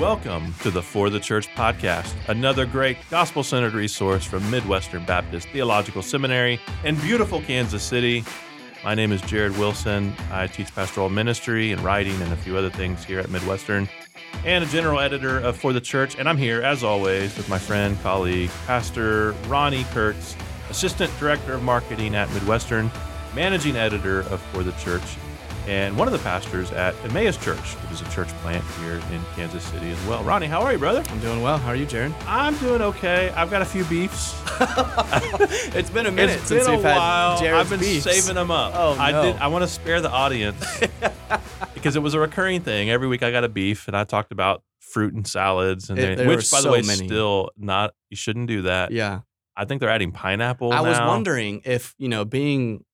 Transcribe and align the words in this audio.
Welcome 0.00 0.54
to 0.62 0.70
the 0.70 0.82
For 0.82 1.10
the 1.10 1.20
Church 1.20 1.46
podcast, 1.48 2.14
another 2.28 2.64
great 2.64 2.96
gospel 3.10 3.42
centered 3.42 3.74
resource 3.74 4.24
from 4.24 4.50
Midwestern 4.50 5.04
Baptist 5.04 5.50
Theological 5.50 6.00
Seminary 6.00 6.58
in 6.84 6.96
beautiful 6.96 7.42
Kansas 7.42 7.82
City. 7.82 8.24
My 8.82 8.94
name 8.94 9.12
is 9.12 9.20
Jared 9.20 9.58
Wilson. 9.58 10.14
I 10.32 10.46
teach 10.46 10.74
pastoral 10.74 11.10
ministry 11.10 11.72
and 11.72 11.82
writing 11.82 12.18
and 12.22 12.32
a 12.32 12.36
few 12.36 12.56
other 12.56 12.70
things 12.70 13.04
here 13.04 13.20
at 13.20 13.28
Midwestern, 13.28 13.90
and 14.46 14.64
a 14.64 14.66
general 14.68 15.00
editor 15.00 15.38
of 15.38 15.58
For 15.58 15.74
the 15.74 15.82
Church. 15.82 16.16
And 16.18 16.26
I'm 16.30 16.38
here, 16.38 16.62
as 16.62 16.82
always, 16.82 17.36
with 17.36 17.50
my 17.50 17.58
friend, 17.58 18.00
colleague, 18.02 18.48
Pastor 18.66 19.34
Ronni 19.48 19.84
Kurtz, 19.92 20.34
Assistant 20.70 21.12
Director 21.18 21.52
of 21.52 21.62
Marketing 21.62 22.14
at 22.14 22.32
Midwestern, 22.32 22.90
Managing 23.34 23.76
Editor 23.76 24.20
of 24.20 24.40
For 24.40 24.62
the 24.62 24.72
Church, 24.72 25.18
and 25.70 25.96
one 25.96 26.08
of 26.08 26.12
the 26.12 26.18
pastors 26.18 26.72
at 26.72 26.96
Emmaus 27.04 27.36
Church, 27.36 27.58
which 27.76 27.92
is 27.92 28.00
a 28.02 28.10
church 28.10 28.26
plant 28.42 28.64
here 28.80 28.94
in 29.12 29.22
Kansas 29.36 29.62
City 29.62 29.88
as 29.90 30.04
well. 30.06 30.22
Ronni, 30.24 30.46
how 30.48 30.62
are 30.62 30.72
you, 30.72 30.78
brother? 30.78 31.04
I'm 31.08 31.20
doing 31.20 31.42
well. 31.42 31.58
How 31.58 31.68
are 31.68 31.76
you, 31.76 31.86
Jared? 31.86 32.12
I'm 32.26 32.56
doing 32.58 32.82
okay. 32.82 33.30
I've 33.36 33.50
got 33.52 33.62
a 33.62 33.64
few 33.64 33.84
beefs. 33.84 34.34
it's 35.74 35.90
been 35.90 36.06
a 36.06 36.10
minute 36.10 36.38
it's 36.40 36.48
since 36.48 36.64
been 36.66 36.76
we've 36.76 36.84
while. 36.84 37.36
had 37.36 37.40
Jared's 37.44 37.70
I've 37.72 37.78
been 37.78 37.88
beefs. 37.88 38.02
saving 38.04 38.34
them 38.34 38.50
up. 38.50 38.72
Oh, 38.74 38.96
I 38.98 39.12
no. 39.12 39.22
did. 39.22 39.36
I 39.36 39.46
want 39.46 39.62
to 39.62 39.68
spare 39.68 40.00
the 40.00 40.10
audience 40.10 40.80
because 41.74 41.94
it 41.94 42.02
was 42.02 42.14
a 42.14 42.20
recurring 42.20 42.62
thing. 42.62 42.90
Every 42.90 43.06
week 43.06 43.22
I 43.22 43.30
got 43.30 43.44
a 43.44 43.48
beef, 43.48 43.86
and 43.86 43.96
I 43.96 44.02
talked 44.04 44.32
about 44.32 44.62
fruit 44.80 45.14
and 45.14 45.24
salads, 45.26 45.88
and 45.88 45.98
It- 45.98 46.02
they- 46.02 46.14
there 46.16 46.28
which, 46.28 46.50
were 46.50 46.56
by 46.56 46.58
the 46.58 46.62
so 46.62 46.72
way, 46.72 46.82
many. 46.82 47.06
still 47.06 47.50
not. 47.56 47.94
You 48.10 48.16
shouldn't 48.16 48.48
do 48.48 48.62
that. 48.62 48.90
Yeah. 48.90 49.20
I 49.56 49.66
think 49.66 49.80
they're 49.80 49.90
adding 49.90 50.10
pineapple. 50.10 50.72
I 50.72 50.80
was 50.80 50.98
now. 50.98 51.06
wondering 51.08 51.62
if, 51.64 51.94
you 51.98 52.08
know, 52.08 52.24
being 52.24 52.84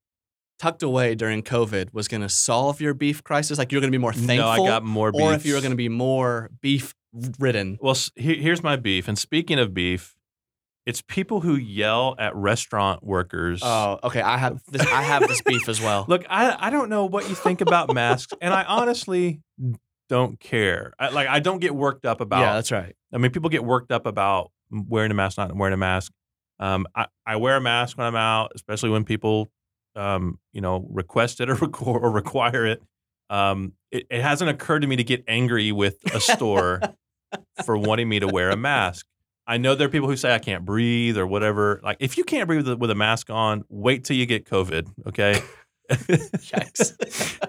tucked 0.58 0.82
away 0.82 1.14
during 1.14 1.42
COVID 1.42 1.92
was 1.92 2.08
going 2.08 2.22
to 2.22 2.28
solve 2.28 2.80
your 2.80 2.94
beef 2.94 3.22
crisis. 3.22 3.58
Like 3.58 3.72
you're 3.72 3.80
going 3.80 3.92
to 3.92 3.96
be 3.96 4.00
more 4.00 4.12
thankful. 4.12 4.36
No, 4.36 4.64
I 4.64 4.66
got 4.66 4.84
more 4.84 5.12
beefs. 5.12 5.22
Or 5.22 5.34
if 5.34 5.46
you 5.46 5.54
were 5.54 5.60
going 5.60 5.72
to 5.72 5.76
be 5.76 5.88
more 5.88 6.50
beef 6.60 6.94
ridden. 7.38 7.78
Well, 7.80 7.96
here's 8.14 8.62
my 8.62 8.76
beef. 8.76 9.08
And 9.08 9.18
speaking 9.18 9.58
of 9.58 9.74
beef, 9.74 10.14
it's 10.84 11.02
people 11.02 11.40
who 11.40 11.56
yell 11.56 12.14
at 12.18 12.34
restaurant 12.36 13.02
workers. 13.02 13.60
Oh, 13.64 13.98
okay. 14.04 14.20
I 14.20 14.38
have 14.38 14.62
this. 14.68 14.86
I 14.86 15.02
have 15.02 15.26
this 15.26 15.42
beef 15.42 15.68
as 15.68 15.80
well. 15.80 16.04
Look, 16.08 16.24
I 16.30 16.56
I 16.66 16.70
don't 16.70 16.88
know 16.88 17.06
what 17.06 17.28
you 17.28 17.34
think 17.34 17.60
about 17.60 17.92
masks, 17.92 18.32
and 18.40 18.54
I 18.54 18.62
honestly 18.62 19.40
don't 20.08 20.38
care. 20.38 20.92
I, 20.98 21.08
like, 21.08 21.26
I 21.26 21.40
don't 21.40 21.58
get 21.58 21.74
worked 21.74 22.06
up 22.06 22.20
about. 22.20 22.40
yeah, 22.40 22.54
that's 22.54 22.70
right. 22.70 22.94
I 23.12 23.18
mean, 23.18 23.32
people 23.32 23.50
get 23.50 23.64
worked 23.64 23.90
up 23.90 24.06
about 24.06 24.52
wearing 24.70 25.10
a 25.10 25.14
mask, 25.14 25.38
not 25.38 25.54
wearing 25.56 25.74
a 25.74 25.78
mask. 25.78 26.12
Um, 26.60 26.86
I, 26.94 27.06
I 27.26 27.36
wear 27.36 27.56
a 27.56 27.60
mask 27.60 27.98
when 27.98 28.06
I'm 28.06 28.16
out, 28.16 28.52
especially 28.54 28.90
when 28.90 29.04
people, 29.04 29.50
um, 29.96 30.38
you 30.52 30.60
know, 30.60 30.86
request 30.90 31.40
it 31.40 31.50
or, 31.50 31.54
requ- 31.56 31.86
or 31.86 32.10
require 32.10 32.66
it. 32.66 32.82
Um, 33.28 33.72
it. 33.90 34.06
It 34.10 34.22
hasn't 34.22 34.50
occurred 34.50 34.80
to 34.80 34.86
me 34.86 34.96
to 34.96 35.04
get 35.04 35.24
angry 35.26 35.72
with 35.72 35.96
a 36.14 36.20
store 36.20 36.80
for 37.64 37.76
wanting 37.76 38.08
me 38.08 38.20
to 38.20 38.28
wear 38.28 38.50
a 38.50 38.56
mask. 38.56 39.06
I 39.48 39.58
know 39.58 39.74
there 39.74 39.86
are 39.86 39.90
people 39.90 40.08
who 40.08 40.16
say 40.16 40.34
I 40.34 40.38
can't 40.38 40.64
breathe 40.64 41.16
or 41.16 41.26
whatever. 41.26 41.80
Like, 41.82 41.98
if 42.00 42.18
you 42.18 42.24
can't 42.24 42.48
breathe 42.48 42.66
with 42.66 42.74
a, 42.74 42.76
with 42.76 42.90
a 42.90 42.94
mask 42.94 43.30
on, 43.30 43.64
wait 43.68 44.04
till 44.04 44.16
you 44.16 44.26
get 44.26 44.44
COVID. 44.44 44.88
Okay. 45.08 45.40
Yikes. 45.90 47.40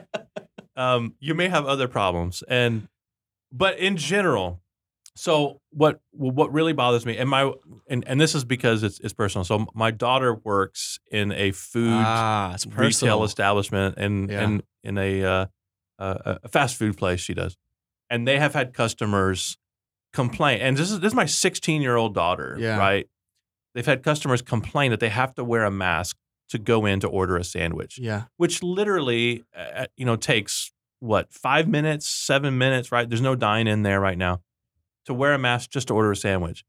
um, 0.76 1.16
you 1.20 1.34
may 1.34 1.48
have 1.48 1.66
other 1.66 1.88
problems, 1.88 2.44
and 2.48 2.88
but 3.52 3.80
in 3.80 3.98
general, 3.98 4.62
so 5.18 5.60
what 5.72 6.00
what 6.12 6.52
really 6.54 6.74
bothers 6.74 7.06
me, 7.06 7.18
and 7.18 7.30
my 7.30 7.52
and, 7.90 8.04
and 8.08 8.20
this 8.22 8.36
is 8.36 8.46
because 8.46 8.84
it's 8.84 9.00
it's 9.00 9.14
personal. 9.14 9.44
So 9.44 9.68
my 9.74 9.92
daughter 9.92 10.34
works 10.36 11.00
in 11.12 11.32
a 11.32 11.52
food 11.52 11.92
ah, 11.94 12.56
retail 12.76 13.24
establishment 13.24 13.96
and 13.98 14.30
Yeah. 14.30 14.42
and 14.44 14.64
in 14.84 14.98
a 14.98 15.24
uh, 15.24 15.46
uh, 16.00 16.38
a 16.44 16.48
fast 16.50 16.78
food 16.78 16.98
place. 16.98 17.20
She 17.20 17.34
does, 17.34 17.58
and 18.10 18.28
they 18.28 18.40
have 18.40 18.54
had 18.54 18.74
customers 18.74 19.58
complain. 20.14 20.62
And 20.62 20.78
this 20.78 20.92
is 20.92 21.00
this 21.00 21.12
is 21.12 21.16
my 21.16 21.26
16 21.26 21.82
year 21.82 21.96
old 21.96 22.14
daughter, 22.14 22.56
Yeah. 22.60 22.78
right? 22.78 23.08
They've 23.76 23.86
had 23.86 24.04
customers 24.04 24.42
complain 24.42 24.92
that 24.92 25.00
they 25.00 25.10
have 25.10 25.36
to 25.36 25.44
wear 25.44 25.64
a 25.66 25.72
mask 25.72 26.18
to 26.50 26.58
go 26.58 26.86
in 26.86 27.00
to 27.02 27.08
order 27.08 27.36
a 27.38 27.44
sandwich 27.44 28.00
Yeah. 28.00 28.24
which 28.38 28.64
literally, 28.64 29.44
uh, 29.56 29.88
you 29.98 30.06
know, 30.06 30.16
takes 30.16 30.72
what 31.00 31.32
five 31.34 31.68
minutes, 31.68 32.08
seven 32.08 32.58
minutes, 32.58 32.92
right? 32.92 33.08
There's 33.08 33.22
no 33.22 33.36
dine 33.36 33.68
in 33.68 33.84
there 33.84 34.00
right 34.00 34.18
now 34.18 34.42
to 35.08 35.14
wear 35.14 35.34
a 35.34 35.40
mask 35.40 35.72
just 35.72 35.88
to 35.88 35.94
order 35.94 36.12
a 36.12 36.16
sandwich. 36.16 36.64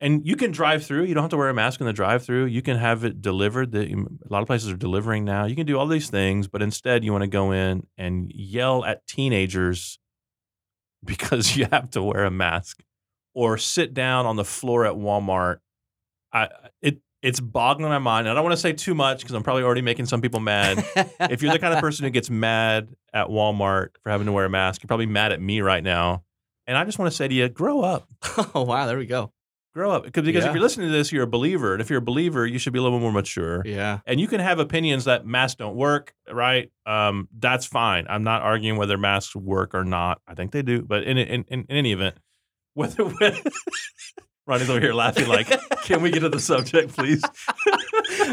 And 0.00 0.24
you 0.24 0.36
can 0.36 0.52
drive 0.52 0.86
through. 0.86 1.04
You 1.04 1.14
don't 1.14 1.24
have 1.24 1.30
to 1.30 1.36
wear 1.36 1.48
a 1.48 1.54
mask 1.54 1.80
in 1.80 1.86
the 1.86 1.92
drive-through. 1.92 2.46
You 2.46 2.62
can 2.62 2.76
have 2.76 3.02
it 3.04 3.20
delivered. 3.20 3.72
The, 3.72 3.86
mm, 3.86 4.06
a 4.24 4.32
lot 4.32 4.42
of 4.42 4.46
places 4.46 4.70
are 4.70 4.76
delivering 4.76 5.24
now. 5.24 5.46
You 5.46 5.56
can 5.56 5.66
do 5.66 5.76
all 5.76 5.88
these 5.88 6.08
things, 6.08 6.46
but 6.46 6.62
instead, 6.62 7.04
you 7.04 7.10
want 7.10 7.22
to 7.22 7.28
go 7.28 7.50
in 7.50 7.84
and 7.96 8.30
yell 8.32 8.84
at 8.84 9.06
teenagers 9.08 9.98
because 11.04 11.56
you 11.56 11.66
have 11.72 11.90
to 11.90 12.02
wear 12.02 12.24
a 12.24 12.30
mask, 12.30 12.80
or 13.34 13.58
sit 13.58 13.94
down 13.94 14.26
on 14.26 14.36
the 14.36 14.44
floor 14.44 14.84
at 14.84 14.94
Walmart. 14.94 15.58
I 16.32 16.48
it 16.82 17.00
it's 17.22 17.40
boggling 17.40 17.88
my 17.88 17.98
mind. 17.98 18.28
I 18.28 18.34
don't 18.34 18.44
want 18.44 18.52
to 18.52 18.60
say 18.60 18.72
too 18.72 18.94
much 18.94 19.20
because 19.20 19.34
I'm 19.34 19.42
probably 19.42 19.64
already 19.64 19.82
making 19.82 20.06
some 20.06 20.20
people 20.20 20.38
mad 20.38 20.84
if 21.20 21.42
you're 21.42 21.52
the 21.52 21.58
kind 21.58 21.74
of 21.74 21.80
person 21.80 22.04
who 22.04 22.10
gets 22.10 22.30
mad 22.30 22.94
at 23.12 23.26
Walmart 23.26 23.88
for 24.02 24.10
having 24.10 24.26
to 24.26 24.32
wear 24.32 24.44
a 24.44 24.50
mask, 24.50 24.82
you're 24.82 24.88
probably 24.88 25.06
mad 25.06 25.32
at 25.32 25.40
me 25.40 25.60
right 25.60 25.82
now. 25.82 26.22
And 26.68 26.76
I 26.78 26.84
just 26.84 26.98
want 27.00 27.10
to 27.10 27.16
say 27.16 27.26
to 27.26 27.34
you, 27.34 27.48
grow 27.48 27.80
up. 27.80 28.06
oh 28.54 28.62
wow, 28.62 28.86
there 28.86 28.96
we 28.98 29.06
go. 29.06 29.32
Grow 29.74 29.90
up. 29.90 30.04
Because, 30.04 30.24
because 30.24 30.44
Yeah. 30.44 30.50
if 30.50 30.54
you're 30.54 30.62
listening 30.62 30.88
to 30.88 30.92
this, 30.92 31.10
you're 31.12 31.24
a 31.24 31.26
believer. 31.26 31.72
And 31.72 31.80
if 31.80 31.88
you're 31.90 31.98
a 31.98 32.02
believer, 32.02 32.46
you 32.46 32.58
should 32.58 32.72
be 32.72 32.78
a 32.78 32.82
little 32.82 33.00
more 33.00 33.12
mature. 33.12 33.62
Yeah. 33.64 34.00
And 34.06 34.20
you 34.20 34.26
can 34.28 34.40
have 34.40 34.58
opinions 34.60 35.04
that 35.06 35.26
masks 35.26 35.56
don't 35.56 35.76
work, 35.76 36.14
right? 36.32 36.70
Um, 36.86 37.28
that's 37.38 37.66
fine. 37.66 38.06
I'm 38.08 38.22
not 38.22 38.42
arguing 38.42 38.76
whether 38.78 38.96
masks 38.98 39.34
work 39.34 39.74
or 39.74 39.84
not. 39.84 40.20
I 40.28 40.34
think 40.34 40.52
they 40.52 40.62
do. 40.62 40.82
But 40.82 41.02
in 41.04 41.16
in, 41.18 41.44
in, 41.48 41.60
in 41.60 41.66
any 41.70 41.92
event, 41.92 42.16
whether 42.74 43.04
Ronni's 44.46 44.70
over 44.70 44.80
here 44.80 44.94
laughing 44.94 45.28
like, 45.28 45.48
can 45.84 46.00
we 46.02 46.10
get 46.10 46.20
to 46.20 46.28
the 46.28 46.40
subject, 46.40 46.96
please? 46.96 47.22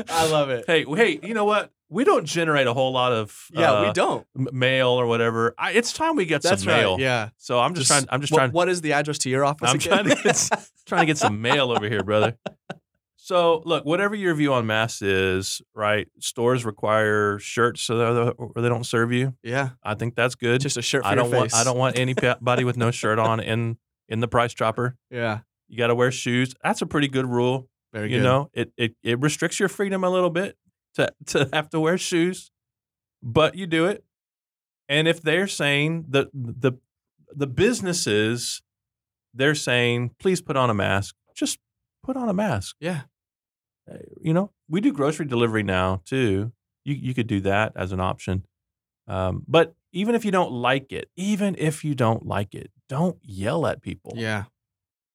I 0.10 0.30
love 0.32 0.50
it. 0.50 0.64
hey, 0.68 0.84
hey, 0.86 1.20
you 1.22 1.34
know 1.34 1.46
what? 1.46 1.72
We 1.90 2.04
don't 2.04 2.26
generate 2.26 2.68
a 2.68 2.74
whole 2.74 2.92
lot 2.92 3.12
of 3.14 3.48
Yeah, 3.52 3.72
uh, 3.72 3.88
we 3.88 3.94
don't. 3.94 4.26
mail 4.34 4.90
or 4.90 5.06
whatever. 5.06 5.54
I, 5.58 5.72
it's 5.74 5.94
time 5.94 6.16
we 6.16 6.26
get 6.26 6.42
That's 6.42 6.64
some 6.64 6.74
mail. 6.74 6.94
right. 6.94 7.00
Yeah. 7.02 7.30
So 7.38 7.60
I'm 7.60 7.76
just, 7.76 7.88
trying. 7.88 8.06
I'm 8.10 8.22
just 8.22 8.34
what, 8.34 8.40
trying. 8.40 8.52
What 8.52 8.70
is 8.70 8.82
the 8.82 8.94
address 8.94 9.20
to 9.20 9.30
your 9.30 9.46
office? 9.46 9.70
I'm 9.70 9.76
again? 9.76 10.06
trying 10.06 10.16
to 10.16 10.24
get 10.24 10.50
trying 10.86 11.02
to 11.02 11.06
get 11.06 11.18
some 11.18 11.42
mail 11.42 11.72
over 11.72 11.88
here, 11.88 12.04
brother. 12.04 12.38
So 13.18 13.64
look, 13.66 13.86
whatever 13.86 14.14
your 14.14 14.36
view 14.36 14.54
on 14.54 14.68
masks 14.68 15.02
is, 15.02 15.62
right? 15.74 16.08
Stores 16.20 16.64
require 16.64 17.40
shirts 17.40 17.82
so 17.82 18.34
or 18.38 18.62
they 18.62 18.70
don't 18.70 18.86
serve 18.86 19.12
you. 19.12 19.34
yeah. 19.42 19.70
I 19.84 19.96
think 19.96 20.16
that's 20.16 20.36
good. 20.36 20.62
Just 20.62 20.78
a 20.78 20.82
shirt 20.84 21.04
for 21.04 21.10
I 21.10 21.16
don't 21.16 21.30
your 21.32 21.40
want. 21.40 21.56
I 21.56 21.64
don't 21.64 21.78
want 21.78 21.98
anybody 22.00 22.64
with 22.64 22.78
no 22.78 22.92
shirt 22.92 23.18
on 23.18 23.40
in 23.40 23.78
in 24.10 24.20
the 24.20 24.28
price 24.28 24.54
chopper. 24.54 24.96
Yeah. 25.10 25.40
You 25.68 25.78
got 25.78 25.88
to 25.88 25.96
wear 25.96 26.12
shoes. 26.12 26.54
That's 26.64 26.84
a 26.84 26.86
pretty 26.86 27.08
good 27.08 27.26
rule. 27.28 27.68
Very 27.94 28.10
good. 28.10 28.14
you 28.16 28.20
good. 28.20 28.26
know, 28.26 28.50
it, 28.54 28.72
it 28.78 28.96
it 29.02 29.20
restricts 29.20 29.60
your 29.60 29.70
freedom 29.70 30.04
a 30.04 30.10
little 30.10 30.30
bit 30.30 30.56
to 30.96 31.14
to 31.28 31.50
have 31.54 31.70
to 31.70 31.80
wear 31.80 31.98
shoes, 31.98 32.52
but 33.22 33.56
you 33.56 33.68
do 33.68 33.86
it. 33.86 34.04
And 34.88 35.08
if 35.08 35.22
they're 35.22 35.48
saying 35.48 36.06
the 36.10 36.30
the 36.34 36.74
the 37.36 37.48
businesses, 37.48 38.62
they're 39.34 39.56
saying, 39.56 40.12
please 40.20 40.42
put 40.42 40.56
on 40.56 40.70
a 40.70 40.74
mask. 40.74 41.16
Just 41.36 41.60
put 42.04 42.16
on 42.16 42.30
a 42.30 42.34
mask. 42.34 42.76
Yeah. 42.80 43.02
Uh, 43.92 43.98
You 44.22 44.34
know, 44.34 44.52
we 44.70 44.82
do 44.82 44.92
grocery 44.94 45.26
delivery 45.26 45.64
now 45.64 46.02
too. 46.06 46.52
You 46.84 46.96
you 46.96 47.14
could 47.14 47.28
do 47.28 47.42
that 47.42 47.74
as 47.76 47.92
an 47.92 48.00
option. 48.00 48.46
Um, 49.08 49.44
but 49.48 49.76
even 49.92 50.16
if 50.16 50.26
you 50.26 50.32
don't 50.32 50.52
like 50.52 50.92
it, 50.92 51.10
even 51.16 51.56
if 51.58 51.84
you 51.84 51.96
don't 51.96 52.26
like 52.26 52.54
it, 52.56 52.72
don't 52.90 53.18
yell 53.22 53.66
at 53.66 53.82
people. 53.82 54.14
Yeah. 54.16 54.46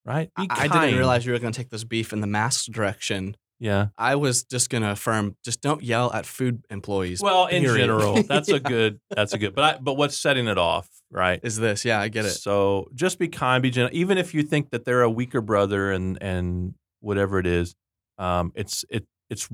Right. 0.04 0.30
I, 0.36 0.46
I 0.50 0.68
didn't 0.68 0.96
realize 0.96 1.26
you 1.26 1.32
were 1.32 1.38
going 1.38 1.52
to 1.52 1.56
take 1.56 1.68
this 1.70 1.84
beef 1.84 2.12
in 2.12 2.20
the 2.20 2.26
mask 2.26 2.70
direction. 2.72 3.36
Yeah. 3.60 3.88
I 3.98 4.16
was 4.16 4.42
just 4.42 4.70
going 4.70 4.82
to 4.82 4.90
affirm 4.90 5.36
just 5.44 5.60
don't 5.60 5.82
yell 5.82 6.10
at 6.12 6.24
food 6.26 6.64
employees. 6.70 7.20
Well, 7.22 7.46
in 7.46 7.62
period. 7.62 7.78
general, 7.82 8.22
that's 8.28 8.48
a 8.48 8.58
good. 8.58 9.00
That's 9.10 9.34
a 9.34 9.38
good. 9.38 9.54
But 9.54 9.64
I, 9.64 9.78
but 9.78 9.94
what's 9.94 10.16
setting 10.16 10.48
it 10.48 10.58
off, 10.58 10.88
right? 11.10 11.38
Is 11.42 11.58
this. 11.58 11.84
Yeah, 11.84 12.00
I 12.00 12.08
get 12.08 12.24
it. 12.24 12.30
So 12.30 12.88
just 12.94 13.18
be 13.18 13.28
kind, 13.28 13.62
be 13.62 13.70
gentle. 13.70 13.96
Even 13.96 14.16
if 14.18 14.34
you 14.34 14.42
think 14.42 14.70
that 14.70 14.84
they're 14.84 15.02
a 15.02 15.10
weaker 15.10 15.42
brother 15.42 15.92
and 15.92 16.20
and 16.22 16.74
whatever 17.00 17.38
it 17.38 17.46
is, 17.46 17.74
um, 18.18 18.50
it's 18.54 18.84
it 18.88 19.06
it's 19.28 19.48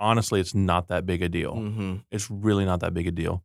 honestly 0.00 0.40
it's 0.40 0.54
not 0.54 0.88
that 0.88 1.06
big 1.06 1.22
a 1.22 1.28
deal. 1.28 1.54
hmm 1.54 1.96
It's 2.10 2.28
really 2.30 2.64
not 2.64 2.80
that 2.80 2.92
big 2.92 3.06
a 3.06 3.12
deal. 3.12 3.44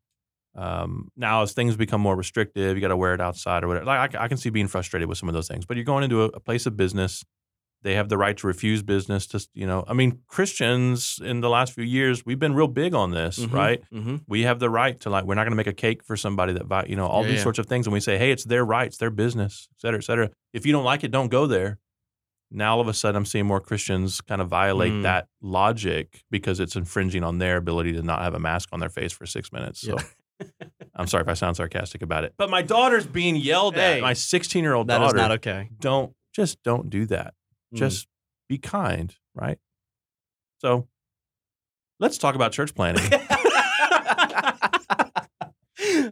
Um, 0.56 1.12
now, 1.16 1.44
as 1.44 1.54
things 1.54 1.76
become 1.76 2.02
more 2.02 2.16
restrictive, 2.16 2.76
you 2.76 2.82
got 2.82 2.88
to 2.88 2.98
wear 2.98 3.14
it 3.14 3.22
outside 3.22 3.64
or 3.64 3.68
whatever. 3.68 3.86
Like 3.86 4.16
I, 4.16 4.24
I 4.24 4.28
can 4.28 4.38
see 4.38 4.50
being 4.50 4.68
frustrated 4.68 5.08
with 5.08 5.20
some 5.20 5.30
of 5.30 5.36
those 5.36 5.48
things. 5.48 5.68
But 5.68 5.78
you're 5.78 5.84
going 5.84 6.04
into 6.04 6.24
a, 6.24 6.26
a 6.30 6.40
place 6.40 6.66
of 6.66 6.76
business. 6.76 7.24
They 7.84 7.94
have 7.96 8.10
the 8.10 8.18
right 8.18 8.36
to 8.38 8.48
refuse 8.48 8.82
business. 8.84 9.28
To 9.28 9.48
you 9.54 9.66
know, 9.68 9.84
I 9.88 9.94
mean, 9.94 10.20
Christians 10.28 11.20
in 11.24 11.42
the 11.42 11.50
last 11.50 11.74
few 11.74 11.84
years, 11.84 12.26
we've 12.26 12.40
been 12.40 12.56
real 12.56 12.68
big 12.68 12.94
on 12.94 13.12
this, 13.12 13.40
right? 13.40 13.82
hmm 13.92 14.16
we 14.28 14.42
have 14.44 14.60
the 14.60 14.70
right 14.70 15.00
to 15.02 15.10
like 15.10 15.26
we're 15.26 15.36
not 15.36 15.44
going 15.44 15.52
to 15.52 15.58
make 15.58 15.68
a 15.68 15.74
cake 15.74 16.04
for 16.04 16.18
somebody 16.18 16.54
that 16.54 16.90
you 16.90 16.96
know 16.96 17.06
all 17.08 17.22
Yeah, 17.24 17.30
these 17.30 17.38
yeah. 17.38 17.44
sorts 17.44 17.60
of 17.60 17.66
things 17.68 17.86
and 17.88 17.94
we 17.94 18.00
say 18.00 18.18
hey 18.18 18.32
it's 18.32 18.44
their 18.46 18.66
rights 18.66 18.98
their 18.98 19.10
business 19.12 19.68
et 19.78 19.82
cetera 19.82 20.00
et 20.00 20.04
cetera 20.04 20.30
if 20.54 20.66
you 20.66 20.72
don't 20.74 20.84
like 20.84 21.04
it 21.04 21.12
don't 21.12 21.30
go 21.30 21.46
there 21.48 21.78
now 22.52 22.74
all 22.76 22.82
of 22.82 22.88
a 22.88 22.94
sudden 22.94 23.16
i'm 23.16 23.26
seeing 23.26 23.46
more 23.46 23.60
christians 23.62 24.22
kind 24.22 24.42
of 24.42 24.48
violate 24.50 24.92
Mm. 24.92 25.04
that 25.04 25.28
logic 25.42 26.24
because 26.32 26.60
it's 26.60 26.76
infringing 26.76 27.24
on 27.24 27.38
their 27.38 27.58
ability 27.58 27.94
to 27.94 28.02
not 28.02 28.22
have 28.22 28.34
a 28.34 28.40
mask 28.40 28.70
on 28.72 28.80
their 28.80 28.90
face 28.90 29.12
for 29.14 29.26
six 29.26 29.52
minutes 29.54 29.82
so 29.82 29.96
Yeah. 29.98 30.48
I'm 30.96 31.08
sorry 31.08 31.22
if 31.24 31.28
I 31.30 31.34
sound 31.34 31.56
sarcastic 31.58 32.02
about 32.04 32.24
it, 32.26 32.34
but 32.38 32.50
my 32.50 32.62
daughter's 32.62 33.06
being 33.08 33.36
yelled 33.36 33.76
Hey, 33.76 33.98
at. 33.98 34.02
My 34.02 34.14
16 34.14 34.64
year 34.64 34.74
old 34.74 34.88
daughter. 34.88 35.06
That 35.06 35.08
is 35.08 35.14
not 35.14 35.32
okay. 35.34 35.70
don't 35.80 36.14
just 36.34 36.62
don't 36.64 36.90
do 36.92 37.06
that. 37.08 37.34
Mm. 37.74 37.78
Just 37.78 38.08
be 38.50 38.58
kind, 38.58 39.14
right? 39.36 39.58
So 40.60 40.88
let's 42.00 42.18
talk 42.18 42.36
about 42.36 42.52
church 42.52 42.74
planting. 42.76 43.12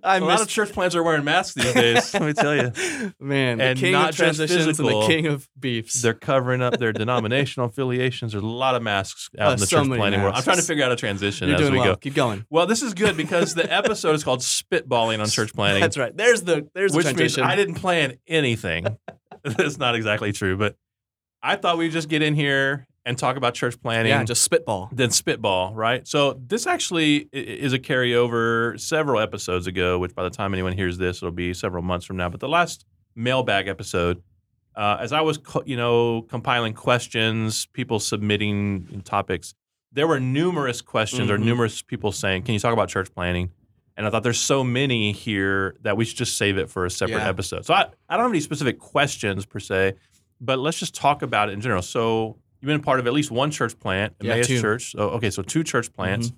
I 0.04 0.18
a 0.18 0.20
lot 0.20 0.42
of 0.42 0.48
church 0.48 0.72
plants 0.72 0.96
are 0.96 1.02
wearing 1.02 1.24
masks 1.24 1.56
these 1.56 1.74
days. 1.74 2.14
let 2.14 2.22
me 2.24 2.34
tell 2.34 2.56
you, 2.56 2.72
man, 3.20 3.58
the 3.58 3.64
And 3.64 3.80
king 3.80 3.92
not 3.94 4.14
just 4.14 4.20
transitions 4.38 4.80
and 4.80 4.88
the 4.88 5.08
king 5.08 5.26
of 5.26 5.50
beefs. 5.60 6.02
they're 6.04 6.14
covering 6.14 6.62
up 6.62 6.78
their 6.78 6.94
denominational 6.94 7.70
affiliations. 7.70 8.34
There's 8.34 8.44
a 8.44 8.48
lot 8.48 8.76
of 8.76 8.84
masks 8.84 9.30
out 9.40 9.50
Uh, 9.50 9.54
in 9.54 9.60
the 9.60 9.66
so 9.66 9.78
church 9.78 9.88
many 9.88 10.00
planting 10.00 10.22
world. 10.22 10.36
I'm 10.36 10.44
trying 10.44 10.58
to 10.58 10.64
figure 10.64 10.84
out 10.84 10.92
a 10.92 10.96
transition 10.96 11.48
You're 11.48 11.56
as 11.56 11.62
doing 11.62 11.74
we 11.74 11.80
well. 11.80 11.94
go. 11.94 11.96
Keep 11.96 12.14
going. 12.14 12.46
Well, 12.52 12.68
this 12.68 12.84
is 12.84 12.94
good 12.94 13.18
because 13.18 13.56
the 13.56 13.72
episode 13.74 14.14
is 14.14 14.24
called 14.24 14.42
"Spitballing 14.42 15.20
on 15.20 15.28
Church 15.28 15.52
Planting." 15.54 15.82
That's 15.82 15.98
right. 15.98 16.16
There's 16.16 16.44
the 16.44 16.70
there's 16.76 16.92
the 16.92 16.98
which 16.98 17.16
means. 17.16 17.40
I 17.40 17.56
didn't 17.56 17.76
plan 17.76 18.18
anything. 18.28 18.98
That's 19.44 19.80
not 19.80 19.96
exactly 19.96 20.32
true, 20.32 20.58
but 20.58 20.76
I 21.46 21.56
thought 21.58 21.78
we'd 21.78 21.92
just 21.92 22.10
get 22.10 22.22
in 22.22 22.34
here 22.36 22.88
and 23.06 23.18
talk 23.18 23.38
about 23.38 23.54
church 23.54 23.80
planting. 23.80 24.10
yeah, 24.10 24.24
just 24.24 24.42
spitball. 24.42 24.90
then 24.92 25.12
spitball, 25.12 25.76
right? 25.76 26.08
So 26.08 26.40
this 26.48 26.66
actually 26.66 27.30
is 27.32 27.72
a 27.72 27.78
carryover 27.80 28.80
several 28.80 29.20
episodes 29.22 29.68
ago, 29.68 30.00
which 30.00 30.16
by 30.16 30.24
the 30.24 30.32
time 30.32 30.54
anyone 30.54 30.74
hears 30.74 30.98
this, 30.98 31.18
it'll 31.18 31.30
be 31.32 31.54
several 31.54 31.84
months 31.84 32.06
from 32.06 32.18
now. 32.18 32.30
But 32.30 32.40
the 32.40 32.50
last 32.50 32.84
mailbag 33.16 33.68
episode, 33.68 34.24
uh, 34.76 34.98
as 35.00 35.14
I 35.14 35.22
was, 35.22 35.38
co- 35.38 35.62
you 35.68 35.78
know, 35.78 36.24
compiling 36.24 36.74
questions, 36.74 37.68
people 37.68 38.00
submitting 38.00 39.02
topics, 39.06 39.54
there 39.92 40.08
were 40.08 40.20
numerous 40.20 40.82
questions 40.82 41.30
or 41.30 41.38
Mhm. 41.38 41.44
numerous 41.46 41.82
people 41.84 42.12
saying, 42.12 42.42
"Can 42.44 42.54
you 42.54 42.60
talk 42.60 42.74
about 42.74 42.90
church 42.90 43.14
planting?" 43.14 43.52
And 43.96 44.06
I 44.06 44.10
thought 44.10 44.24
there's 44.24 44.40
so 44.42 44.64
many 44.64 45.14
here 45.14 45.76
that 45.84 45.96
we 45.96 46.04
should 46.06 46.18
just 46.18 46.38
save 46.38 46.58
it 46.58 46.70
for 46.70 46.86
a 46.86 46.90
separate 46.90 47.20
Yeah. 47.20 47.30
episode. 47.30 47.66
So 47.66 47.74
I, 47.74 47.86
I 48.10 48.18
don't 48.18 48.24
have 48.26 48.32
any 48.32 48.42
specific 48.42 48.78
questions 48.80 49.46
per 49.46 49.60
se, 49.60 49.94
but 50.42 50.60
let's 50.60 50.78
just 50.80 50.96
talk 50.96 51.22
about 51.22 51.50
it 51.50 51.54
in 51.54 51.62
general. 51.62 51.82
So 51.82 52.38
you've 52.62 52.68
been 52.68 52.82
part 52.82 53.00
of 53.00 53.08
at 53.08 53.14
least 53.14 53.32
one 53.32 53.52
church 53.52 53.78
plant, 53.80 54.14
Yeah, 54.22 54.34
Emmaus 54.34 54.48
two. 54.48 54.62
Church. 54.62 54.92
So, 54.92 55.00
okay, 55.12 55.30
so 55.30 55.42
two 55.42 55.64
church 55.64 55.92
plants. 55.94 56.32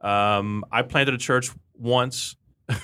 Um, 0.00 0.64
I 0.70 0.82
planted 0.82 1.14
a 1.14 1.18
church 1.18 1.50
once. 1.74 2.36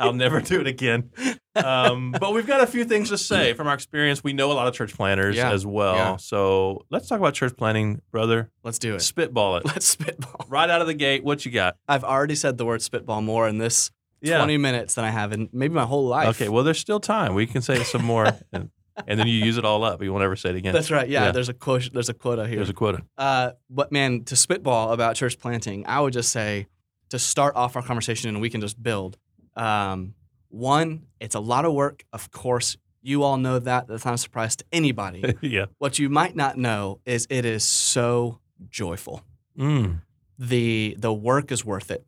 I'll 0.00 0.12
never 0.12 0.40
do 0.40 0.60
it 0.60 0.66
again. 0.66 1.10
Um, 1.54 2.12
but 2.18 2.32
we've 2.34 2.46
got 2.46 2.60
a 2.62 2.66
few 2.66 2.84
things 2.84 3.10
to 3.10 3.18
say 3.18 3.52
from 3.54 3.66
our 3.68 3.74
experience. 3.74 4.24
We 4.24 4.32
know 4.32 4.50
a 4.50 4.54
lot 4.54 4.66
of 4.66 4.74
church 4.74 4.94
planters 4.94 5.36
Yeah, 5.36 5.52
as 5.52 5.64
well. 5.64 5.94
yeah. 5.94 6.16
So 6.16 6.84
let's 6.90 7.08
talk 7.08 7.18
about 7.18 7.34
church 7.34 7.56
planting, 7.56 8.00
brother. 8.10 8.50
Let's 8.64 8.78
do 8.78 8.94
it. 8.94 9.00
Spitball 9.02 9.58
it. 9.58 9.64
Let's 9.64 9.86
spitball. 9.86 10.46
Right 10.48 10.68
out 10.68 10.80
of 10.80 10.86
the 10.86 10.94
gate, 10.94 11.22
what 11.24 11.44
you 11.44 11.52
got? 11.52 11.76
I've 11.88 12.04
already 12.04 12.34
said 12.34 12.58
the 12.58 12.64
word 12.64 12.82
spitball 12.82 13.22
more 13.22 13.48
in 13.48 13.58
this 13.58 13.90
20 14.24 14.56
minutes 14.58 14.94
than 14.94 15.04
I 15.04 15.10
have 15.10 15.32
in 15.32 15.48
maybe 15.52 15.74
my 15.74 15.84
whole 15.84 16.06
life. 16.06 16.28
Okay, 16.28 16.48
well, 16.48 16.64
there's 16.64 16.78
still 16.78 17.00
time. 17.00 17.34
We 17.34 17.46
can 17.46 17.62
say 17.62 17.82
some 17.84 18.04
more, 18.04 18.26
and, 18.52 18.70
and 19.06 19.18
then 19.18 19.26
you 19.26 19.34
use 19.44 19.58
it 19.58 19.64
all 19.64 19.82
up. 19.84 20.02
You 20.02 20.12
won't 20.12 20.24
ever 20.24 20.36
say 20.36 20.50
it 20.50 20.56
again. 20.56 20.72
That's 20.72 20.90
right. 20.90 21.08
Yeah, 21.08 21.24
Yeah. 21.26 21.32
there's 21.32 21.48
a 21.48 21.54
quote. 21.54 21.90
There's 21.92 22.08
a 22.08 22.14
quota 22.14 22.46
here. 22.46 22.56
There's 22.56 22.70
a 22.70 22.74
quota. 22.74 23.02
Uh, 23.18 23.52
but 23.70 23.90
man, 23.92 24.24
to 24.24 24.36
spitball 24.36 24.92
about 24.92 25.16
church 25.16 25.38
planting, 25.38 25.84
I 25.86 26.00
would 26.00 26.12
just 26.12 26.30
say 26.30 26.66
to 27.10 27.18
start 27.18 27.56
off 27.56 27.76
our 27.76 27.82
conversation 27.82 28.28
and 28.30 28.40
we 28.40 28.50
can 28.50 28.60
just 28.60 28.82
build. 28.82 29.18
Um, 29.56 30.14
one, 30.48 31.06
it's 31.20 31.34
a 31.34 31.40
lot 31.40 31.64
of 31.64 31.72
work. 31.72 32.04
Of 32.12 32.30
course, 32.30 32.76
you 33.02 33.22
all 33.22 33.36
know 33.36 33.58
that. 33.58 33.86
That's 33.88 34.04
not 34.04 34.14
a 34.14 34.18
surprise 34.18 34.56
to 34.56 34.64
anybody. 34.72 35.34
yeah. 35.42 35.66
what 35.78 35.98
you 35.98 36.08
might 36.08 36.34
not 36.36 36.56
know 36.56 37.00
is 37.04 37.26
it 37.30 37.44
is 37.44 37.64
so 37.64 38.38
joyful. 38.68 39.22
Mm, 39.58 40.00
The 40.38 40.96
the 40.98 41.12
work 41.12 41.52
is 41.52 41.64
worth 41.64 41.90
it. 41.90 42.04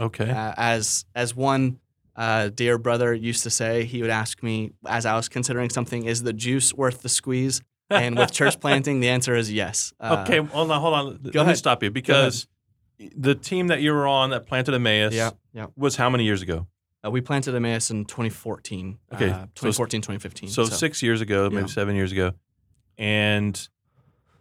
okay. 0.00 0.30
Uh, 0.30 0.52
as 0.56 1.04
as 1.14 1.34
one 1.34 1.78
uh, 2.16 2.48
dear 2.48 2.78
brother 2.78 3.12
used 3.14 3.42
to 3.44 3.50
say, 3.50 3.84
he 3.84 4.00
would 4.02 4.10
ask 4.10 4.42
me 4.42 4.70
as 4.86 5.04
I 5.06 5.14
was 5.16 5.28
considering 5.28 5.70
something, 5.70 6.04
is 6.04 6.22
the 6.22 6.32
juice 6.32 6.72
worth 6.74 7.02
the 7.02 7.08
squeeze? 7.08 7.60
And 7.90 8.18
with 8.18 8.32
church 8.32 8.58
planting, 8.64 9.00
the 9.00 9.08
answer 9.08 9.34
is 9.36 9.52
yes. 9.52 9.92
Uh, 10.00 10.24
okay, 10.26 10.38
hold 10.38 10.70
on, 10.70 10.80
hold 10.80 10.94
on. 10.94 11.20
Let 11.34 11.46
me 11.46 11.54
stop 11.54 11.82
you 11.82 11.90
because 11.90 12.48
the 12.98 13.34
team 13.34 13.68
that 13.68 13.80
you 13.82 13.92
were 13.92 14.06
on 14.06 14.30
that 14.30 14.46
planted 14.46 14.74
Emmaus 14.74 15.12
Yeah. 15.14 15.30
Yeah. 15.52 15.66
was 15.76 15.96
how 15.96 16.10
many 16.10 16.24
years 16.24 16.42
ago? 16.42 16.66
Uh, 17.04 17.10
we 17.10 17.20
planted 17.20 17.54
Emmaus 17.54 17.90
in 17.90 18.04
2014. 18.06 18.98
Okay, 19.14 19.30
Uh, 19.30 19.34
so 19.54 19.68
s- 19.68 19.76
2014, 19.76 20.00
2015. 20.00 20.48
So, 20.48 20.64
six 20.64 21.02
years 21.02 21.20
ago, 21.20 21.48
maybe 21.50 21.60
Yeah. 21.62 21.66
seven 21.66 21.94
years 21.94 22.10
ago. 22.10 22.32
And 22.98 23.68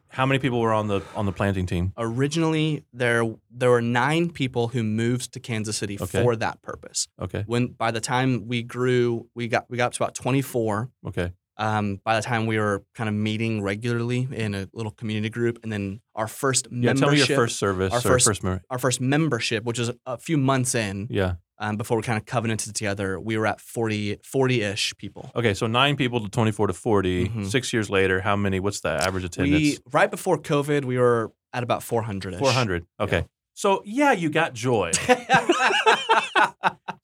how 0.09 0.25
many 0.25 0.39
people 0.39 0.59
were 0.61 0.73
on 0.73 0.87
the 0.87 1.01
on 1.15 1.25
the 1.25 1.31
planting 1.31 1.65
team? 1.65 1.93
originally, 1.97 2.83
there 2.93 3.23
there 3.51 3.69
were 3.69 3.81
nine 3.81 4.29
people 4.31 4.69
who 4.69 4.83
moved 4.83 5.33
to 5.33 5.39
Kansas 5.39 5.77
City 5.77 5.97
Okay. 5.99 6.21
for 6.23 6.35
that 6.35 6.61
purpose. 6.61 7.07
Okay, 7.21 7.43
When 7.47 7.67
by 7.67 7.91
the 7.91 8.01
time 8.01 8.47
we 8.47 8.63
grew, 8.63 9.27
we 9.35 9.47
got 9.47 9.69
we 9.69 9.77
got 9.77 9.87
up 9.87 9.93
to 9.93 10.03
about 10.03 10.15
24. 10.15 10.89
okay, 11.07 11.31
Um, 11.57 12.01
by 12.03 12.15
the 12.15 12.21
time 12.21 12.45
we 12.47 12.57
were 12.59 12.83
kind 12.95 13.07
of 13.09 13.15
meeting 13.15 13.61
regularly 13.61 14.27
in 14.31 14.53
a 14.55 14.67
little 14.73 14.91
community 14.91 15.29
group, 15.29 15.59
and 15.63 15.71
then 15.71 16.01
our 16.13 16.27
first 16.27 16.67
yeah. 16.69 16.93
membership, 16.93 16.99
Tell 16.99 17.11
me 17.11 17.17
your 17.17 17.27
first 17.37 17.57
service 17.59 17.93
our 17.93 18.01
first- 18.01 18.25
first 18.25 18.43
mem- 18.43 18.61
our 18.69 18.79
first 18.79 18.99
membership, 19.01 19.63
which 19.63 19.79
was 19.79 19.91
a 20.05 20.17
few 20.17 20.37
months 20.37 20.75
in, 20.75 21.07
Yeah. 21.09 21.35
Um, 21.57 21.77
before 21.77 21.95
we 21.97 22.03
kind 22.03 22.17
of 22.19 22.25
covenanted 22.25 22.75
together, 22.75 23.17
we 23.19 23.37
were 23.37 23.47
at 23.47 23.61
40 23.61 24.17
40-ish 24.17 24.97
people. 24.97 25.31
Okay, 25.35 25.53
so 25.53 25.67
nine 25.67 25.95
people 25.95 26.19
to 26.21 26.29
twenty 26.29 26.51
four 26.51 26.67
to 26.67 26.73
40 26.73 27.29
Mhm. 27.29 27.45
Six 27.49 27.71
years 27.71 27.89
later, 27.89 28.19
how 28.21 28.35
many? 28.35 28.59
What's 28.59 28.81
the 28.81 28.89
average 28.89 29.23
attendance? 29.23 29.61
We 29.61 29.77
right 29.93 30.11
before 30.11 30.37
COVID, 30.37 30.83
we 30.83 30.97
were 30.97 31.31
at 31.53 31.63
about 31.63 31.81
400 31.83 32.35
Four 32.37 32.51
hundred. 32.51 32.85
Okay. 32.99 33.25
So 33.53 33.81
yeah, 33.85 34.11
you 34.11 34.29
got 34.29 34.53
joy. 34.53 34.91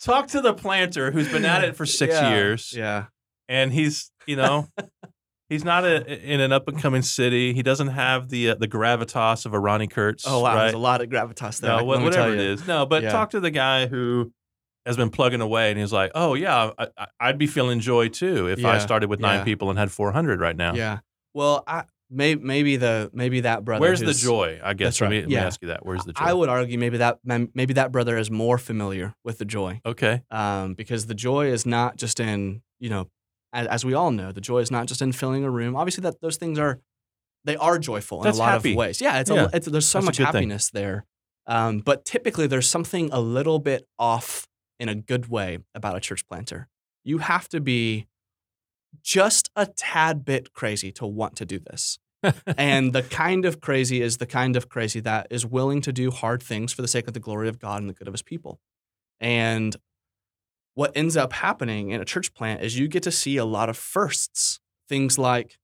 Talk 0.01 0.27
to 0.30 0.42
the 0.42 0.53
planter 0.53 1.12
who's 1.12 1.31
been 1.31 1.45
at 1.45 1.63
it 1.63 1.75
for 1.75 1.86
six 1.86 2.13
Yeah, 2.13 2.33
years. 2.33 2.74
Yeah. 2.75 3.06
and 3.48 3.71
he's 3.71 4.12
you 4.27 4.36
know 4.36 4.68
he's 5.50 5.63
not 5.63 5.86
a, 5.86 6.06
in 6.33 6.42
an 6.42 6.51
up 6.51 6.68
and 6.68 6.77
coming 6.81 7.01
city. 7.03 7.53
He 7.53 7.62
doesn't 7.63 7.88
have 7.89 8.30
the 8.30 8.50
uh, 8.51 8.56
the 8.56 8.68
gravitas 8.68 9.45
of 9.45 9.53
a 9.53 9.57
Ronni 9.59 9.89
Kurtz. 9.89 10.25
Oh 10.27 10.39
wow, 10.42 10.56
right? 10.56 10.62
there's 10.63 10.74
a 10.74 10.77
lot 10.80 11.01
of 11.01 11.09
gravitas 11.09 11.59
there. 11.62 11.77
no, 11.77 11.83
wha- 11.86 12.01
whatever 12.03 12.33
it 12.33 12.39
is. 12.39 12.68
No, 12.68 12.86
but 12.86 13.03
Yeah. 13.03 13.12
talk 13.12 13.30
to 13.31 13.39
the 13.39 13.51
guy 13.51 13.88
who 13.88 14.31
has 14.85 14.97
been 14.97 15.09
plugging 15.09 15.41
away, 15.41 15.69
and 15.71 15.79
he's 15.79 15.93
like, 15.93 16.11
"Oh 16.15 16.33
yeah, 16.33 16.71
I, 16.77 17.07
I'd 17.19 17.37
be 17.37 17.47
feeling 17.47 17.79
joy 17.79 18.07
too 18.09 18.47
if 18.47 18.63
I 18.65 18.79
started 18.79 19.09
with 19.09 19.19
nine 19.19 19.39
yeah. 19.39 19.43
people 19.43 19.69
and 19.69 19.77
had 19.79 19.91
400 19.91 20.39
right 20.39 20.55
now." 20.55 20.73
Yeah. 20.73 20.99
Well, 21.33 21.63
I 21.65 21.83
may, 22.09 22.35
maybe 22.35 22.75
the 22.75 23.09
maybe 23.13 23.41
that 23.41 23.63
brother. 23.63 23.81
Where's 23.81 24.01
the 24.01 24.13
joy? 24.13 24.59
I 24.63 24.73
guess. 24.73 24.99
That's 24.99 25.01
Let 25.01 25.07
right. 25.07 25.11
me, 25.11 25.19
let 25.21 25.27
me 25.29 25.33
Yeah. 25.35 25.45
ask 25.45 25.61
you 25.61 25.67
that. 25.69 25.85
Where's 25.85 26.03
the 26.03 26.13
joy? 26.13 26.23
I 26.25 26.33
would 26.33 26.49
argue 26.49 26.77
maybe 26.77 26.97
that 26.97 27.19
maybe 27.23 27.73
that 27.73 27.91
brother 27.91 28.17
is 28.17 28.29
more 28.29 28.57
familiar 28.57 29.13
with 29.23 29.37
the 29.37 29.45
joy, 29.45 29.81
okay. 29.85 30.23
um, 30.31 30.73
because 30.73 31.05
the 31.07 31.15
joy 31.15 31.47
is 31.47 31.65
not 31.65 31.95
just 31.97 32.19
in 32.19 32.61
you 32.79 32.89
know, 32.89 33.07
as, 33.53 33.67
as 33.67 33.85
we 33.85 33.93
all 33.93 34.11
know, 34.11 34.31
the 34.31 34.41
joy 34.41 34.59
is 34.59 34.71
not 34.71 34.87
just 34.87 35.01
in 35.01 35.11
filling 35.11 35.43
a 35.43 35.49
room. 35.49 35.75
Obviously, 35.75 36.01
that 36.01 36.19
those 36.21 36.38
things 36.38 36.57
are 36.59 36.79
they 37.45 37.55
are 37.55 37.79
joyful 37.79 38.21
That's 38.21 38.38
in 38.38 38.41
a 38.41 38.45
lot 38.45 38.51
happy. 38.53 38.71
of 38.71 38.77
ways. 38.77 39.00
Yeah, 39.01 39.19
it's 39.19 39.29
Yeah. 39.29 39.45
A, 39.45 39.55
it's 39.55 39.67
there's 39.67 39.88
so 39.88 40.00
That's 40.00 40.05
much 40.05 40.17
good 40.17 40.25
thing. 40.25 40.50
happiness 40.50 40.69
there, 40.71 41.05
um, 41.47 41.79
but 41.79 42.03
typically 42.05 42.47
there's 42.47 42.69
something 42.69 43.09
a 43.13 43.19
little 43.21 43.59
bit 43.59 43.88
off 43.97 44.47
in 44.81 44.89
a 44.89 44.95
good 44.95 45.27
way 45.27 45.59
about 45.75 45.95
a 45.95 46.00
church 46.00 46.27
planter. 46.27 46.67
You 47.03 47.19
have 47.19 47.47
to 47.50 47.61
be 47.61 48.07
just 49.03 49.50
a 49.55 49.65
tad 49.67 50.25
bit 50.25 50.53
crazy 50.53 50.91
to 50.93 51.05
want 51.05 51.35
to 51.38 51.45
do 51.45 51.59
this. 51.59 52.00
and 52.57 52.91
the 52.93 53.03
kind 53.23 53.45
of 53.45 53.61
crazy 53.61 54.01
is 54.01 54.17
the 54.17 54.25
kind 54.25 54.55
of 54.55 54.69
crazy 54.69 55.00
that 55.01 55.27
is 55.29 55.45
willing 55.45 55.81
to 55.81 55.93
do 55.93 56.11
hard 56.11 56.41
things 56.43 56.73
for 56.73 56.81
the 56.81 56.88
sake 56.88 57.07
of 57.07 57.13
the 57.13 57.19
glory 57.19 57.47
of 57.47 57.59
God 57.59 57.79
and 57.81 57.89
the 57.89 57.93
good 57.93 58.07
of 58.07 58.13
his 58.13 58.21
people. 58.23 58.59
And 59.19 59.75
what 60.73 60.91
ends 60.95 61.15
up 61.15 61.33
happening 61.33 61.91
in 61.91 62.01
a 62.01 62.05
church 62.05 62.33
plant 62.33 62.63
is 62.63 62.77
you 62.77 62.88
get 62.88 63.03
to 63.03 63.11
see 63.11 63.38
a 63.38 63.45
lot 63.45 63.69
of 63.69 63.77
firsts. 63.77 64.59
Things 64.89 65.17
like 65.17 65.57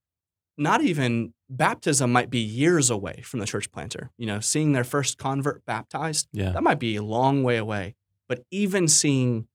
not 0.57 0.81
even 0.81 1.33
baptism 1.49 2.11
might 2.11 2.29
be 2.29 2.39
years 2.39 2.89
away 2.89 3.21
from 3.23 3.39
the 3.39 3.45
church 3.45 3.71
planter. 3.71 4.11
You 4.17 4.25
know, 4.27 4.39
seeing 4.39 4.71
their 4.73 4.83
first 4.83 5.17
convert 5.17 5.65
baptized, 5.65 6.27
Yeah. 6.33 6.51
that 6.51 6.63
might 6.63 6.79
be 6.79 6.95
a 6.95 7.03
long 7.03 7.43
way 7.43 7.57
away. 7.57 7.95
But 8.27 8.43
even 8.51 8.87
seeing, 8.87 9.47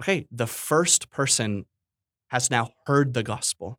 okay, 0.00 0.26
the 0.30 0.46
first 0.46 1.10
person 1.10 1.66
has 2.28 2.50
now 2.50 2.70
heard 2.86 3.14
the 3.14 3.22
gospel 3.22 3.78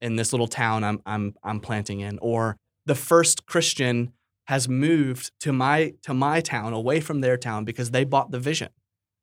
in 0.00 0.16
this 0.16 0.32
little 0.32 0.48
town 0.48 0.84
I'm 0.84 1.00
I'm 1.06 1.34
I'm 1.42 1.60
planting 1.60 2.00
in, 2.00 2.18
or 2.18 2.56
the 2.86 2.94
first 2.94 3.46
Christian 3.46 4.12
has 4.44 4.68
moved 4.68 5.30
to 5.40 5.52
my 5.52 5.94
to 6.02 6.12
my 6.12 6.40
town 6.40 6.72
away 6.72 7.00
from 7.00 7.20
their 7.20 7.36
town 7.36 7.64
because 7.64 7.90
they 7.90 8.04
bought 8.04 8.30
the 8.30 8.38
vision, 8.38 8.68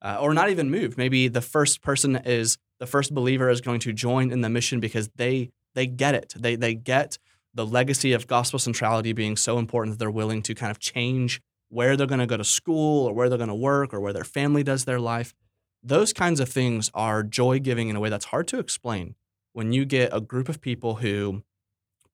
uh, 0.01 0.17
or 0.19 0.33
not 0.33 0.49
even 0.49 0.71
moved. 0.71 0.97
Maybe 0.97 1.27
the 1.27 1.41
first 1.41 1.81
person 1.81 2.15
is 2.25 2.57
the 2.79 2.87
first 2.87 3.13
believer 3.13 3.49
is 3.49 3.61
going 3.61 3.79
to 3.81 3.93
join 3.93 4.31
in 4.31 4.41
the 4.41 4.49
mission 4.49 4.79
because 4.79 5.09
they 5.15 5.51
they 5.75 5.85
get 5.85 6.15
it. 6.15 6.33
They 6.35 6.55
they 6.55 6.73
get 6.73 7.17
the 7.53 7.65
legacy 7.65 8.13
of 8.13 8.27
gospel 8.27 8.59
centrality 8.59 9.13
being 9.13 9.35
so 9.35 9.59
important 9.59 9.93
that 9.93 9.99
they're 9.99 10.09
willing 10.09 10.41
to 10.43 10.55
kind 10.55 10.71
of 10.71 10.79
change 10.79 11.41
where 11.71 11.95
they're 11.95 12.05
going 12.05 12.19
to 12.19 12.27
go 12.27 12.37
to 12.37 12.43
school 12.43 13.07
or 13.07 13.13
where 13.13 13.29
they're 13.29 13.37
going 13.37 13.47
to 13.47 13.55
work 13.55 13.93
or 13.93 13.99
where 14.01 14.11
their 14.11 14.25
family 14.25 14.61
does 14.61 14.83
their 14.83 14.99
life. 14.99 15.33
Those 15.81 16.11
kinds 16.11 16.39
of 16.41 16.49
things 16.49 16.91
are 16.93 17.23
joy 17.23 17.59
giving 17.59 17.87
in 17.87 17.95
a 17.95 17.99
way 17.99 18.09
that's 18.09 18.25
hard 18.25 18.47
to 18.49 18.59
explain 18.59 19.15
when 19.53 19.71
you 19.71 19.85
get 19.85 20.13
a 20.13 20.19
group 20.19 20.49
of 20.49 20.59
people 20.59 20.95
who 20.95 21.43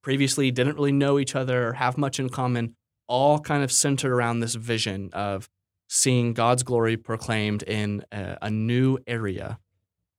previously 0.03 0.51
didn't 0.51 0.75
really 0.75 0.91
know 0.91 1.17
each 1.17 1.35
other 1.35 1.69
or 1.69 1.73
have 1.73 1.97
much 1.97 2.19
in 2.19 2.29
common, 2.29 2.75
all 3.07 3.39
kind 3.39 3.63
of 3.63 3.71
centered 3.71 4.13
around 4.13 4.39
this 4.39 4.55
vision 4.55 5.09
of 5.11 5.49
seeing 5.89 6.33
God's 6.33 6.63
glory 6.63 6.95
proclaimed 6.95 7.63
in 7.63 8.05
a, 8.11 8.37
a 8.43 8.51
new 8.51 8.99
area 9.07 9.57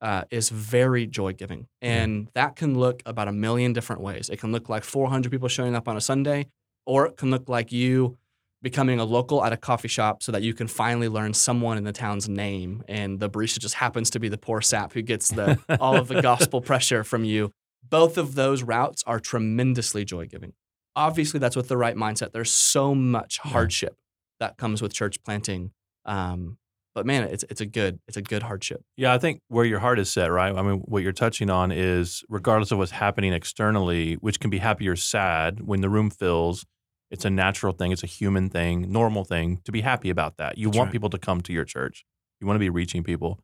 uh, 0.01 0.25
is 0.31 0.49
very 0.49 1.07
joy 1.07 1.33
giving. 1.33 1.69
And 1.81 2.29
that 2.35 2.57
can 2.57 2.79
look 2.79 3.03
about 3.07 3.29
a 3.29 3.33
million 3.33 3.73
different 3.73 4.03
ways. 4.03 4.31
It 4.31 4.39
can 4.39 4.51
look 4.51 4.69
like 4.69 4.85
400 4.85 5.31
people 5.31 5.49
showing 5.49 5.77
up 5.77 5.89
on 5.89 5.97
a 5.97 6.01
Sunday, 6.01 6.47
or 6.87 7.07
it 7.07 7.17
can 7.17 7.31
look 7.31 7.49
like 7.49 7.71
you 7.73 8.19
becoming 8.63 8.99
a 8.99 9.05
local 9.05 9.45
at 9.45 9.53
a 9.53 9.57
coffee 9.57 9.89
shop 9.89 10.23
so 10.23 10.33
that 10.33 10.43
you 10.43 10.53
can 10.53 10.67
finally 10.67 11.09
learn 11.09 11.33
someone 11.33 11.79
in 11.79 11.85
the 11.85 11.93
town's 11.93 12.29
name 12.29 12.83
and 12.89 13.21
the 13.21 13.31
barista 13.31 13.59
just 13.59 13.75
happens 13.75 14.11
to 14.11 14.19
be 14.19 14.29
the 14.29 14.39
poor 14.39 14.61
sap 14.61 14.93
who 14.93 15.03
gets 15.03 15.29
the 15.29 15.59
all 15.81 15.97
of 15.97 16.09
the 16.09 16.21
gospel 16.21 16.61
pressure 16.61 17.05
from 17.05 17.25
you. 17.25 17.53
Both 17.89 18.19
of 18.19 18.35
those 18.35 18.63
routes 18.63 19.05
are 19.07 19.21
tremendously 19.21 20.05
joy 20.05 20.27
giving 20.27 20.53
obviously 20.97 21.39
that's 21.39 21.55
with 21.55 21.69
the 21.69 21.77
right 21.77 21.95
mindset. 21.95 22.33
There's 22.33 22.51
so 22.51 22.93
much 22.95 23.39
hardship 23.39 23.97
that 24.41 24.57
comes 24.57 24.83
with 24.83 24.93
church 24.93 25.23
planting 25.23 25.71
um, 26.05 26.59
but 26.95 27.07
man 27.07 27.25
it's, 27.25 27.45
it's 27.49 27.61
a 27.61 27.67
good 27.67 28.01
it's 28.09 28.17
a 28.17 28.23
good 28.23 28.43
hardship. 28.43 28.83
Yeah, 28.97 29.15
I 29.15 29.19
think 29.19 29.41
where 29.47 29.65
your 29.65 29.79
heart 29.79 30.01
is 30.01 30.11
set, 30.11 30.33
right? 30.33 30.53
I 30.55 30.63
mean, 30.63 30.79
what 30.87 31.05
you're 31.05 31.13
touching 31.13 31.49
on 31.49 31.71
is 31.71 32.25
regardless 32.29 32.73
of 32.73 32.79
what's 32.79 32.91
happening 32.91 33.33
externally, 33.33 34.15
which 34.15 34.41
can 34.41 34.51
be 34.51 34.59
happy 34.59 34.89
or 34.89 34.97
sad, 34.97 35.61
when 35.61 35.81
the 35.81 35.89
room 35.89 36.11
fills, 36.11 36.67
it's 37.11 37.25
a 37.25 37.31
natural 37.31 37.73
thing, 37.73 37.93
it's 37.93 38.03
a 38.03 38.07
human 38.07 38.49
thing, 38.51 38.91
normal 38.93 39.25
thing 39.25 39.61
to 39.65 39.73
be 39.73 39.81
happy 39.81 40.11
about 40.11 40.37
that. 40.37 40.59
You 40.59 40.69
That's 40.69 40.77
want 40.79 40.89
right. 40.89 40.93
people 40.93 41.11
to 41.11 41.19
come 41.19 41.41
to 41.43 41.53
your 41.53 41.65
church. 41.65 42.05
You 42.41 42.47
want 42.47 42.57
to 42.57 42.61
be 42.61 42.71
reaching 42.71 43.03
people. 43.03 43.41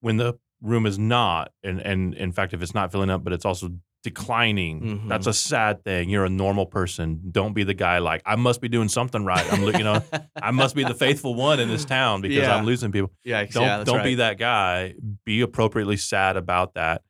When 0.00 0.16
the 0.16 0.34
room 0.62 0.86
is 0.86 0.98
not, 0.98 1.52
and 1.62 1.80
and 1.80 2.14
in 2.14 2.32
fact, 2.32 2.52
if 2.54 2.62
it's 2.62 2.74
not 2.74 2.92
filling 2.92 3.10
up, 3.10 3.24
but 3.24 3.32
it's 3.32 3.44
also 3.44 3.70
declining, 4.02 4.80
Mhm. 4.80 5.08
that's 5.08 5.26
a 5.26 5.32
sad 5.32 5.84
thing. 5.84 6.08
You're 6.08 6.24
a 6.24 6.30
normal 6.30 6.64
person. 6.66 7.20
Don't 7.30 7.52
be 7.52 7.64
the 7.64 7.74
guy 7.74 7.98
like 7.98 8.22
I 8.24 8.36
must 8.36 8.60
be 8.62 8.68
doing 8.68 8.88
something 8.88 9.24
right. 9.26 9.44
I'm, 9.52 9.62
you 9.62 9.84
know, 9.84 10.02
I 10.40 10.50
must 10.52 10.74
be 10.74 10.84
the 10.84 10.94
faithful 10.94 11.34
one 11.34 11.60
in 11.60 11.68
this 11.68 11.84
town 11.84 12.20
because 12.22 12.38
Yeah. 12.38 12.56
I'm 12.56 12.64
losing 12.64 12.92
people 12.92 13.10
yeah 13.24 13.44
don't 13.44 13.62
yeah, 13.62 13.84
don't 13.84 14.02
be 14.02 14.14
that 14.16 14.38
guy 14.38 14.94
be 15.26 15.42
appropriately 15.42 15.96
sad 15.98 16.36
about 16.38 16.74
that 16.74 17.02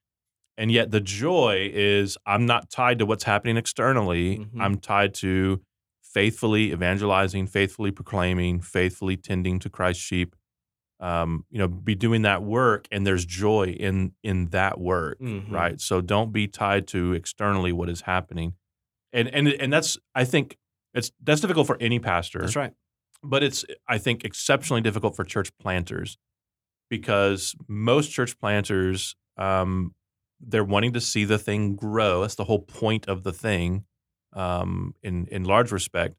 and 0.59 0.71
yet 0.73 0.91
the 0.91 1.01
joy 1.01 1.71
is 1.73 2.19
i'm 2.27 2.45
not 2.45 2.69
tied 2.71 2.99
to 2.99 3.07
what's 3.07 3.23
happening 3.25 3.57
externally 3.57 4.39
Mhm. 4.39 4.49
i'm 4.61 4.77
tied 4.79 5.15
to 5.15 5.61
faithfully 6.13 6.73
evangelizing 6.73 7.47
faithfully 7.47 7.91
proclaiming 7.91 8.61
faithfully 8.61 9.17
tending 9.17 9.59
to 9.59 9.71
christ's 9.71 10.03
sheep. 10.03 10.35
Um, 11.01 11.45
you 11.51 11.59
know 11.59 11.67
be 11.69 11.95
doing 11.95 12.23
that 12.23 12.43
work 12.43 12.87
and 12.93 13.07
there's 13.07 13.25
joy 13.25 13.69
in 13.69 14.13
in 14.23 14.47
that 14.51 14.79
work 14.79 15.19
Mhm. 15.21 15.51
right? 15.51 15.81
So 15.81 16.01
don't 16.03 16.31
be 16.33 16.47
tied 16.47 16.87
to 16.89 17.15
externally 17.15 17.73
what 17.73 17.89
is 17.89 18.03
happening. 18.03 18.53
And 19.13 19.29
and 19.29 19.49
and 19.49 19.73
that's 19.73 19.97
i 20.15 20.25
think 20.25 20.59
it's 20.93 21.11
that's 21.23 21.41
difficult 21.41 21.67
for 21.67 21.77
any 21.81 21.99
pastor 21.99 22.41
that's 22.41 22.55
right. 22.57 22.73
but 23.23 23.43
it's 23.43 23.65
I 23.89 23.97
think 23.99 24.25
exceptionally 24.25 24.83
difficult 24.83 25.17
for 25.17 25.25
church 25.25 25.51
planters 25.59 26.19
because 26.91 27.55
most 27.69 28.11
church 28.11 28.39
planters 28.39 29.17
um, 29.37 29.95
they're 30.41 30.65
wanting 30.65 30.93
to 30.93 31.01
see 31.01 31.25
the 31.25 31.39
thing 31.39 31.77
grow. 31.77 32.23
That's 32.23 32.35
the 32.35 32.45
whole 32.45 32.61
point 32.61 33.09
of 33.09 33.23
the 33.23 33.33
thing, 33.33 33.85
um, 34.33 34.95
in 35.03 35.27
in 35.27 35.45
large 35.45 35.73
respect. 35.73 36.17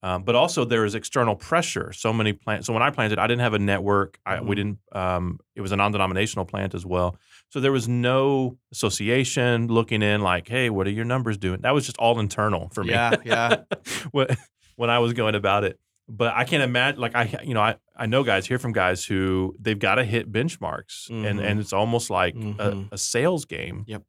Um, 0.00 0.22
but 0.22 0.36
also 0.36 0.64
there 0.64 0.84
is 0.84 0.94
external 0.94 1.34
pressure. 1.34 1.92
So 1.92 2.12
many 2.12 2.32
plants. 2.32 2.68
So 2.68 2.72
when 2.72 2.82
I 2.84 2.90
planted, 2.90 3.18
I 3.18 3.26
didn't 3.26 3.40
have 3.40 3.54
a 3.54 3.58
network. 3.58 4.20
I, 4.24 4.40
we 4.40 4.54
Mhm. 4.54 4.56
didn't. 4.56 4.78
Um, 4.92 5.40
it 5.56 5.60
was 5.60 5.72
a 5.72 5.76
non-denominational 5.76 6.44
plant 6.44 6.72
as 6.74 6.86
well. 6.86 7.16
So 7.50 7.58
there 7.58 7.72
was 7.72 7.88
no 7.88 8.58
association 8.70 9.66
looking 9.68 10.02
in 10.02 10.20
like, 10.22 10.48
hey, 10.48 10.70
what 10.70 10.86
are 10.86 10.90
your 10.90 11.04
numbers 11.04 11.36
doing? 11.36 11.60
That 11.62 11.74
was 11.74 11.84
just 11.84 11.98
all 11.98 12.20
internal 12.20 12.68
for 12.70 12.84
me 12.84 12.90
yeah 12.90 13.16
yeah 13.24 13.56
when, 14.12 14.28
when 14.76 14.88
I 14.90 14.98
was 15.00 15.12
going 15.14 15.34
about 15.34 15.64
it. 15.64 15.78
But 16.08 16.32
I 16.34 16.44
can't 16.44 16.62
imagine, 16.62 17.00
like 17.00 17.14
I, 17.14 17.40
you 17.44 17.52
know, 17.54 17.60
I, 17.60 17.76
I 17.96 18.06
know 18.06 18.22
guys, 18.24 18.46
hear 18.46 18.58
from 18.58 18.72
guys 18.72 19.04
who 19.04 19.54
they've 19.60 19.78
got 19.78 19.96
to 19.96 20.04
hit 20.04 20.30
benchmarks, 20.32 21.10
and 21.10 21.38
Mhm. 21.40 21.44
and 21.44 21.60
it's 21.60 21.72
almost 21.74 22.08
like 22.08 22.34
Mhm. 22.34 22.58
a, 22.58 22.94
a 22.94 22.98
sales 22.98 23.44
game. 23.44 23.84
Yep. 23.86 24.04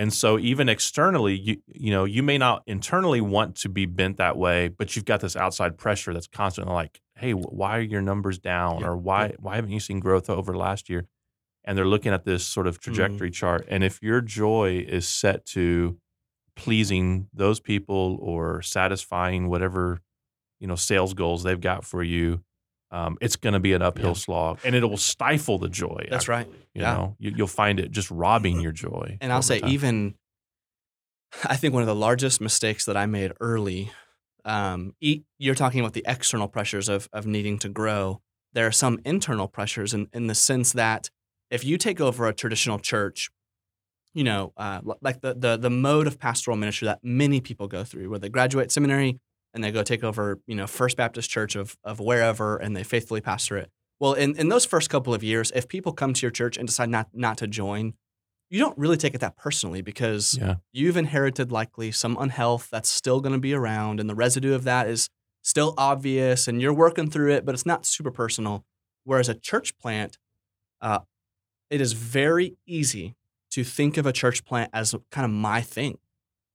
And 0.00 0.12
so 0.14 0.38
even 0.38 0.70
externally, 0.70 1.34
you 1.38 1.62
you 1.66 1.90
know, 1.90 2.04
you 2.06 2.22
may 2.22 2.38
not 2.38 2.62
internally 2.66 3.20
want 3.20 3.56
to 3.56 3.68
be 3.68 3.84
bent 3.84 4.16
that 4.16 4.36
way, 4.38 4.68
but 4.68 4.96
you've 4.96 5.04
got 5.04 5.20
this 5.20 5.36
outside 5.36 5.76
pressure 5.76 6.14
that's 6.14 6.26
constantly 6.26 6.72
like, 6.72 7.00
hey, 7.16 7.32
why 7.32 7.76
are 7.78 7.82
your 7.82 8.00
numbers 8.00 8.38
down, 8.38 8.78
Yep. 8.80 8.88
or 8.88 8.96
why 8.96 9.22
Yep. 9.24 9.36
why 9.40 9.56
haven't 9.56 9.72
you 9.72 9.80
seen 9.80 10.00
growth 10.00 10.30
over 10.30 10.56
last 10.56 10.88
year? 10.88 11.06
And 11.64 11.76
they're 11.76 11.86
looking 11.94 12.12
at 12.14 12.24
this 12.24 12.46
sort 12.46 12.66
Mm. 12.66 12.70
of 12.70 12.80
trajectory 12.80 13.30
chart, 13.30 13.66
and 13.68 13.84
if 13.84 14.02
your 14.02 14.22
joy 14.22 14.84
is 14.88 15.06
set 15.08 15.44
to 15.56 15.98
pleasing 16.56 17.28
those 17.34 17.60
people 17.60 18.18
or 18.22 18.62
satisfying 18.62 19.48
whatever 19.48 20.00
you 20.60 20.66
know 20.68 20.76
sales 20.76 21.14
goals 21.14 21.42
they've 21.44 21.60
got 21.60 21.84
for 21.84 22.02
you 22.02 22.42
um, 22.92 23.16
it's 23.20 23.36
going 23.36 23.52
to 23.54 23.60
be 23.60 23.72
an 23.72 23.82
uphill 23.82 24.08
Yeah. 24.08 24.12
slog 24.14 24.58
and 24.64 24.74
it 24.74 24.82
will 24.84 24.96
stifle 24.96 25.58
the 25.58 25.68
joy 25.68 26.06
that's 26.10 26.28
right 26.28 26.46
you 26.74 26.82
yeah. 26.82 26.94
know 26.94 27.16
you, 27.18 27.32
you'll 27.36 27.46
find 27.46 27.78
it 27.80 27.90
just 27.90 28.10
robbing 28.10 28.60
your 28.60 28.72
joy 28.72 29.16
And 29.20 29.32
I'll 29.32 29.42
say, 29.42 29.60
time. 29.60 29.70
even 29.70 30.14
I 31.44 31.56
think 31.56 31.72
one 31.74 31.82
of 31.82 31.86
the 31.86 31.94
largest 31.94 32.40
mistakes 32.40 32.84
that 32.86 32.96
I 32.96 33.06
made 33.06 33.32
early, 33.40 33.92
um, 34.44 34.94
e- 35.00 35.22
you're 35.38 35.54
talking 35.54 35.78
about 35.80 35.92
the 35.92 36.02
external 36.06 36.48
pressures 36.48 36.88
of, 36.88 37.08
of 37.12 37.24
needing 37.26 37.58
to 37.60 37.68
grow. 37.68 38.20
There 38.52 38.66
are 38.66 38.72
some 38.72 38.98
internal 39.04 39.46
pressures 39.46 39.94
in, 39.94 40.08
in 40.12 40.26
the 40.26 40.34
sense 40.34 40.72
that 40.72 41.08
if 41.50 41.64
you 41.64 41.78
take 41.78 42.00
over 42.00 42.26
a 42.26 42.32
traditional 42.34 42.80
church, 42.80 43.30
you 44.12 44.24
know, 44.24 44.52
uh, 44.56 44.80
like 45.00 45.20
the, 45.20 45.34
the 45.34 45.56
the 45.56 45.70
mode 45.70 46.08
of 46.08 46.18
pastoral 46.18 46.56
ministry 46.56 46.86
that 46.86 46.98
many 47.04 47.40
people 47.40 47.68
go 47.68 47.84
through, 47.84 48.10
where 48.10 48.18
they 48.18 48.28
graduate 48.28 48.72
seminary 48.72 49.20
and 49.54 49.62
they 49.64 49.70
go 49.70 49.82
take 49.82 50.04
over, 50.04 50.40
you 50.46 50.54
know, 50.54 50.66
First 50.66 50.96
Baptist 50.96 51.30
Church 51.30 51.56
of 51.56 51.76
of 51.84 52.00
wherever, 52.00 52.56
and 52.56 52.76
they 52.76 52.82
faithfully 52.82 53.20
pastor 53.20 53.56
it. 53.56 53.70
Well, 53.98 54.14
in, 54.14 54.36
in 54.36 54.48
those 54.48 54.64
first 54.64 54.88
couple 54.88 55.12
of 55.12 55.22
years, 55.22 55.52
if 55.54 55.68
people 55.68 55.92
come 55.92 56.14
to 56.14 56.22
your 56.22 56.30
church 56.30 56.56
and 56.56 56.66
decide 56.66 56.88
not 56.88 57.08
not 57.12 57.38
to 57.38 57.46
join, 57.46 57.94
you 58.48 58.58
don't 58.58 58.76
really 58.78 58.96
take 58.96 59.14
it 59.14 59.20
that 59.20 59.36
personally 59.36 59.82
because 59.82 60.38
yeah 60.40 60.56
you've 60.72 60.96
inherited 60.96 61.52
likely 61.52 61.92
some 61.92 62.16
unhealth 62.18 62.68
that's 62.70 62.90
still 62.90 63.20
going 63.20 63.34
to 63.34 63.40
be 63.40 63.54
around, 63.54 64.00
and 64.00 64.08
the 64.08 64.14
residue 64.14 64.54
of 64.54 64.64
that 64.64 64.88
is 64.88 65.08
still 65.42 65.74
obvious, 65.78 66.48
and 66.48 66.60
you're 66.60 66.74
working 66.74 67.10
through 67.10 67.32
it, 67.32 67.44
but 67.44 67.54
it's 67.54 67.66
not 67.66 67.86
super 67.86 68.10
personal. 68.10 68.64
Whereas 69.04 69.28
a 69.28 69.34
church 69.34 69.78
plant, 69.78 70.18
uh, 70.80 71.00
it 71.70 71.80
is 71.80 71.94
very 71.94 72.56
easy 72.66 73.16
to 73.50 73.64
think 73.64 73.96
of 73.96 74.06
a 74.06 74.12
church 74.12 74.44
plant 74.44 74.70
as 74.72 74.94
kind 75.10 75.24
of 75.24 75.30
my 75.30 75.60
thing. 75.60 75.98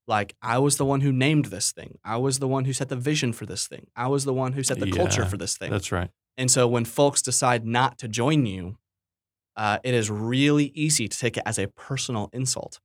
Like 0.07 0.35
I 0.41 0.59
was 0.59 0.77
the 0.77 0.85
one 0.85 1.01
who 1.01 1.11
named 1.11 1.45
this 1.45 1.71
thing. 1.71 1.97
I 2.03 2.17
was 2.17 2.39
the 2.39 2.47
one 2.47 2.65
who 2.65 2.73
set 2.73 2.89
the 2.89 2.95
vision 2.95 3.33
for 3.33 3.45
this 3.45 3.67
thing. 3.67 3.87
I 3.95 4.07
was 4.07 4.25
the 4.25 4.33
one 4.33 4.53
who 4.53 4.63
set 4.63 4.79
the 4.79 4.91
culture 4.91 5.25
for 5.25 5.37
this 5.37 5.57
thing. 5.57 5.71
that's 5.71 5.91
right 5.91 6.09
And 6.37 6.51
so 6.51 6.67
when 6.67 6.85
folks 6.85 7.21
decide 7.21 7.65
not 7.65 7.97
to 7.99 8.07
join 8.07 8.45
you, 8.45 8.77
uh, 9.55 9.79
it 9.83 9.93
is 9.93 10.09
really 10.11 10.65
easy 10.75 11.07
to 11.07 11.17
take 11.17 11.37
it 11.37 11.43
as 11.45 11.57
a 11.57 11.67
personal 11.69 12.29
insult, 12.33 12.79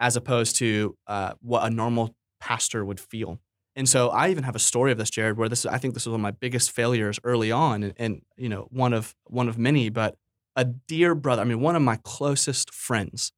as 0.00 0.16
opposed 0.16 0.56
to 0.56 0.96
uh, 1.06 1.34
what 1.40 1.64
a 1.64 1.70
normal 1.70 2.14
pastor 2.40 2.84
would 2.84 3.00
feel. 3.00 3.38
And 3.76 3.88
so 3.88 4.08
I 4.08 4.30
even 4.30 4.44
have 4.44 4.56
a 4.56 4.60
story 4.60 4.90
of 4.90 4.98
this, 4.98 5.10
Jared, 5.10 5.36
where 5.36 5.48
this 5.48 5.64
I 5.66 5.78
think 5.78 5.94
this 5.94 6.06
was 6.06 6.12
one 6.12 6.20
of 6.20 6.22
my 6.22 6.30
biggest 6.32 6.70
failures 6.72 7.20
early 7.24 7.52
on, 7.52 7.82
and, 7.82 7.94
and 7.96 8.22
you 8.36 8.48
know 8.48 8.66
one 8.70 8.92
of 8.92 9.14
one 9.24 9.48
of 9.48 9.56
many. 9.58 9.88
But 9.90 10.16
a 10.56 10.64
dear 10.64 11.14
brother, 11.14 11.42
I 11.42 11.44
mean, 11.44 11.60
one 11.60 11.76
of 11.76 11.82
my 11.82 11.98
closest 12.02 12.72
friends, 12.72 13.32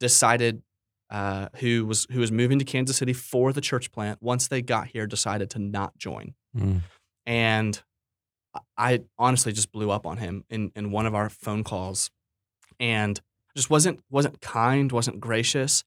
decided 0.00 0.62
uh, 1.10 1.48
who 1.56 1.84
was 1.86 2.06
who 2.10 2.20
was 2.20 2.32
moving 2.32 2.58
to 2.58 2.64
Kansas 2.64 2.96
City 2.96 3.12
for 3.12 3.52
the 3.52 3.60
church 3.60 3.92
plant. 3.92 4.18
Once 4.22 4.48
they 4.48 4.62
got 4.62 4.88
here, 4.88 5.06
decided 5.06 5.50
to 5.50 5.58
not 5.58 5.96
join 5.98 6.34
Mm. 6.56 6.80
and 7.26 7.82
I 8.78 9.00
honestly 9.18 9.52
just 9.52 9.72
blew 9.72 9.90
up 9.90 10.06
on 10.06 10.18
him 10.18 10.44
in, 10.48 10.70
in 10.76 10.92
one 10.92 11.06
of 11.06 11.14
our 11.14 11.28
phone 11.28 11.64
calls, 11.64 12.10
and 12.78 13.20
just 13.56 13.68
wasn't 13.70 14.00
wasn't 14.10 14.40
kind, 14.40 14.92
wasn't 14.92 15.18
gracious, 15.20 15.82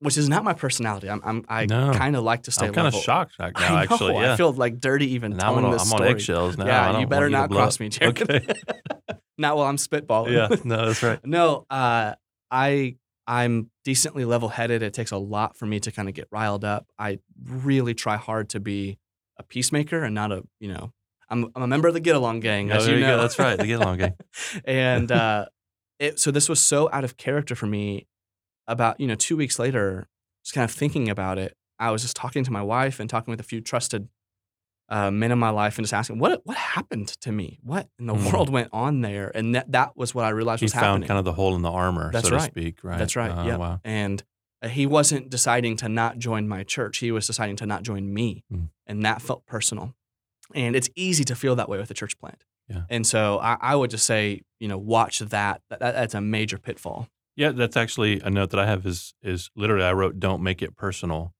which 0.00 0.18
is 0.18 0.28
not 0.28 0.44
my 0.44 0.52
personality. 0.52 1.08
I'm, 1.08 1.22
I'm 1.24 1.44
I 1.48 1.64
No. 1.66 1.92
kind 1.94 2.14
of 2.16 2.22
like 2.24 2.42
to 2.42 2.50
stay 2.50 2.66
i'm 2.66 2.74
kind 2.74 2.86
of 2.88 2.94
shocked 2.94 3.36
right 3.40 3.52
now 3.58 3.74
I 3.76 3.86
know, 3.86 3.94
actually 3.94 4.14
yeah 4.14 4.34
I 4.34 4.36
feel 4.36 4.52
like 4.52 4.80
dirty 4.80 5.12
even 5.12 5.32
And 5.32 5.40
I'm, 5.40 5.46
telling 5.48 5.64
on, 5.64 5.70
this 5.72 5.82
I'm 5.86 5.92
on 5.94 5.98
story. 5.98 6.10
eggshells 6.10 6.58
now 6.58 6.66
yeah, 6.66 6.98
you 7.00 7.06
better 7.06 7.30
not 7.30 7.50
cross 7.50 7.80
me, 7.80 7.88
Jared. 7.90 8.20
okay 8.20 8.46
not 9.38 9.56
while 9.56 9.66
I'm 9.68 9.76
spitballing. 9.78 10.32
yeah 10.34 10.56
no 10.64 10.86
that's 10.86 11.02
right 11.02 11.20
No, 11.24 11.64
uh, 11.70 12.14
I 12.50 12.96
I'm 13.26 13.70
decently 13.84 14.24
level 14.24 14.48
headed. 14.48 14.82
It 14.82 14.94
takes 14.94 15.10
a 15.12 15.16
lot 15.16 15.56
for 15.56 15.66
me 15.66 15.78
to 15.80 15.92
kind 15.92 16.08
of 16.08 16.14
get 16.14 16.28
riled 16.30 16.64
up. 16.64 16.86
I 16.98 17.18
really 17.44 17.94
try 17.94 18.16
hard 18.16 18.48
to 18.50 18.60
be 18.60 18.98
a 19.38 19.42
peacemaker 19.42 20.02
and 20.02 20.14
not 20.14 20.32
a 20.32 20.42
you 20.60 20.72
know. 20.72 20.92
I'm, 21.30 21.50
I'm 21.56 21.62
a 21.62 21.66
member 21.66 21.88
of 21.88 21.94
the 21.94 22.00
Get 22.00 22.14
Along 22.14 22.40
Gang, 22.40 22.68
Yeah, 22.68 22.76
as 22.76 22.86
you 22.86 23.00
know. 23.00 23.16
go. 23.16 23.22
That's 23.22 23.38
right, 23.38 23.56
the 23.58 23.66
Get 23.66 23.80
Along 23.80 23.96
Gang. 23.96 24.14
and 24.66 25.10
uh, 25.10 25.46
it, 25.98 26.18
so 26.20 26.30
this 26.30 26.46
was 26.46 26.60
so 26.60 26.90
out 26.92 27.04
of 27.04 27.16
character 27.16 27.54
for 27.54 27.66
me. 27.66 28.06
About 28.68 29.00
you 29.00 29.06
know 29.08 29.14
two 29.16 29.36
weeks 29.36 29.58
later, 29.58 30.08
just 30.44 30.54
kind 30.54 30.64
of 30.64 30.70
thinking 30.70 31.08
about 31.08 31.38
it. 31.38 31.56
I 31.78 31.90
was 31.90 32.02
just 32.02 32.14
talking 32.16 32.44
to 32.44 32.50
my 32.52 32.62
wife 32.62 33.00
and 33.00 33.10
talking 33.10 33.32
with 33.32 33.40
a 33.40 33.44
few 33.44 33.60
trusted 33.60 34.08
uh, 34.92 35.10
men 35.10 35.32
in 35.32 35.38
my 35.38 35.50
life 35.50 35.78
and 35.78 35.84
just 35.84 35.94
asking 35.94 36.18
what 36.18 36.40
what 36.44 36.56
happened 36.56 37.08
to 37.22 37.32
me, 37.32 37.58
what 37.62 37.88
in 37.98 38.06
the 38.06 38.14
Mm. 38.14 38.32
world 38.32 38.48
went 38.50 38.68
on 38.72 39.00
there, 39.00 39.32
and 39.34 39.54
that 39.54 39.72
that 39.72 39.96
was 39.96 40.14
what 40.14 40.24
I 40.24 40.28
realized 40.30 40.60
he 40.60 40.66
was 40.66 40.72
found 40.74 40.84
happening. 40.84 41.08
kind 41.08 41.18
of 41.18 41.24
the 41.24 41.32
hole 41.32 41.54
in 41.56 41.62
the 41.62 41.70
armor 41.70 42.10
That's 42.12 42.28
so 42.28 42.34
right. 42.36 42.40
to 42.44 42.50
speak 42.52 42.84
right 42.84 42.98
That's 42.98 43.16
right. 43.16 43.30
Uh, 43.30 43.44
yeah. 43.46 43.56
wow 43.56 43.80
And 43.84 44.22
uh, 44.62 44.68
he 44.68 44.84
wasn't 44.86 45.30
deciding 45.30 45.76
to 45.78 45.88
not 45.88 46.18
join 46.18 46.46
my 46.46 46.62
church. 46.62 46.98
He 46.98 47.10
was 47.10 47.26
deciding 47.26 47.56
to 47.56 47.66
not 47.66 47.82
join 47.82 48.12
me. 48.12 48.44
Mm. 48.52 48.68
And 48.86 49.04
that 49.04 49.22
felt 49.22 49.44
personal. 49.46 49.94
And 50.54 50.76
it's 50.76 50.90
easy 50.94 51.24
to 51.24 51.34
feel 51.34 51.56
that 51.56 51.68
way 51.68 51.78
with 51.78 51.90
a 51.90 51.94
church 51.94 52.18
plant. 52.18 52.44
Yeah. 52.68 52.82
And 52.90 53.06
so 53.06 53.38
I, 53.40 53.56
I 53.60 53.74
would 53.76 53.90
just 53.90 54.04
say, 54.06 54.42
you 54.60 54.68
know, 54.68 54.78
watch 54.78 55.18
that. 55.20 55.62
that. 55.70 55.80
That's 55.80 56.14
a 56.14 56.20
major 56.20 56.58
pitfall. 56.58 57.08
Yeah, 57.34 57.50
that's 57.52 57.76
actually 57.76 58.20
a 58.20 58.28
note 58.30 58.50
that 58.50 58.60
I 58.60 58.66
have 58.66 58.84
is 58.86 59.14
is 59.22 59.50
literally 59.56 59.84
I 59.84 59.92
wrote 59.94 60.20
don't 60.20 60.42
make 60.42 60.60
it 60.60 60.76
personal, 60.76 61.32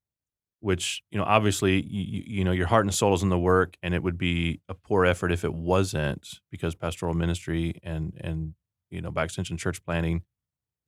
which 0.62 1.02
you 1.10 1.18
know 1.18 1.24
obviously 1.24 1.82
you, 1.82 2.22
you 2.38 2.44
know 2.44 2.52
your 2.52 2.66
heart 2.68 2.84
and 2.86 2.94
soul 2.94 3.14
is 3.14 3.22
in 3.22 3.28
the 3.28 3.38
work, 3.38 3.76
and 3.82 3.94
it 3.94 4.02
would 4.02 4.16
be 4.16 4.60
a 4.68 4.74
poor 4.74 5.04
effort 5.04 5.32
if 5.32 5.44
it 5.44 5.52
wasn't 5.52 6.40
because 6.50 6.74
pastoral 6.74 7.14
ministry 7.14 7.80
and 7.82 8.14
and 8.20 8.54
you 8.90 9.00
know 9.00 9.10
by 9.10 9.24
extension 9.24 9.56
church 9.56 9.84
planting 9.84 10.22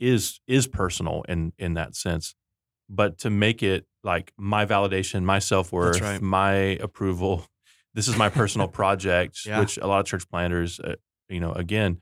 is 0.00 0.40
is 0.46 0.66
personal 0.66 1.24
in 1.28 1.52
in 1.58 1.74
that 1.74 1.94
sense, 1.96 2.34
but 2.88 3.18
to 3.18 3.30
make 3.30 3.62
it 3.62 3.86
like 4.02 4.32
my 4.36 4.64
validation, 4.64 5.22
my 5.24 5.38
self 5.38 5.72
worth, 5.72 6.00
right. 6.00 6.22
my 6.22 6.52
approval, 6.80 7.46
this 7.94 8.06
is 8.08 8.16
my 8.16 8.28
personal 8.28 8.68
project, 8.80 9.40
Yeah. 9.46 9.60
which 9.60 9.76
a 9.78 9.86
lot 9.86 10.00
of 10.00 10.06
church 10.06 10.28
planters, 10.28 10.78
uh, 10.80 10.94
you 11.28 11.40
know, 11.40 11.52
again 11.52 12.00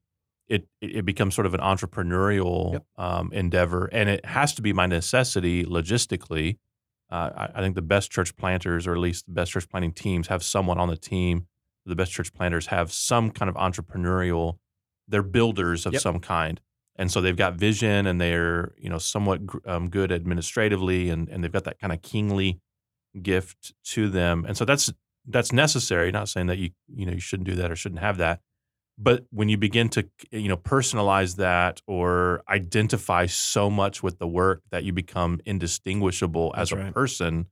it 0.48 0.66
it 0.82 1.04
becomes 1.06 1.34
sort 1.34 1.46
of 1.46 1.54
an 1.54 1.60
entrepreneurial 1.60 2.72
Yep. 2.74 2.84
um, 2.98 3.32
endeavor, 3.32 3.86
and 3.92 4.08
it 4.10 4.26
has 4.26 4.52
to 4.54 4.62
be 4.62 4.72
my 4.72 4.86
necessity 4.86 5.64
logistically. 5.64 6.58
Uh, 7.12 7.30
I, 7.54 7.58
I 7.58 7.60
think 7.60 7.74
the 7.74 7.82
best 7.82 8.10
church 8.10 8.34
planters, 8.36 8.86
or 8.86 8.92
at 8.92 8.98
least 8.98 9.26
the 9.26 9.32
best 9.32 9.52
church 9.52 9.68
planting 9.68 9.92
teams, 9.92 10.28
have 10.28 10.42
someone 10.42 10.78
on 10.78 10.88
the 10.88 10.96
team. 10.96 11.46
The 11.84 11.94
best 11.96 12.12
church 12.12 12.32
planters 12.32 12.66
have 12.68 12.92
some 12.92 13.30
kind 13.30 13.48
of 13.48 13.54
entrepreneurial. 13.56 14.58
They're 15.08 15.22
builders 15.22 15.84
of 15.84 15.92
Yep. 15.92 16.02
some 16.02 16.20
kind, 16.20 16.60
and 16.96 17.10
so 17.12 17.20
they've 17.20 17.36
got 17.36 17.54
vision, 17.54 18.06
and 18.06 18.20
they're 18.20 18.72
you 18.78 18.88
know 18.88 18.98
somewhat 18.98 19.40
um, 19.66 19.90
good 19.90 20.10
administratively, 20.10 21.10
and 21.10 21.28
and 21.28 21.44
they've 21.44 21.52
got 21.52 21.64
that 21.64 21.78
kind 21.78 21.92
of 21.92 22.00
kingly 22.02 22.60
gift 23.20 23.74
to 23.84 24.08
them, 24.08 24.44
and 24.46 24.56
so 24.56 24.64
that's 24.64 24.92
that's 25.26 25.52
necessary. 25.52 26.10
Not 26.12 26.28
saying 26.28 26.46
that 26.46 26.58
you 26.58 26.70
you 26.88 27.04
know 27.04 27.12
you 27.12 27.20
shouldn't 27.20 27.48
do 27.48 27.56
that 27.56 27.70
or 27.70 27.76
shouldn't 27.76 28.00
have 28.00 28.16
that, 28.18 28.40
but 28.98 29.26
when 29.30 29.48
you 29.48 29.56
begin 29.56 29.88
to 29.90 30.08
you 30.30 30.48
know 30.48 30.56
personalize 30.56 31.36
that 31.36 31.80
or 31.86 32.42
identify 32.48 33.26
so 33.26 33.70
much 33.70 34.02
with 34.02 34.18
the 34.18 34.26
work 34.28 34.62
that 34.70 34.84
you 34.84 34.92
become 34.92 35.40
indistinguishable 35.46 36.54
as 36.56 36.72
a 36.72 36.76
right. 36.76 36.94
person 36.94 37.46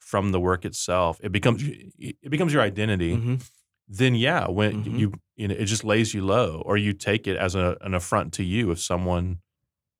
from 0.00 0.32
the 0.32 0.40
work 0.40 0.64
itself, 0.64 1.20
it 1.22 1.32
becomes 1.32 1.62
it 1.64 2.30
becomes 2.30 2.52
your 2.52 2.62
identity. 2.62 3.16
Mhm. 3.16 3.50
Then 3.88 4.14
yeah, 4.14 4.48
when 4.48 4.84
Mhm. 4.84 4.98
you 4.98 5.12
you 5.36 5.48
know 5.48 5.54
it 5.54 5.66
just 5.66 5.84
lays 5.84 6.14
you 6.14 6.24
low, 6.24 6.62
or 6.66 6.76
you 6.76 6.92
take 6.92 7.26
it 7.26 7.36
as 7.36 7.54
a, 7.54 7.76
an 7.82 7.94
affront 7.94 8.32
to 8.34 8.44
you 8.44 8.70
if 8.70 8.80
someone. 8.80 9.40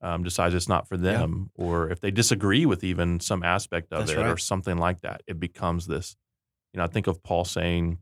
Um, 0.03 0.23
decides 0.23 0.55
it's 0.55 0.69
not 0.69 0.87
for 0.87 0.97
Yeah. 0.97 1.21
them, 1.23 1.51
or 1.55 1.89
if 1.91 2.01
they 2.01 2.11
disagree 2.11 2.67
with 2.67 2.85
even 2.85 3.19
some 3.19 3.43
aspect 3.43 3.93
of 3.95 4.01
That's 4.01 4.13
it, 4.13 4.19
or 4.19 4.37
something 4.37 4.77
like 4.77 5.01
that, 5.01 5.23
it 5.27 5.41
becomes 5.41 5.87
this. 5.87 6.17
You 6.73 6.79
know, 6.79 6.85
I 6.85 6.89
think 6.89 7.07
of 7.07 7.23
Paul 7.23 7.45
saying, 7.47 7.99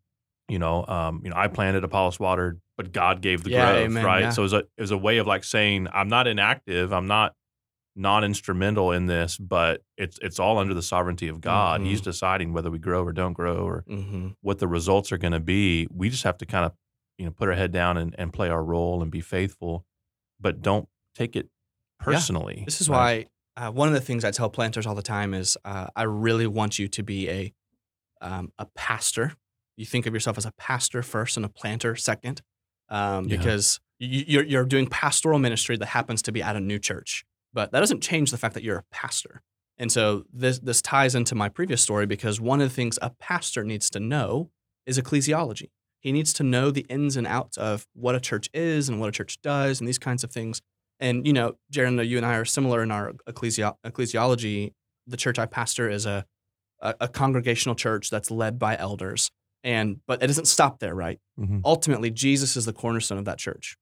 you 0.49 0.59
know, 0.59 0.85
um, 0.87 1.21
you 1.25 1.31
know, 1.31 1.37
I 1.37 1.47
planted, 1.49 1.85
Apollos 1.85 2.19
watered, 2.19 2.61
but 2.77 2.93
God 2.93 3.21
gave 3.23 3.43
the 3.45 3.51
Yeah, 3.51 3.73
growth, 3.73 3.85
amen, 3.91 4.05
right? 4.05 4.21
yeah. 4.23 4.31
So 4.31 4.43
it 4.43 4.45
was 4.45 4.53
a 4.53 4.59
it 4.59 4.81
was 4.81 4.91
a 4.91 4.99
way 4.99 5.19
of 5.19 5.27
like 5.27 5.45
saying, 5.45 5.89
I'm 5.93 6.09
not 6.09 6.27
inactive, 6.27 6.93
I'm 6.93 7.07
not 7.07 7.35
non-instrumental 7.97 8.91
in 8.93 9.07
this, 9.07 9.39
but 9.39 9.83
it's 9.97 10.19
it's 10.21 10.39
all 10.41 10.59
under 10.59 10.75
the 10.75 10.83
sovereignty 10.83 11.29
of 11.29 11.41
God. 11.41 11.81
Mhm. 11.81 11.87
He's 11.87 12.01
deciding 12.01 12.53
whether 12.53 12.71
we 12.71 12.79
grow 12.79 13.05
or 13.05 13.13
don't 13.13 13.35
grow, 13.35 13.59
or 13.59 13.85
Mhm. 13.89 14.35
what 14.41 14.59
the 14.59 14.67
results 14.69 15.13
are 15.13 15.19
going 15.19 15.33
to 15.33 15.41
be. 15.41 15.87
We 15.91 16.11
just 16.11 16.25
have 16.25 16.37
to 16.39 16.47
kind 16.47 16.65
of, 16.65 16.73
you 17.19 17.25
know, 17.25 17.31
put 17.31 17.49
our 17.49 17.55
head 17.55 17.71
down 17.73 17.97
and, 17.97 18.15
and 18.19 18.33
play 18.33 18.49
our 18.49 18.65
role 18.65 19.01
and 19.03 19.11
be 19.13 19.21
faithful, 19.21 19.87
but 20.41 20.61
don't 20.61 20.89
take 21.15 21.37
it 21.37 21.49
personally. 22.01 22.63
This 22.65 22.81
is 22.81 22.89
right? 22.89 23.29
why 23.57 23.67
uh, 23.69 23.71
one 23.71 23.87
of 23.87 23.95
the 23.95 24.01
things 24.01 24.25
I 24.25 24.33
tell 24.33 24.51
planters 24.51 24.85
all 24.87 24.97
the 24.97 25.03
time 25.03 25.33
is 25.33 25.57
uh, 25.65 25.87
I 25.95 26.03
really 26.03 26.49
want 26.49 26.79
you 26.81 26.89
to 26.89 27.03
be 27.05 27.29
a 27.31 27.55
um, 28.21 28.53
a 28.59 28.67
pastor. 28.75 29.35
You 29.77 29.85
think 29.87 30.07
of 30.07 30.15
yourself 30.15 30.37
as 30.39 30.47
a 30.47 30.53
pastor 30.59 31.03
first 31.03 31.37
and 31.37 31.45
a 31.47 31.49
planter 31.49 31.95
second, 31.95 32.43
um, 32.89 33.27
Yeah. 33.29 33.37
because 33.37 33.81
you, 33.99 34.25
you're 34.27 34.45
you're 34.45 34.65
doing 34.65 34.87
pastoral 34.87 35.39
ministry 35.39 35.77
that 35.77 35.87
happens 35.87 36.23
to 36.23 36.33
be 36.33 36.43
at 36.43 36.57
a 36.57 36.61
new 36.61 36.79
church, 36.79 37.25
but 37.53 37.73
that 37.73 37.81
doesn't 37.81 38.03
change 38.03 38.31
the 38.31 38.37
fact 38.39 38.55
that 38.55 38.63
you're 38.65 38.79
a 38.79 38.85
pastor. 38.91 39.43
And 39.79 39.91
so 39.91 40.25
this 40.33 40.59
this 40.61 40.81
ties 40.83 41.15
into 41.15 41.35
my 41.35 41.49
previous 41.49 41.83
story 41.83 42.07
because 42.07 42.41
one 42.41 42.61
of 42.61 42.69
the 42.69 42.75
things 42.75 42.99
a 43.03 43.11
pastor 43.11 43.65
needs 43.65 43.91
to 43.91 44.01
know 44.01 44.51
is 44.87 44.99
ecclesiology. 44.99 45.71
He 46.01 46.13
needs 46.13 46.33
to 46.35 46.43
know 46.43 46.71
the 46.71 46.85
ins 46.91 47.17
and 47.17 47.27
outs 47.27 47.57
of 47.57 47.87
what 47.95 48.15
a 48.15 48.21
church 48.21 48.51
is 48.53 48.89
and 48.89 49.01
what 49.01 49.09
a 49.09 49.13
church 49.13 49.41
does 49.43 49.81
and 49.81 49.89
these 49.89 49.99
kinds 49.99 50.23
of 50.23 50.31
things. 50.31 50.61
And 51.01 51.27
you 51.27 51.33
know, 51.33 51.55
Jared, 51.71 52.07
you 52.07 52.17
and 52.19 52.27
I 52.27 52.35
are 52.37 52.45
similar 52.45 52.83
in 52.83 52.91
our 52.91 53.13
ecclesi- 53.29 53.75
ecclesiology. 53.87 54.73
The 55.07 55.17
church 55.17 55.39
I 55.39 55.47
pastor 55.47 55.89
is 55.91 56.05
a, 56.07 56.25
a 56.81 56.95
a 57.03 57.09
congregational 57.09 57.75
church 57.75 58.11
that's 58.11 58.31
led 58.31 58.59
by 58.59 58.77
elders, 58.77 59.31
and 59.65 60.01
but 60.07 60.23
it 60.23 60.29
doesn't 60.29 60.45
stop 60.47 60.79
there, 60.79 60.95
right? 60.95 61.19
Mhm. 61.41 61.63
Ultimately, 61.65 62.11
Jesus 62.11 62.57
is 62.57 62.65
the 62.67 62.73
cornerstone 62.73 63.19
of 63.19 63.25
that 63.25 63.39
church, 63.39 63.77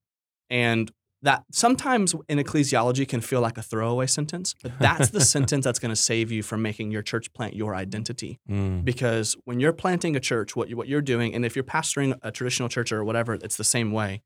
and 0.49 0.90
that 1.25 1.45
sometimes 1.53 2.14
in 2.29 2.38
ecclesiology 2.38 3.07
can 3.07 3.21
feel 3.21 3.40
like 3.40 3.57
a 3.57 3.62
throwaway 3.62 4.07
sentence, 4.09 4.55
but 4.62 4.73
that's 4.81 5.11
the 5.11 5.21
sentence 5.35 5.64
that's 5.64 5.79
going 5.79 5.90
to 5.90 5.95
save 5.97 6.33
you 6.33 6.42
from 6.42 6.62
making 6.62 6.90
your 6.90 7.03
church 7.03 7.33
plant 7.33 7.55
your 7.55 7.75
identity 7.77 8.40
Mm. 8.51 8.85
because 8.85 9.37
when 9.45 9.61
you're 9.61 9.73
planting 9.73 10.16
a 10.16 10.21
church, 10.21 10.57
what 10.57 10.68
you, 10.68 10.77
what 10.77 10.88
you're 10.88 11.01
doing, 11.03 11.33
and 11.35 11.45
if 11.45 11.55
you're 11.55 11.62
pastoring 11.64 12.18
a 12.23 12.33
traditional 12.33 12.68
church 12.68 12.90
or 12.90 13.05
whatever, 13.05 13.35
it's 13.35 13.57
the 13.57 13.62
same 13.64 13.92
way. 13.92 14.23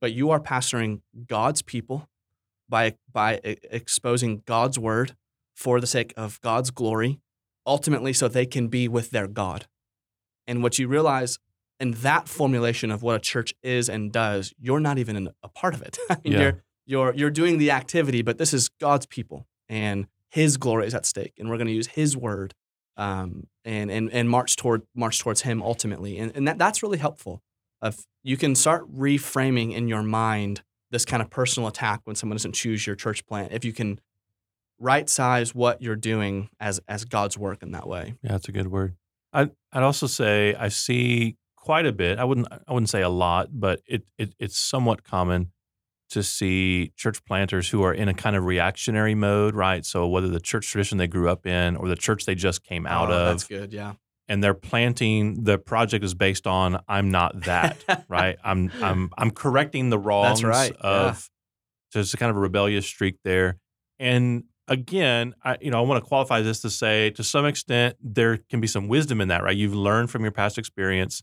But 0.00 0.12
you 0.12 0.30
are 0.30 0.38
pastoring 0.38 1.00
God's 1.26 1.60
people 1.62 2.08
by 2.68 2.94
by 3.12 3.40
exposing 3.44 4.42
God's 4.46 4.78
word 4.78 5.16
for 5.56 5.80
the 5.80 5.88
sake 5.88 6.12
of 6.16 6.40
God's 6.40 6.70
glory, 6.70 7.18
ultimately, 7.66 8.12
so 8.12 8.28
they 8.28 8.46
can 8.46 8.68
be 8.68 8.86
with 8.86 9.10
their 9.10 9.26
God. 9.26 9.66
And 10.48 10.62
what 10.64 10.78
you 10.80 10.88
realize 10.88 11.38
in 11.78 11.92
that 11.92 12.28
formulation 12.28 12.90
of 12.90 13.02
what 13.04 13.14
a 13.14 13.20
church 13.20 13.54
is 13.62 13.88
and 13.88 14.10
does, 14.10 14.52
you're 14.58 14.80
not 14.80 14.98
even 14.98 15.28
a 15.44 15.48
part 15.48 15.74
of 15.74 15.82
it. 15.82 15.96
I 16.10 16.16
mean, 16.24 16.32
Yeah. 16.32 16.40
you're 16.40 16.62
you're 16.86 17.14
you're 17.14 17.30
doing 17.30 17.58
the 17.58 17.70
activity, 17.70 18.22
but 18.22 18.38
this 18.38 18.52
is 18.52 18.68
God's 18.68 19.06
people, 19.06 19.46
and 19.68 20.06
His 20.30 20.56
glory 20.56 20.86
is 20.86 20.94
at 20.94 21.06
stake, 21.06 21.34
and 21.38 21.48
we're 21.48 21.58
going 21.58 21.68
to 21.68 21.72
use 21.72 21.88
His 21.88 22.16
word 22.16 22.54
um, 22.96 23.46
and 23.64 23.90
and 23.90 24.10
and 24.12 24.28
march 24.28 24.56
toward 24.56 24.82
march 24.94 25.20
towards 25.20 25.42
Him 25.42 25.62
ultimately, 25.62 26.18
and 26.18 26.32
and 26.34 26.48
that, 26.48 26.58
that's 26.58 26.82
really 26.82 26.98
helpful. 26.98 27.42
Of 27.80 28.06
you 28.24 28.36
can 28.36 28.54
start 28.56 28.90
reframing 28.92 29.72
in 29.74 29.86
your 29.86 30.02
mind 30.02 30.62
this 30.90 31.04
kind 31.04 31.22
of 31.22 31.28
personal 31.30 31.68
attack 31.68 32.00
when 32.04 32.16
someone 32.16 32.36
doesn't 32.36 32.54
choose 32.54 32.86
your 32.86 32.96
church 32.96 33.24
plant. 33.26 33.52
If 33.52 33.64
you 33.64 33.72
can 33.72 34.00
right 34.80 35.08
size 35.10 35.54
what 35.54 35.82
you're 35.82 35.94
doing 35.96 36.48
as 36.58 36.80
as 36.88 37.04
God's 37.04 37.36
work 37.36 37.62
in 37.62 37.72
that 37.72 37.86
way. 37.86 38.14
Yeah, 38.22 38.32
that's 38.32 38.48
a 38.48 38.52
good 38.52 38.68
word. 38.68 38.94
I'd, 39.32 39.50
I'd 39.72 39.82
also 39.82 40.06
say 40.06 40.54
I 40.54 40.68
see 40.68 41.36
quite 41.56 41.86
a 41.86 41.92
bit. 41.92 42.18
I 42.18 42.24
wouldn't 42.24 42.48
I 42.50 42.72
wouldn't 42.72 42.90
say 42.90 43.02
a 43.02 43.08
lot, 43.08 43.48
but 43.52 43.80
it, 43.86 44.02
it 44.18 44.34
it's 44.38 44.58
somewhat 44.58 45.04
common 45.04 45.52
to 46.10 46.22
see 46.22 46.92
church 46.96 47.22
planters 47.26 47.68
who 47.68 47.82
are 47.82 47.92
in 47.92 48.08
a 48.08 48.14
kind 48.14 48.34
of 48.34 48.44
reactionary 48.46 49.14
mode, 49.14 49.54
right? 49.54 49.84
So 49.84 50.08
whether 50.08 50.28
the 50.28 50.40
church 50.40 50.70
tradition 50.70 50.96
they 50.96 51.06
grew 51.06 51.28
up 51.28 51.46
in 51.46 51.76
or 51.76 51.86
the 51.88 51.96
church 51.96 52.24
they 52.24 52.34
just 52.34 52.64
came 52.64 52.86
out 52.86 53.10
Oh, 53.10 53.14
of, 53.14 53.26
That's 53.26 53.44
good. 53.44 53.72
Yeah. 53.74 53.92
and 54.26 54.42
they're 54.42 54.54
planting 54.54 55.44
the 55.44 55.58
project 55.58 56.02
is 56.04 56.14
based 56.14 56.46
on 56.46 56.82
I'm 56.88 57.10
not 57.10 57.42
that, 57.42 58.04
right? 58.08 58.38
I'm 58.44 58.70
I'm 58.82 59.10
I'm 59.18 59.30
correcting 59.30 59.90
the 59.90 59.98
wrongs 59.98 60.42
right, 60.42 60.72
yeah. 60.82 61.12
so 61.90 62.00
it's 62.00 62.14
a 62.14 62.16
kind 62.16 62.30
of 62.30 62.36
a 62.36 62.40
rebellious 62.40 62.86
streak 62.86 63.16
there. 63.24 63.58
And 63.98 64.44
again, 64.68 65.34
I 65.42 65.56
you 65.60 65.70
know, 65.70 65.78
I 65.78 65.80
want 65.82 66.02
to 66.02 66.08
qualify 66.08 66.40
this 66.40 66.60
to 66.60 66.70
say 66.70 67.10
to 67.10 67.24
some 67.24 67.46
extent 67.46 67.96
there 68.00 68.38
can 68.50 68.60
be 68.60 68.66
some 68.66 68.88
wisdom 68.88 69.20
in 69.20 69.28
that, 69.28 69.42
right? 69.42 69.56
You've 69.56 69.74
learned 69.74 70.10
from 70.10 70.22
your 70.22 70.32
past 70.32 70.58
experience 70.58 71.22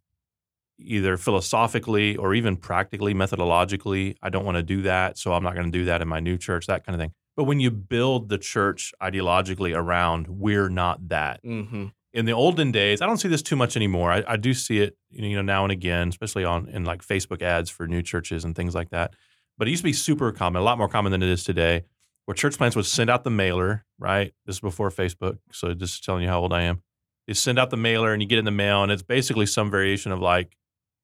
either 0.77 1.15
philosophically 1.15 2.17
or 2.17 2.33
even 2.33 2.57
practically, 2.57 3.13
methodologically, 3.13 4.15
I 4.21 4.29
don't 4.29 4.43
want 4.43 4.57
to 4.57 4.63
do 4.63 4.81
that, 4.81 5.17
so 5.17 5.33
I'm 5.33 5.43
not 5.43 5.53
going 5.55 5.71
to 5.71 5.77
do 5.77 5.85
that 5.85 6.01
in 6.01 6.07
my 6.07 6.19
new 6.19 6.37
church, 6.37 6.67
that 6.67 6.85
kind 6.85 6.95
of 6.95 6.99
thing. 6.99 7.13
But 7.37 7.45
when 7.45 7.59
you 7.61 7.71
build 7.71 8.27
the 8.29 8.37
church 8.37 8.93
ideologically 9.01 9.75
around 9.75 10.27
we're 10.27 10.69
not 10.69 11.07
that, 11.09 11.41
Mm-hmm. 11.43 11.85
in 12.13 12.25
the 12.25 12.33
olden 12.33 12.71
days, 12.71 13.01
I 13.01 13.05
don't 13.07 13.17
see 13.17 13.27
this 13.29 13.41
too 13.41 13.55
much 13.55 13.75
anymore. 13.77 14.11
I, 14.11 14.23
I 14.27 14.35
do 14.37 14.53
see 14.53 14.79
it, 14.79 14.97
you 15.09 15.35
know, 15.35 15.41
now 15.41 15.63
and 15.63 15.71
again, 15.71 16.09
especially 16.09 16.43
on 16.43 16.67
in 16.69 16.83
like 16.83 17.01
Facebook 17.05 17.41
ads 17.41 17.69
for 17.69 17.87
new 17.87 18.01
churches 18.01 18.43
and 18.43 18.53
things 18.55 18.75
like 18.75 18.89
that. 18.89 19.13
But 19.57 19.67
it 19.69 19.71
used 19.71 19.81
to 19.81 19.85
be 19.85 19.93
super 19.93 20.31
common, 20.33 20.61
a 20.61 20.65
lot 20.65 20.77
more 20.77 20.89
common 20.89 21.13
than 21.13 21.23
it 21.23 21.29
is 21.29 21.45
today, 21.45 21.83
where 22.25 22.35
church 22.35 22.57
plants 22.57 22.75
would 22.75 22.85
send 22.85 23.09
out 23.09 23.23
the 23.23 23.29
mailer. 23.31 23.85
Right, 23.99 24.33
this 24.45 24.57
is 24.57 24.59
before 24.61 24.89
Facebook, 24.91 25.37
so 25.51 25.73
just 25.73 26.03
telling 26.03 26.23
you 26.23 26.29
how 26.29 26.41
old 26.41 26.53
I 26.53 26.63
am. 26.63 26.81
They 27.27 27.33
send 27.33 27.57
out 27.57 27.69
the 27.69 27.77
mailer 27.77 28.13
and 28.13 28.21
you 28.21 28.27
get 28.27 28.39
in 28.39 28.45
the 28.45 28.51
mail, 28.51 28.83
and 28.83 28.91
it's 28.91 29.01
basically 29.03 29.45
some 29.45 29.71
variation 29.71 30.11
of 30.11 30.19
like, 30.19 30.55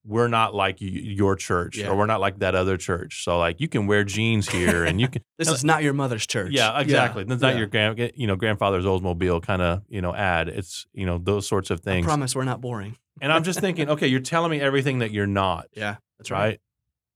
we're 0.04 0.28
not 0.28 0.54
like 0.54 0.78
y- 0.82 0.88
your 0.88 1.36
church, 1.36 1.78
Yeah. 1.78 1.88
or 1.90 1.96
we're 1.96 2.06
not 2.06 2.20
like 2.20 2.40
that 2.40 2.54
other 2.54 2.76
church. 2.76 3.24
So 3.24 3.38
like, 3.40 3.60
you 3.62 3.68
can 3.68 3.88
wear 3.88 4.04
jeans 4.04 4.50
here, 4.50 4.84
and 4.84 5.00
you 5.00 5.08
can. 5.08 5.24
This 5.40 5.48
is 5.50 5.64
not 5.64 5.82
your 5.84 5.94
mother's 5.94 6.28
church. 6.28 6.52
Yeah, 6.52 6.80
exactly. 6.80 7.24
That's 7.24 7.42
not 7.42 7.54
yeah. 7.54 7.60
your 7.60 7.68
grand, 7.68 8.00
eh, 8.00 8.12
you 8.16 8.28
know, 8.28 8.36
grandfather's 8.36 8.86
Oldsmobile 8.86 9.42
kind 9.42 9.62
of, 9.62 9.84
you 9.90 10.02
know, 10.02 10.14
ad. 10.14 10.50
It's, 10.50 10.86
you 10.94 11.06
know, 11.08 11.18
those 11.18 11.48
sorts 11.48 11.70
of 11.72 11.80
things. 11.80 12.06
I 12.06 12.08
promise 12.10 12.36
we're 12.36 12.44
not 12.44 12.62
boring. 12.62 12.98
And 13.22 13.32
I'm 13.32 13.44
just 13.44 13.60
thinking, 13.60 13.90
okay, 13.94 14.08
you're 14.08 14.20
telling 14.20 14.52
me 14.52 14.60
everything 14.60 15.00
that 15.00 15.12
you're 15.12 15.26
not, 15.28 15.68
Yeah, 15.76 15.96
that's 16.20 16.30
right. 16.30 16.40
right? 16.40 16.60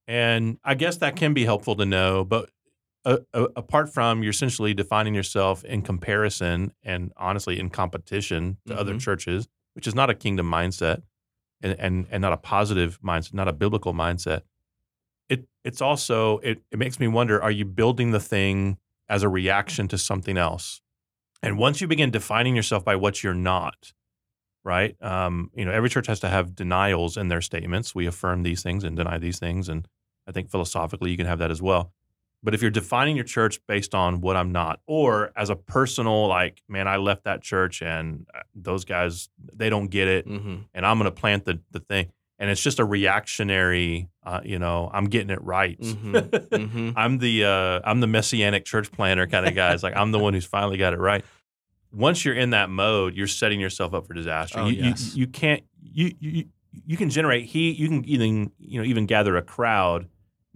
And 0.07 0.57
I 0.63 0.75
guess 0.75 0.97
that 0.97 1.15
can 1.15 1.33
be 1.33 1.43
helpful 1.45 1.75
to 1.75 1.85
know, 1.85 2.23
but 2.23 2.49
uh, 3.05 3.17
apart 3.55 3.93
from 3.93 4.23
you're 4.23 4.31
essentially 4.31 4.73
defining 4.73 5.13
yourself 5.15 5.63
in 5.63 5.81
comparison 5.81 6.73
and 6.83 7.11
honestly 7.17 7.59
in 7.59 7.69
competition 7.69 8.57
to 8.67 8.77
other 8.77 8.95
Mhm. 8.95 8.99
churches, 9.01 9.47
which 9.73 9.87
is 9.87 9.95
not 9.95 10.09
a 10.09 10.15
kingdom 10.15 10.49
mindset. 10.49 11.03
and 11.63 11.75
and, 11.79 12.07
and 12.11 12.21
not 12.21 12.33
a 12.33 12.37
positive 12.37 12.99
mindset, 13.01 13.33
not 13.33 13.47
a 13.47 13.53
biblical 13.53 13.93
mindset. 13.93 14.41
It 15.29 15.47
it's 15.63 15.81
also 15.81 16.39
it, 16.39 16.61
it 16.71 16.77
makes 16.79 16.99
me 16.99 17.07
wonder: 17.07 17.41
Are 17.41 17.51
you 17.51 17.65
building 17.65 18.11
the 18.11 18.19
thing 18.19 18.77
as 19.09 19.23
a 19.23 19.29
reaction 19.29 19.87
to 19.89 19.97
something 19.97 20.37
else? 20.37 20.81
And 21.41 21.57
once 21.57 21.81
you 21.81 21.87
begin 21.87 22.11
defining 22.11 22.55
yourself 22.55 22.83
by 22.85 22.95
what 22.97 23.23
you're 23.23 23.33
not, 23.33 23.93
right? 24.63 24.95
Um, 25.01 25.51
you 25.55 25.65
know, 25.65 25.71
every 25.71 25.89
church 25.89 26.07
has 26.07 26.19
to 26.21 26.29
have 26.29 26.55
denials 26.55 27.17
in 27.17 27.27
their 27.29 27.41
statements. 27.41 27.95
We 27.95 28.05
affirm 28.07 28.43
these 28.43 28.63
things 28.63 28.83
and 28.83 28.95
deny 28.97 29.17
these 29.17 29.39
things, 29.39 29.69
and 29.69 29.87
I 30.27 30.31
think 30.31 30.49
philosophically 30.51 31.11
you 31.11 31.17
can 31.17 31.27
have 31.27 31.39
that 31.39 31.51
as 31.51 31.61
well. 31.61 31.93
But 32.45 32.53
if 32.53 32.61
you're 32.61 32.71
defining 32.71 33.15
your 33.17 33.25
church 33.25 33.59
based 33.67 33.93
on 33.95 34.21
what 34.21 34.37
I'm 34.37 34.51
not, 34.51 34.79
or 34.87 35.31
as 35.35 35.49
a 35.49 35.55
personal, 35.55 36.27
like, 36.27 36.61
man, 36.69 36.87
I 36.87 36.97
left 36.97 37.23
that 37.25 37.41
church 37.41 37.81
and 37.81 38.25
uh, 38.33 38.39
those 38.53 38.85
guys, 38.85 39.29
they 39.53 39.69
don't 39.69 39.87
get 39.87 40.07
it, 40.07 40.27
Mm-hmm. 40.27 40.55
and 40.73 40.85
I'm 40.85 40.97
going 40.99 41.11
to 41.11 41.19
plant 41.19 41.45
the, 41.45 41.59
the 41.71 41.79
thing. 41.79 42.11
And 42.39 42.49
it's 42.49 42.61
just 42.61 42.79
a 42.79 42.85
reactionary, 42.85 44.09
uh, 44.23 44.41
you 44.43 44.59
know, 44.59 44.89
I'm 44.93 45.05
getting 45.05 45.29
it 45.29 45.41
right. 45.41 45.79
Mhm. 45.79 46.29
Mm-hmm. 46.55 46.89
I'm 46.95 47.17
the 47.17 47.45
uh, 47.45 47.79
I'm 47.83 47.99
the 47.99 48.07
messianic 48.07 48.65
church 48.65 48.91
planter 48.91 49.25
kind 49.27 49.45
of 49.47 49.55
guy. 49.55 49.73
It's 49.73 49.83
like 49.83 49.95
I'm 49.95 50.11
the 50.11 50.19
one 50.19 50.33
who's 50.33 50.45
finally 50.45 50.77
got 50.77 50.93
it 50.93 50.99
right. 50.99 51.23
Once 51.93 52.25
you're 52.25 52.35
in 52.35 52.49
that 52.51 52.69
mode, 52.69 53.15
you're 53.15 53.27
setting 53.27 53.59
yourself 53.59 53.93
up 53.93 54.05
for 54.05 54.13
disaster. 54.13 54.59
Oh, 54.59 54.67
you, 54.67 54.83
yes. 54.83 55.15
you 55.15 55.21
you 55.21 55.27
can't 55.27 55.63
you, 55.81 56.13
you 56.19 56.45
you 56.85 56.97
can 56.97 57.09
generate 57.09 57.45
heat. 57.45 57.77
You 57.79 57.87
can 57.87 58.03
even 58.05 58.51
you 58.59 58.79
know 58.81 58.85
even 58.85 59.05
gather 59.05 59.37
a 59.37 59.41
crowd 59.41 60.07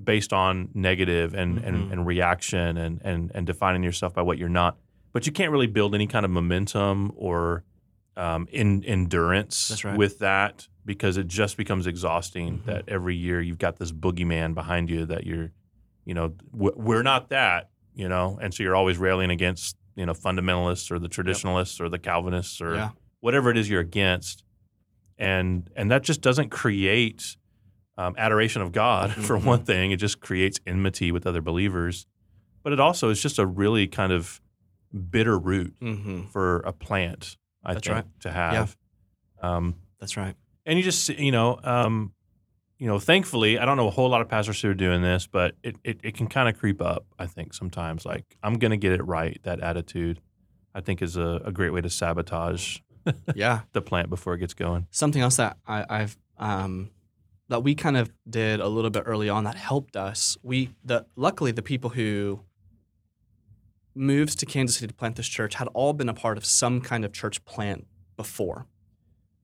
based 0.04 0.32
on 0.34 0.70
negative 0.74 1.34
and 1.34 1.60
Mhm. 1.60 1.68
and, 1.68 1.92
and 1.92 2.06
reaction 2.08 2.78
and 2.78 3.02
and 3.04 3.32
and 3.36 3.46
defining 3.46 3.84
yourself 3.84 4.14
by 4.14 4.22
what 4.22 4.38
you're 4.38 4.50
not. 4.50 4.78
But 5.14 5.26
you 5.26 5.32
can't 5.32 5.52
really 5.52 5.68
build 5.68 5.96
any 5.96 6.08
kind 6.08 6.24
of 6.26 6.32
momentum 6.32 7.12
or 7.16 7.64
um, 8.18 8.48
in, 8.52 8.84
endurance 8.84 9.84
right. 9.86 9.98
with 9.98 10.20
that 10.20 10.68
because 10.86 11.16
it 11.18 11.28
just 11.28 11.56
becomes 11.58 11.88
exhausting. 11.88 12.60
Mhm. 12.60 12.66
That 12.66 12.84
every 12.90 13.16
year 13.16 13.42
you've 13.42 13.58
got 13.60 13.78
this 13.78 13.92
boogeyman 13.94 14.54
behind 14.54 14.90
you 14.90 15.06
that 15.06 15.26
you're, 15.26 15.52
you 16.06 16.14
know, 16.14 16.34
we're 16.52 17.04
not 17.04 17.30
that, 17.30 17.70
you 17.94 18.10
know, 18.10 18.38
and 18.42 18.54
so 18.54 18.62
you're 18.64 18.76
always 18.76 18.98
railing 18.98 19.30
against 19.32 19.78
you 19.96 20.06
know 20.06 20.14
fundamentalists 20.14 20.92
or 20.92 21.00
the 21.00 21.10
traditionalists 21.10 21.82
or 21.82 21.90
the 21.90 22.00
Calvinists 22.00 22.62
or 22.62 22.76
Yeah. 22.76 22.90
whatever 23.20 23.50
it 23.52 23.58
is 23.58 23.70
you're 23.70 23.82
against, 23.82 24.44
and 25.18 25.70
and 25.76 25.92
that 25.92 26.04
just 26.04 26.22
doesn't 26.22 26.50
create 26.50 27.36
um, 28.00 28.16
adoration 28.18 28.62
of 28.62 28.72
God 28.72 29.12
for 29.28 29.38
Mhm. 29.38 29.44
one 29.46 29.64
thing. 29.64 29.92
It 29.92 29.98
just 29.98 30.20
creates 30.22 30.60
enmity 30.66 31.12
with 31.12 31.28
other 31.28 31.42
believers, 31.42 32.06
but 32.64 32.72
it 32.74 32.80
also 32.80 33.10
is 33.10 33.22
just 33.22 33.38
a 33.40 33.46
really 33.46 33.88
kind 33.88 34.12
of 34.12 34.42
bitter 35.12 35.38
root 35.38 35.76
Mm-hmm. 35.82 36.28
for 36.28 36.58
a 36.62 36.72
plant. 36.74 37.38
I 37.64 37.74
That's 37.74 37.86
think 37.88 37.96
right. 37.96 38.06
to 38.22 38.32
have. 38.32 38.78
Um, 39.42 39.76
That's 40.00 40.16
right. 40.18 40.36
and 40.66 40.78
you 40.80 40.84
just 40.84 41.10
you 41.10 41.32
know 41.32 41.60
um, 41.64 42.14
you 42.78 42.88
know 42.88 42.98
thankfully 43.00 43.60
i 43.60 43.66
don't 43.66 43.76
know 43.78 43.88
a 43.88 43.92
whole 43.92 44.08
lot 44.10 44.22
of 44.22 44.30
pastors 44.30 44.62
who 44.62 44.70
are 44.70 44.74
doing 44.74 45.02
this 45.02 45.28
but 45.28 45.56
it, 45.64 45.76
it, 45.84 46.00
it 46.04 46.14
can 46.16 46.28
kind 46.28 46.48
of 46.48 46.58
creep 46.58 46.82
up 46.82 47.06
i 47.18 47.26
think 47.26 47.54
sometimes 47.54 48.06
like 48.06 48.38
i'm 48.44 48.54
gonna 48.58 48.78
get 48.78 48.94
it 48.94 49.04
right 49.06 49.38
that 49.44 49.60
attitude 49.60 50.22
i 50.74 50.80
think 50.80 51.02
is 51.02 51.18
a, 51.18 51.42
a 51.44 51.52
great 51.52 51.72
way 51.72 51.82
to 51.82 51.90
sabotage 51.90 52.78
Yeah. 53.36 53.62
the 53.74 53.82
plant 53.82 54.10
before 54.10 54.34
it 54.36 54.40
gets 54.40 54.54
going 54.54 54.88
Something 54.92 55.22
else 55.22 55.36
that 55.38 55.58
I, 55.68 55.86
I've 55.90 56.18
um, 56.38 56.90
that 57.50 57.62
we 57.64 57.76
kind 57.76 57.98
of 57.98 58.12
did 58.30 58.60
a 58.60 58.68
little 58.68 58.92
bit 58.92 59.04
early 59.06 59.28
on 59.28 59.44
that 59.44 59.56
helped 59.56 59.96
us. 59.96 60.38
We 60.42 60.70
the 60.84 61.06
luckily 61.16 61.52
the 61.52 61.62
people 61.62 61.92
who 61.92 62.42
moved 63.96 64.40
to 64.40 64.46
Kansas 64.46 64.78
City 64.78 64.88
to 64.88 64.94
plant 64.94 65.16
this 65.18 65.28
church 65.28 65.56
had 65.56 65.68
all 65.74 65.94
been 65.94 66.10
a 66.10 66.14
part 66.14 66.38
of 66.38 66.46
some 66.46 66.80
kind 66.80 67.04
of 67.04 67.12
church 67.12 67.44
plant 67.46 67.86
before. 68.16 68.68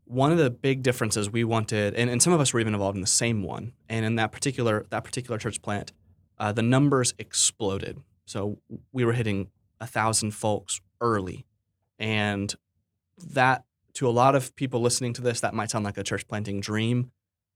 One 0.05 0.31
of 0.31 0.37
the 0.37 0.51
big 0.51 0.83
differences 0.83 1.31
we 1.31 1.43
wanted, 1.43 1.95
and, 1.95 2.11
and 2.11 2.21
some 2.21 2.31
of 2.31 2.39
us 2.39 2.53
were 2.53 2.59
even 2.59 2.75
involved 2.75 2.95
in 2.95 3.01
the 3.01 3.07
same 3.07 3.41
one, 3.41 3.73
and 3.89 4.05
in 4.05 4.15
that 4.15 4.31
particular 4.31 4.85
that 4.91 5.03
particular 5.03 5.39
church 5.39 5.61
plant, 5.61 5.91
uh, 6.37 6.51
the 6.51 6.61
numbers 6.61 7.13
exploded. 7.17 7.99
So 8.25 8.59
we 8.91 9.03
were 9.03 9.13
hitting 9.13 9.49
a 9.81 9.87
thousand 9.87 10.31
folks 10.31 10.79
early, 11.01 11.47
and 11.97 12.53
that 13.33 13.63
to 13.95 14.07
a 14.07 14.11
lot 14.11 14.35
of 14.35 14.55
people 14.55 14.79
listening 14.81 15.13
to 15.13 15.21
this, 15.21 15.39
that 15.39 15.53
might 15.53 15.71
sound 15.71 15.85
like 15.85 15.97
a 15.97 16.03
church 16.03 16.27
planting 16.27 16.59
dream. 16.59 17.11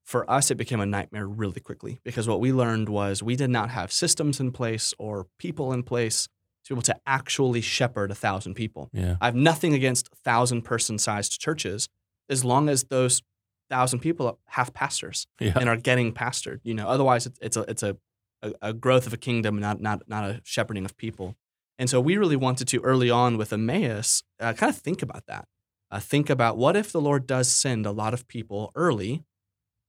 For 0.09 0.27
us, 0.27 0.49
it 0.49 0.55
became 0.55 0.79
a 0.79 0.87
nightmare 0.87 1.27
really 1.27 1.61
quickly 1.61 1.99
because 2.03 2.27
what 2.27 2.39
we 2.39 2.51
learned 2.51 2.89
was 2.89 3.21
we 3.21 3.35
did 3.35 3.51
not 3.51 3.69
have 3.69 3.91
systems 3.91 4.39
in 4.39 4.51
place 4.51 4.91
or 4.97 5.27
people 5.37 5.71
in 5.71 5.83
place 5.83 6.27
to 6.63 6.73
be 6.73 6.73
able 6.73 6.81
to 6.81 6.95
actually 7.05 7.61
shepherd 7.61 8.09
a 8.09 8.15
thousand 8.15 8.55
people. 8.55 8.89
yeah 8.91 9.17
I 9.21 9.25
have 9.25 9.35
nothing 9.35 9.75
against 9.75 10.09
thousand 10.25 10.63
person 10.63 10.97
sized 10.97 11.39
churches 11.39 11.89
as 12.27 12.43
long 12.43 12.69
as 12.69 12.85
those 12.85 13.21
thousand 13.69 13.99
people 13.99 14.39
have 14.47 14.73
pastors 14.73 15.27
yeah 15.39 15.53
and 15.55 15.69
are 15.69 15.77
getting 15.77 16.11
pastored. 16.11 16.59
You 16.63 16.73
know, 16.73 16.87
otherwise 16.87 17.27
it's, 17.27 17.37
it's 17.39 17.57
a 17.57 17.61
it's 17.67 17.83
a, 17.83 17.95
a, 18.41 18.53
a 18.63 18.73
growth 18.73 19.05
of 19.05 19.13
a 19.13 19.17
kingdom, 19.17 19.59
not 19.59 19.79
not 19.79 20.01
not 20.07 20.23
a 20.23 20.41
shepherding 20.43 20.85
of 20.85 20.97
people. 20.97 21.35
And 21.77 21.87
so 21.87 22.01
we 22.01 22.17
really 22.17 22.35
wanted 22.35 22.67
to 22.69 22.79
early 22.81 23.11
on 23.11 23.37
with 23.37 23.53
Emmaus 23.53 24.23
uh, 24.39 24.53
kind 24.53 24.71
of 24.73 24.81
think 24.81 25.03
about 25.03 25.27
that. 25.27 25.47
Uh, 25.91 25.99
think 25.99 26.31
about 26.31 26.57
what 26.57 26.75
if 26.75 26.91
the 26.91 27.01
Lord 27.01 27.27
does 27.27 27.47
send 27.51 27.85
a 27.85 27.91
lot 27.91 28.15
of 28.15 28.27
people 28.27 28.71
early. 28.73 29.23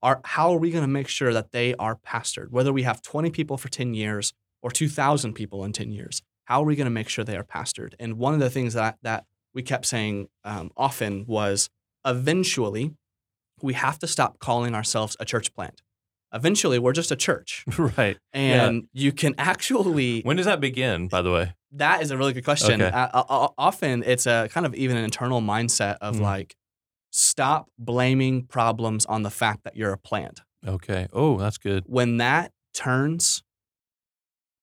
Are 0.02 0.20
how 0.24 0.52
are 0.52 0.58
we 0.58 0.70
going 0.70 0.84
to 0.84 0.88
make 0.88 1.08
sure 1.08 1.32
that 1.32 1.52
they 1.52 1.74
are 1.74 1.96
pastored? 1.96 2.50
Whether 2.50 2.72
we 2.72 2.82
have 2.84 3.02
twenty 3.02 3.30
people 3.30 3.56
for 3.56 3.68
ten 3.68 3.94
years 3.94 4.32
or 4.62 4.70
two 4.70 4.88
thousand 4.88 5.34
people 5.34 5.64
in 5.64 5.72
ten 5.72 5.90
years, 5.90 6.22
how 6.44 6.62
are 6.62 6.66
we 6.66 6.76
going 6.76 6.86
to 6.86 6.90
make 6.90 7.08
sure 7.08 7.24
they 7.24 7.36
are 7.36 7.44
pastored? 7.44 7.92
And 7.98 8.14
one 8.18 8.34
of 8.34 8.40
the 8.40 8.50
things 8.50 8.74
that 8.74 8.98
that 9.02 9.24
we 9.54 9.62
kept 9.62 9.84
saying 9.86 10.28
um, 10.44 10.70
often 10.76 11.24
was 11.26 11.68
eventually 12.06 12.94
we 13.62 13.74
have 13.74 13.98
to 13.98 14.06
stop 14.06 14.38
calling 14.38 14.74
ourselves 14.74 15.16
a 15.20 15.24
church 15.24 15.54
plant. 15.54 15.82
Eventually, 16.32 16.78
we're 16.78 16.92
just 16.92 17.10
a 17.10 17.16
church. 17.16 17.64
right 17.78 18.16
And 18.32 18.84
you 18.92 19.10
can 19.12 19.34
actually, 19.36 20.20
when 20.24 20.36
does 20.36 20.46
that 20.46 20.60
begin 20.60 21.08
by 21.08 21.22
the 21.22 21.30
way 21.32 21.54
that 21.72 22.02
is 22.02 22.10
a 22.10 22.16
really 22.16 22.32
good 22.32 22.44
question. 22.44 22.80
Okay. 22.82 22.90
Often 22.92 24.02
it's 24.04 24.26
a 24.26 24.48
kind 24.50 24.66
of 24.66 24.74
even 24.74 24.96
an 24.96 25.04
internal 25.04 25.40
mindset 25.40 25.98
of 26.00 26.16
Mhm. 26.16 26.20
like, 26.20 26.56
stop 27.10 27.66
blaming 27.78 28.44
problems 28.46 29.06
on 29.06 29.22
the 29.22 29.30
fact 29.30 29.64
that 29.64 29.76
you're 29.76 29.92
a 29.92 29.98
plant. 29.98 30.40
okay 30.66 31.08
oh 31.12 31.36
that's 31.38 31.58
good 31.58 31.84
When 31.86 32.18
that 32.18 32.52
turns, 32.74 33.42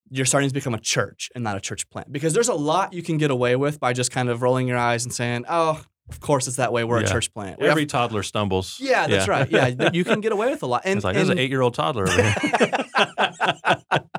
you're 0.10 0.26
starting 0.26 0.50
to 0.50 0.54
become 0.54 0.74
a 0.74 0.80
church 0.80 1.30
and 1.36 1.44
not 1.44 1.58
a 1.58 1.60
church 1.60 1.90
plant. 1.90 2.12
Because 2.12 2.34
there's 2.34 2.48
a 2.48 2.54
lot 2.54 2.94
you 2.94 3.04
can 3.04 3.18
get 3.18 3.30
away 3.32 3.56
with 3.58 3.78
by 3.80 3.92
just 3.92 4.12
kind 4.12 4.30
of 4.30 4.42
rolling 4.42 4.66
your 4.68 4.78
eyes 4.78 5.04
and 5.04 5.14
saying, 5.14 5.44
oh, 5.50 5.84
of 6.10 6.22
course 6.22 6.48
it's 6.48 6.56
that 6.56 6.72
way. 6.72 6.86
We're 6.86 7.02
Yeah. 7.02 7.08
a 7.08 7.12
church 7.12 7.34
plant. 7.34 7.60
We 7.60 7.66
have- 7.66 7.72
every 7.72 7.86
toddler 7.86 8.24
stumbles 8.24 8.78
yeah, 8.80 9.08
that's 9.08 9.28
right. 9.28 9.52
Yeah, 9.52 9.90
you 9.92 10.06
can 10.06 10.22
get 10.22 10.32
away 10.32 10.50
with 10.50 10.64
a 10.64 10.68
lot. 10.68 10.84
And, 10.86 10.96
it's 10.98 11.04
like 11.04 11.16
there's 11.16 11.28
an 11.28 11.38
eight-year-old 11.38 11.74
toddler 11.74 12.06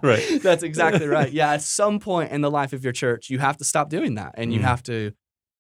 Right. 0.03 0.41
That's 0.43 0.63
exactly 0.63 1.07
right. 1.07 1.33
Yeah, 1.39 1.53
at 1.53 1.63
some 1.63 1.99
point 2.01 2.33
in 2.33 2.41
the 2.41 2.51
life 2.51 2.73
of 2.73 2.85
your 2.85 2.93
church, 2.93 3.31
you 3.31 3.39
have 3.39 3.57
to 3.59 3.65
stop 3.65 3.89
doing 3.89 4.15
that, 4.15 4.35
and 4.37 4.53
you 4.53 4.61
Mhm. 4.61 4.65
have 4.65 4.83
to, 4.85 5.13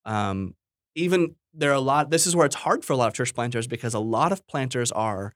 um, 0.04 0.54
even 0.98 1.36
there 1.54 1.70
are 1.70 1.74
a 1.74 1.80
lot. 1.80 2.10
This 2.10 2.26
is 2.26 2.36
where 2.36 2.46
it's 2.46 2.56
hard 2.56 2.84
for 2.84 2.92
a 2.92 2.96
lot 2.96 3.08
of 3.08 3.14
church 3.14 3.34
planters 3.34 3.66
because 3.66 3.94
a 3.94 3.98
lot 3.98 4.32
of 4.32 4.46
planters 4.46 4.92
are 4.92 5.32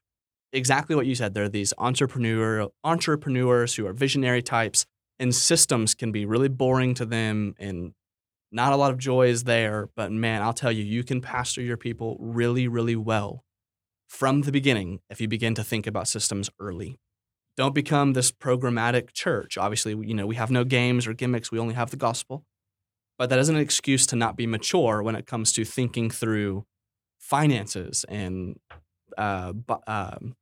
exactly 0.53 0.95
what 0.95 1.07
you 1.07 1.15
said. 1.15 1.35
They're 1.35 1.49
these 1.49 1.73
entrepreneur 1.79 2.69
entrepreneurs 2.85 3.75
who 3.75 3.87
are 3.87 3.93
visionary 3.93 4.43
types, 4.43 4.87
and 5.19 5.35
systems 5.35 5.95
can 5.95 6.13
be 6.13 6.27
really 6.27 6.49
boring 6.49 6.95
to 6.95 7.07
them, 7.07 7.55
and 7.59 7.93
not 8.51 8.73
a 8.73 8.77
lot 8.77 8.91
of 8.91 8.99
joy 8.99 9.29
is 9.29 9.45
there. 9.45 9.89
But 9.95 10.13
man, 10.13 10.43
I'll 10.43 10.53
tell 10.53 10.73
you, 10.73 10.85
you 10.85 11.05
can 11.05 11.21
pastor 11.21 11.63
your 11.63 11.77
people 11.77 12.17
really, 12.21 12.69
really 12.69 12.97
well 12.97 13.45
from 14.09 14.43
the 14.43 14.53
beginning 14.53 15.01
if 15.09 15.21
you 15.21 15.29
begin 15.29 15.55
to 15.55 15.65
think 15.65 15.87
about 15.87 16.09
systems 16.09 16.51
early 16.61 16.99
don't 17.57 17.75
become 17.75 18.13
this 18.13 18.33
programmatic 18.33 19.13
church. 19.13 19.59
Obviously, 19.59 19.93
you 19.93 20.15
know, 20.15 20.27
we 20.27 20.37
have 20.37 20.51
no 20.51 20.65
games 20.65 21.07
or 21.07 21.13
gimmicks. 21.13 21.53
We 21.53 21.59
only 21.59 21.75
have 21.75 21.91
the 21.91 21.97
gospel. 21.97 22.45
But 23.19 23.31
that 23.31 23.39
isn't 23.39 23.55
an 23.55 23.61
excuse 23.63 24.07
to 24.07 24.17
not 24.17 24.37
be 24.37 24.47
mature 24.47 25.03
when 25.03 25.15
it 25.15 25.27
comes 25.27 25.53
to 25.53 25.65
thinking 25.65 26.11
through 26.11 26.65
finances 27.19 28.05
and 28.09 28.59
uh, 29.17 29.53
um, 29.87 30.35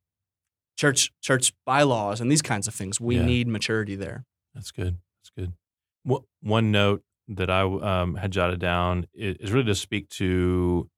church 0.77 1.11
church 1.21 1.53
bylaws 1.65 2.21
and 2.21 2.31
these 2.31 2.41
kinds 2.41 2.67
of 2.67 2.73
things. 2.73 2.99
We 2.99 3.15
Yeah. 3.17 3.25
need 3.25 3.47
maturity 3.47 3.95
there. 3.95 4.25
That's 4.55 4.71
good. 4.71 4.97
That's 5.19 5.29
good. 5.37 5.53
Wha- 6.03 6.21
One 6.41 6.71
note 6.71 7.03
that 7.27 7.49
I 7.49 7.61
um, 7.61 8.15
had 8.15 8.31
jotted 8.31 8.59
down 8.59 9.05
is 9.13 9.51
really 9.51 9.67
to 9.67 9.75
speak 9.75 10.09
to 10.09 10.89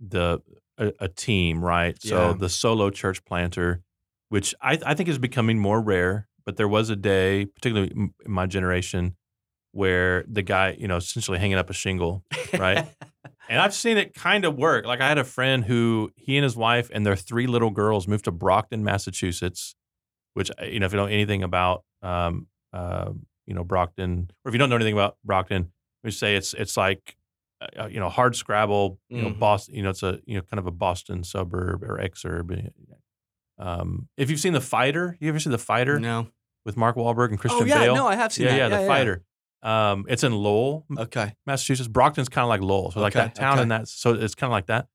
the 0.00 0.40
a, 0.78 0.92
a 1.00 1.08
team, 1.08 1.62
right? 1.64 2.00
So 2.00 2.28
Yeah. 2.30 2.34
the 2.38 2.48
solo 2.48 2.90
church 2.90 3.24
planter, 3.24 3.82
which 4.28 4.54
I, 4.62 4.78
I 4.86 4.94
think 4.94 5.08
is 5.08 5.18
becoming 5.18 5.58
more 5.58 5.80
rare, 5.82 6.28
but 6.46 6.56
there 6.56 6.68
was 6.68 6.88
a 6.88 6.96
day, 6.96 7.46
particularly 7.46 7.90
in 7.92 8.12
my 8.26 8.46
generation, 8.46 9.16
where 9.72 10.24
the 10.28 10.42
guy, 10.42 10.76
you 10.78 10.86
know, 10.88 10.96
essentially 10.96 11.38
hanging 11.38 11.58
up 11.58 11.68
a 11.70 11.72
shingle, 11.74 12.24
right? 12.58 12.86
And 13.48 13.60
I've 13.60 13.74
seen 13.74 13.98
it 13.98 14.14
kind 14.14 14.44
of 14.46 14.56
work. 14.56 14.86
Like 14.86 15.00
I 15.02 15.08
had 15.08 15.18
a 15.18 15.24
friend 15.24 15.64
who 15.64 16.10
he 16.16 16.36
and 16.38 16.44
his 16.44 16.56
wife 16.56 16.88
and 16.94 17.04
their 17.04 17.16
three 17.16 17.46
little 17.46 17.70
girls 17.70 18.06
moved 18.08 18.24
to 18.24 18.30
Brockton, 18.30 18.82
Massachusetts, 18.84 19.74
which 20.34 20.50
uh, 20.58 20.64
you 20.64 20.78
know 20.80 20.86
if 20.86 20.92
you 20.92 20.96
know 20.96 21.04
anything 21.06 21.42
about 21.42 21.82
um, 22.02 22.46
uh, 22.72 23.10
you 23.46 23.52
know 23.52 23.62
Brockton, 23.64 24.30
or 24.44 24.48
if 24.48 24.54
you 24.54 24.58
don't 24.58 24.70
know 24.70 24.76
anything 24.76 24.94
about 24.94 25.16
Brockton, 25.24 25.72
we 26.04 26.12
say 26.12 26.34
it's 26.36 26.54
it's 26.54 26.76
like 26.78 27.16
uh, 27.76 27.86
you 27.88 28.00
know, 28.00 28.08
hard 28.08 28.36
scrabble, 28.36 28.98
you 29.08 29.22
know, 29.22 29.30
Mhm. 29.30 29.38
Boston, 29.38 29.74
you 29.74 29.82
know, 29.82 29.90
it's 29.90 30.02
a, 30.02 30.18
you 30.24 30.36
know, 30.36 30.42
kind 30.42 30.58
of 30.58 30.66
a 30.66 30.70
Boston 30.72 31.22
suburb 31.22 31.82
or 31.82 31.98
exurb. 31.98 32.70
Um, 33.58 34.08
if 34.16 34.30
you've 34.30 34.40
seen 34.40 34.52
The 34.52 34.60
Fighter, 34.60 35.16
you 35.20 35.28
ever 35.28 35.38
see 35.38 35.50
The 35.50 35.58
Fighter 35.58 35.98
No. 36.00 36.28
with 36.64 36.76
Mark 36.76 36.96
Wahlberg 36.96 37.30
and 37.30 37.38
Christian 37.38 37.62
oh 37.64 37.66
yeah, 37.66 37.78
Bale? 37.80 37.94
no, 37.94 38.06
I 38.06 38.16
have 38.16 38.32
seen 38.32 38.46
yeah, 38.46 38.68
that. 38.68 38.70
yeah, 38.70 38.80
The 38.80 38.86
Fighter. 38.86 39.22
Um, 39.62 40.06
it's 40.08 40.24
in 40.24 40.32
Lowell, 40.32 40.84
Okay. 40.98 41.34
Massachusetts. 41.46 41.88
Brockton's 41.88 42.28
kind 42.28 42.42
of 42.44 42.48
like 42.48 42.60
Lowell, 42.62 42.90
so 42.90 43.00
like 43.00 43.14
Okay, 43.14 43.26
that 43.26 43.34
town 43.34 43.54
okay. 43.54 43.62
and 43.62 43.70
that. 43.70 43.88
So 43.88 44.14
it's 44.14 44.34
kind 44.34 44.50
of 44.50 44.52
like 44.52 44.66
that. 44.66 44.88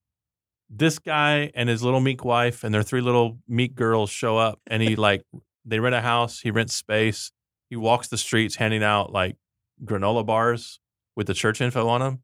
This 0.69 0.99
guy 0.99 1.51
and 1.55 1.69
his 1.69 1.81
little 1.81 2.01
meek 2.01 2.25
wife 2.25 2.63
and 2.65 2.73
their 2.73 2.83
three 2.83 2.99
little 3.01 3.37
meek 3.47 3.75
girls 3.75 4.09
show 4.09 4.37
up, 4.37 4.59
and 4.67 4.83
he 4.83 4.95
like 4.97 5.23
they 5.63 5.79
rent 5.79 5.95
a 5.95 6.01
house. 6.01 6.41
He 6.41 6.51
rents 6.51 6.73
space. 6.73 7.31
He 7.69 7.75
walks 7.77 8.09
the 8.09 8.17
streets 8.17 8.55
handing 8.55 8.83
out 8.83 9.13
like 9.13 9.37
granola 9.83 10.25
bars 10.25 10.79
with 11.15 11.27
the 11.27 11.33
church 11.33 11.61
info 11.61 11.87
on 11.87 12.01
them. 12.01 12.23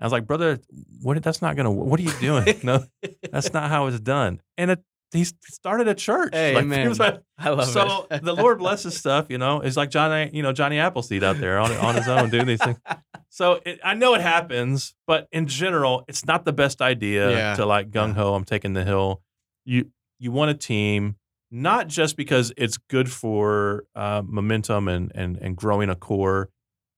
I 0.00 0.04
was 0.04 0.12
like, 0.12 0.26
brother, 0.26 0.58
what? 1.02 1.22
That's 1.22 1.42
not 1.42 1.56
gonna. 1.56 1.70
What 1.70 2.00
are 2.00 2.02
you 2.02 2.12
doing? 2.20 2.60
no, 2.62 2.84
that's 3.30 3.52
not 3.52 3.68
how 3.68 3.86
it's 3.86 4.00
done. 4.00 4.40
And 4.56 4.70
it, 4.72 4.82
he 5.14 5.24
started 5.24 5.88
a 5.88 5.94
church. 5.94 6.30
Hey, 6.34 6.54
Like, 6.54 6.64
he 6.64 6.68
man. 6.68 6.88
was 6.90 6.98
like- 7.00 7.20
I 7.38 7.48
love 7.50 7.68
so 7.68 8.06
it. 8.10 8.22
the 8.22 8.34
Lord 8.34 8.58
blesses 8.58 8.96
stuff, 8.96 9.26
you 9.30 9.38
know. 9.38 9.60
It's 9.62 9.76
like 9.76 9.88
Johnny, 9.90 10.30
you 10.34 10.42
know, 10.42 10.52
Johnny 10.52 10.78
Appleseed 10.78 11.24
out 11.24 11.38
there 11.38 11.58
on 11.58 11.72
on 11.72 11.94
his 11.94 12.06
own 12.08 12.28
doing 12.30 12.46
these 12.46 12.62
things. 12.62 12.78
So 13.30 13.60
it, 13.66 13.80
I 13.82 13.94
know 13.94 14.14
it 14.14 14.20
happens, 14.20 14.94
but 15.08 15.26
in 15.32 15.48
general, 15.48 16.04
it's 16.06 16.24
not 16.24 16.44
the 16.44 16.52
best 16.52 16.80
idea 16.80 17.32
Yeah. 17.32 17.56
to 17.56 17.66
like 17.66 17.90
gung 17.90 18.14
ho. 18.14 18.32
I'm 18.34 18.44
taking 18.44 18.74
the 18.74 18.84
hill. 18.84 19.22
You 19.64 19.90
you 20.20 20.30
want 20.30 20.52
a 20.52 20.54
team, 20.54 21.16
not 21.50 21.88
just 21.88 22.16
because 22.16 22.52
it's 22.56 22.76
good 22.76 23.10
for 23.10 23.86
uh, 23.96 24.22
momentum 24.24 24.86
and 24.86 25.10
and 25.16 25.36
and 25.38 25.56
growing 25.56 25.90
a 25.90 25.96
core, 25.96 26.48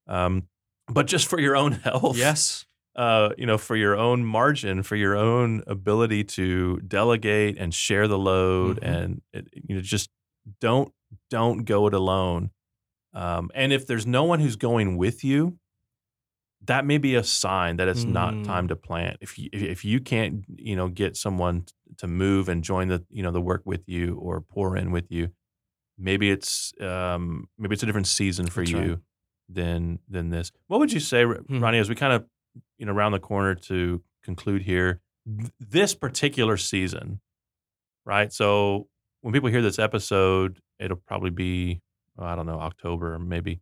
um, 0.07 0.43
but 0.87 1.07
just 1.07 1.27
for 1.27 1.39
your 1.39 1.55
own 1.55 1.71
health 1.83 2.15
yes. 2.17 2.65
Uh, 2.97 3.29
you 3.37 3.45
know, 3.45 3.59
for 3.59 3.75
your 3.75 3.95
own 3.95 4.25
margin, 4.25 4.81
for 4.81 4.95
your 4.95 5.15
own 5.15 5.61
ability 5.67 6.23
to 6.23 6.77
delegate 6.87 7.55
and 7.57 7.71
share 7.73 8.07
the 8.07 8.17
load, 8.17 8.79
Mhm. 8.81 8.87
and 9.03 9.21
it, 9.33 9.47
you 9.53 9.75
know, 9.75 9.81
just 9.81 10.09
don't 10.59 10.91
don't 11.29 11.63
go 11.65 11.85
it 11.87 11.93
alone. 11.93 12.49
Um, 13.13 13.51
and 13.53 13.71
if 13.71 13.85
there's 13.85 14.07
no 14.07 14.23
one 14.23 14.39
who's 14.39 14.55
going 14.55 14.97
with 14.97 15.23
you, 15.23 15.59
that 16.65 16.85
may 16.85 16.97
be 16.97 17.13
a 17.15 17.23
sign 17.23 17.77
that 17.77 17.87
it's 17.87 18.03
not 18.03 18.33
Mm. 18.33 18.43
time 18.45 18.67
to 18.69 18.75
plant. 18.75 19.17
If 19.21 19.37
you 19.37 19.49
if 19.53 19.85
you 19.85 19.99
can't, 19.99 20.43
you 20.57 20.75
know, 20.75 20.87
get 20.89 21.15
someone 21.15 21.65
to 21.97 22.07
move 22.07 22.49
and 22.49 22.63
join 22.63 22.87
the 22.87 23.05
you 23.11 23.21
know 23.21 23.31
the 23.31 23.41
work 23.41 23.61
with 23.63 23.87
you 23.87 24.15
or 24.15 24.41
pour 24.41 24.75
in 24.75 24.89
with 24.91 25.11
you, 25.11 25.29
maybe 25.99 26.31
it's 26.31 26.73
um, 26.81 27.47
maybe 27.59 27.73
it's 27.73 27.83
a 27.83 27.85
different 27.85 28.07
season 28.07 28.47
for 28.47 28.61
That's 28.61 28.71
you 28.71 28.79
right. 28.79 28.99
than 29.49 29.99
than 30.09 30.29
this. 30.31 30.51
What 30.65 30.79
would 30.79 30.91
you 30.91 30.99
say, 30.99 31.23
Hmm. 31.25 31.63
Ronni, 31.63 31.79
as 31.79 31.89
we 31.89 31.95
kind 31.95 32.13
of 32.13 32.25
you 32.77 32.85
know 32.85 32.93
around 32.93 33.11
the 33.11 33.19
corner 33.19 33.55
to 33.55 34.01
conclude 34.23 34.61
here? 34.63 35.01
th- 35.25 35.51
This 35.59 35.95
particular 35.95 36.57
season, 36.57 37.19
right? 38.05 38.31
So 38.31 38.87
when 39.21 39.33
people 39.33 39.49
hear 39.49 39.61
this 39.61 39.79
episode, 39.79 40.59
it'll 40.79 40.97
probably 41.07 41.31
be 41.31 41.81
oh, 42.17 42.25
I 42.25 42.35
don't 42.35 42.45
know 42.45 42.59
October 42.59 43.17
maybe, 43.19 43.61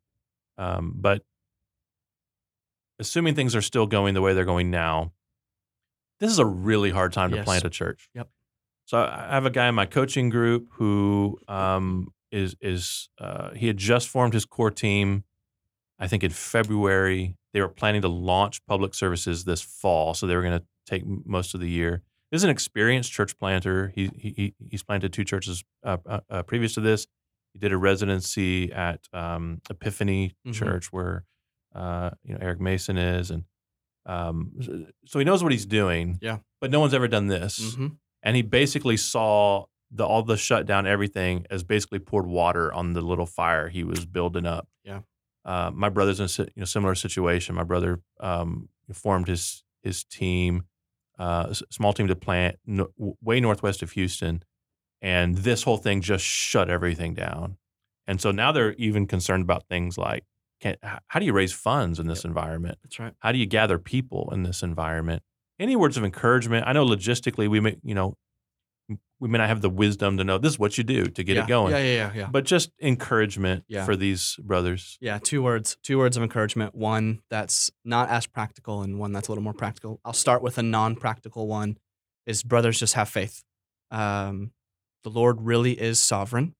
um, 0.57 0.93
but 0.95 1.23
assuming 2.99 3.35
things 3.35 3.55
are 3.55 3.61
still 3.61 3.85
going 3.87 4.13
the 4.13 4.21
way 4.21 4.33
they're 4.33 4.45
going 4.45 4.71
now, 4.71 5.11
this 6.19 6.31
is 6.31 6.39
a 6.39 6.45
really 6.45 6.91
hard 6.91 7.13
time 7.13 7.31
to 7.31 7.43
plant 7.43 7.65
a 7.65 7.69
church. 7.69 8.09
Yep. 8.13 8.29
So 8.85 8.99
I 8.99 9.27
I 9.31 9.33
have 9.33 9.45
a 9.45 9.49
guy 9.49 9.67
in 9.67 9.75
my 9.75 9.85
coaching 9.85 10.29
group 10.29 10.67
who 10.73 11.39
um, 11.47 12.13
is 12.31 12.55
is 12.61 13.09
uh, 13.19 13.51
he 13.53 13.67
had 13.67 13.77
just 13.77 14.07
formed 14.07 14.33
his 14.33 14.45
core 14.45 14.71
team. 14.71 15.23
I 15.97 16.07
think 16.07 16.23
in 16.23 16.31
February 16.31 17.37
they 17.55 17.61
were 17.61 17.69
planning 17.69 18.01
to 18.01 18.09
launch 18.09 18.59
public 18.67 18.93
services 18.93 19.45
this 19.45 19.61
fall, 19.61 20.13
so 20.13 20.27
they 20.27 20.35
were 20.35 20.41
going 20.43 20.59
to 20.59 20.65
take 20.85 21.03
most 21.25 21.53
of 21.55 21.61
the 21.61 21.69
year. 21.69 22.01
This 22.31 22.39
is 22.41 22.43
an 22.43 22.49
experienced 22.49 23.11
church 23.13 23.37
planter. 23.39 23.93
He, 23.95 24.09
he 24.17 24.29
he- 24.35 24.55
he's 24.69 24.83
planted 24.83 25.13
two 25.13 25.23
churches 25.23 25.63
uh, 25.83 25.97
uh, 26.05 26.19
uh, 26.29 26.43
previous 26.43 26.73
to 26.73 26.81
this. 26.81 27.07
He 27.53 27.59
did 27.59 27.71
a 27.71 27.77
residency 27.77 28.73
at 28.73 29.07
um, 29.13 29.61
Epiphany 29.69 30.35
Mhm. 30.45 30.53
Church 30.53 30.91
where 30.91 31.23
uh, 31.73 32.09
you 32.25 32.33
know 32.33 32.39
Eric 32.41 32.59
Mason 32.59 32.97
is, 32.97 33.31
and 33.31 33.45
um, 34.05 34.51
so 35.05 35.17
he 35.19 35.25
knows 35.25 35.41
what 35.43 35.51
he's 35.53 35.65
doing. 35.65 36.19
Yeah. 36.21 36.39
but 36.61 36.71
no 36.71 36.79
one's 36.79 36.93
ever 36.93 37.07
done 37.07 37.27
this 37.27 37.75
hmm 37.75 37.87
and 38.23 38.35
he 38.35 38.41
basically 38.41 38.97
saw 38.97 39.65
the 39.91 40.03
all 40.03 40.23
the 40.23 40.35
shutdown 40.37 40.87
everything 40.87 41.45
as 41.51 41.63
basically 41.63 41.99
poured 41.99 42.25
water 42.25 42.73
on 42.73 42.93
the 42.93 43.01
little 43.01 43.27
fire 43.27 43.69
he 43.69 43.83
was 43.83 44.03
building 44.05 44.45
up. 44.47 44.67
Yeah. 44.83 45.01
Uh, 45.45 45.71
my 45.73 45.89
brother's 45.89 46.19
in 46.19 46.25
a 46.25 46.47
you 46.55 46.61
know, 46.61 46.65
similar 46.65 46.95
situation. 46.95 47.55
My 47.55 47.63
brother 47.63 48.01
um, 48.19 48.69
formed 48.91 49.27
his 49.27 49.63
his 49.83 50.03
team, 50.03 50.65
uh, 51.19 51.53
small 51.69 51.93
team 51.93 52.07
to 52.07 52.15
plant 52.15 52.57
no, 52.65 52.87
way 53.21 53.39
northwest 53.39 53.83
of 53.83 53.91
Houston, 53.91 54.43
and 55.01 55.37
this 55.37 55.63
whole 55.63 55.77
thing 55.77 56.01
just 56.01 56.25
shut 56.25 56.69
everything 56.69 57.13
down. 57.13 57.57
And 58.07 58.19
so 58.19 58.31
now 58.31 58.51
they're 58.51 58.73
even 58.73 59.07
concerned 59.07 59.43
about 59.43 59.67
things 59.67 59.97
like, 59.97 60.23
can, 60.59 60.75
how 61.07 61.19
do 61.19 61.25
you 61.25 61.33
raise 61.33 61.53
funds 61.53 61.99
in 61.99 62.07
this 62.07 62.25
environment? 62.25 62.77
That's 62.83 62.99
right. 62.99 63.13
How 63.19 63.31
do 63.31 63.37
you 63.37 63.45
gather 63.45 63.77
people 63.77 64.29
in 64.31 64.43
this 64.43 64.63
environment? 64.63 65.23
Any 65.59 65.75
words 65.75 65.97
of 65.97 66.03
encouragement? 66.03 66.67
I 66.67 66.73
know 66.73 66.85
logistically 66.85 67.47
we 67.47 67.59
may, 67.59 67.77
you 67.83 67.95
know, 67.95 68.15
we 69.19 69.29
may 69.29 69.37
not 69.37 69.47
have 69.47 69.61
the 69.61 69.69
wisdom 69.69 70.17
to 70.17 70.23
know 70.23 70.37
this 70.37 70.53
is 70.53 70.59
what 70.59 70.77
you 70.77 70.83
do 70.83 71.05
to 71.05 71.23
get 71.23 71.35
yeah. 71.37 71.43
it 71.43 71.47
going. 71.47 71.71
Yeah, 71.71 71.79
yeah, 71.79 71.93
yeah, 71.93 72.11
yeah. 72.13 72.27
But 72.29 72.43
just 72.43 72.71
encouragement 72.81 73.63
Yeah. 73.67 73.85
for 73.85 73.95
these 73.95 74.35
brothers. 74.43 74.97
Yeah, 75.01 75.19
two 75.21 75.41
words, 75.41 75.77
two 75.83 75.97
words 75.97 76.17
of 76.17 76.23
encouragement. 76.23 76.75
One 76.75 77.21
that's 77.29 77.71
not 77.83 78.09
as 78.09 78.27
practical 78.27 78.81
and 78.81 78.99
one 78.99 79.13
that's 79.13 79.27
a 79.27 79.31
little 79.31 79.43
more 79.43 79.53
practical. 79.53 79.99
I'll 80.03 80.13
start 80.13 80.41
with 80.41 80.57
a 80.57 80.63
non-practical 80.63 81.47
one 81.47 81.77
is 82.25 82.43
brothers 82.43 82.79
just 82.79 82.93
have 82.95 83.09
faith. 83.09 83.43
Um, 83.91 84.51
the 85.03 85.09
Lord 85.09 85.41
really 85.41 85.73
is 85.79 86.01
sovereign 86.01 86.55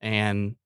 and 0.00 0.56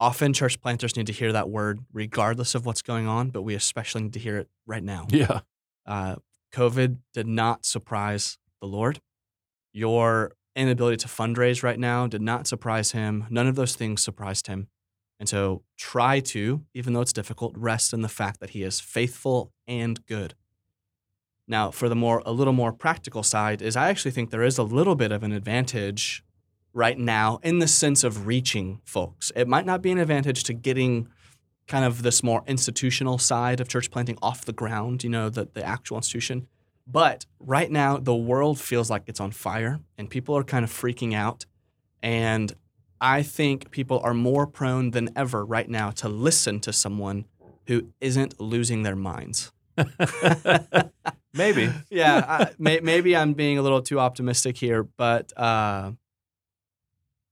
often 0.00 0.32
church 0.32 0.60
planters 0.60 0.96
need 0.96 1.06
to 1.06 1.12
hear 1.12 1.32
that 1.32 1.48
word 1.48 1.80
regardless 1.92 2.54
of 2.54 2.66
what's 2.66 2.82
going 2.82 3.06
on, 3.06 3.30
but 3.30 3.42
we 3.42 3.54
especially 3.54 4.02
need 4.02 4.12
to 4.12 4.18
hear 4.18 4.36
it 4.36 4.48
right 4.66 4.82
now. 4.82 5.06
Yeah. 5.10 5.40
Uh, 5.86 6.16
COVID 6.52 6.98
did 7.14 7.26
not 7.26 7.64
surprise 7.64 8.38
the 8.60 8.66
Lord. 8.66 9.00
Your 9.72 10.32
inability 10.54 10.98
to 10.98 11.08
fundraise 11.08 11.62
right 11.62 11.78
now 11.78 12.06
did 12.06 12.22
not 12.22 12.46
surprise 12.46 12.92
him. 12.92 13.26
None 13.30 13.46
of 13.46 13.56
those 13.56 13.74
things 13.74 14.02
surprised 14.02 14.46
him. 14.46 14.68
And 15.18 15.28
so 15.28 15.62
try 15.76 16.20
to, 16.20 16.62
even 16.74 16.92
though 16.92 17.00
it's 17.00 17.12
difficult, 17.12 17.54
rest 17.56 17.92
in 17.92 18.02
the 18.02 18.08
fact 18.08 18.40
that 18.40 18.50
he 18.50 18.62
is 18.62 18.80
faithful 18.80 19.52
and 19.66 20.04
good. 20.06 20.34
Now, 21.46 21.70
for 21.70 21.88
the 21.88 21.94
more 21.94 22.22
a 22.24 22.32
little 22.32 22.52
more 22.52 22.72
practical 22.72 23.22
side 23.22 23.62
is 23.62 23.76
I 23.76 23.88
actually 23.88 24.10
think 24.10 24.30
there 24.30 24.42
is 24.42 24.58
a 24.58 24.62
little 24.62 24.94
bit 24.94 25.12
of 25.12 25.22
an 25.22 25.32
advantage 25.32 26.24
right 26.72 26.98
now 26.98 27.38
in 27.42 27.58
the 27.58 27.68
sense 27.68 28.04
of 28.04 28.26
reaching 28.26 28.80
folks. 28.84 29.30
It 29.36 29.48
might 29.48 29.66
not 29.66 29.82
be 29.82 29.90
an 29.90 29.98
advantage 29.98 30.44
to 30.44 30.54
getting 30.54 31.08
kind 31.68 31.84
of 31.84 32.02
this 32.02 32.22
more 32.22 32.42
institutional 32.46 33.18
side 33.18 33.60
of 33.60 33.68
church 33.68 33.90
planting 33.90 34.18
off 34.22 34.44
the 34.44 34.52
ground, 34.52 35.04
you 35.04 35.10
know, 35.10 35.28
the, 35.28 35.48
the 35.52 35.64
actual 35.64 35.96
institution. 35.96 36.48
But 36.92 37.24
right 37.40 37.70
now, 37.70 37.96
the 37.96 38.14
world 38.14 38.60
feels 38.60 38.90
like 38.90 39.04
it's 39.06 39.20
on 39.20 39.30
fire 39.30 39.80
and 39.96 40.10
people 40.10 40.36
are 40.36 40.44
kind 40.44 40.62
of 40.62 40.70
freaking 40.70 41.14
out. 41.14 41.46
And 42.02 42.52
I 43.00 43.22
think 43.22 43.70
people 43.70 44.00
are 44.04 44.12
more 44.12 44.46
prone 44.46 44.90
than 44.90 45.08
ever 45.16 45.44
right 45.44 45.68
now 45.68 45.90
to 45.92 46.08
listen 46.08 46.60
to 46.60 46.72
someone 46.72 47.24
who 47.66 47.88
isn't 48.00 48.38
losing 48.38 48.82
their 48.82 48.96
minds. 48.96 49.52
Maybe. 51.34 51.70
yeah, 51.90 52.24
I, 52.28 52.50
may, 52.58 52.80
maybe 52.80 53.16
I'm 53.16 53.32
being 53.32 53.56
a 53.56 53.62
little 53.62 53.80
too 53.80 53.98
optimistic 53.98 54.58
here, 54.58 54.82
but 54.82 55.32
uh, 55.34 55.92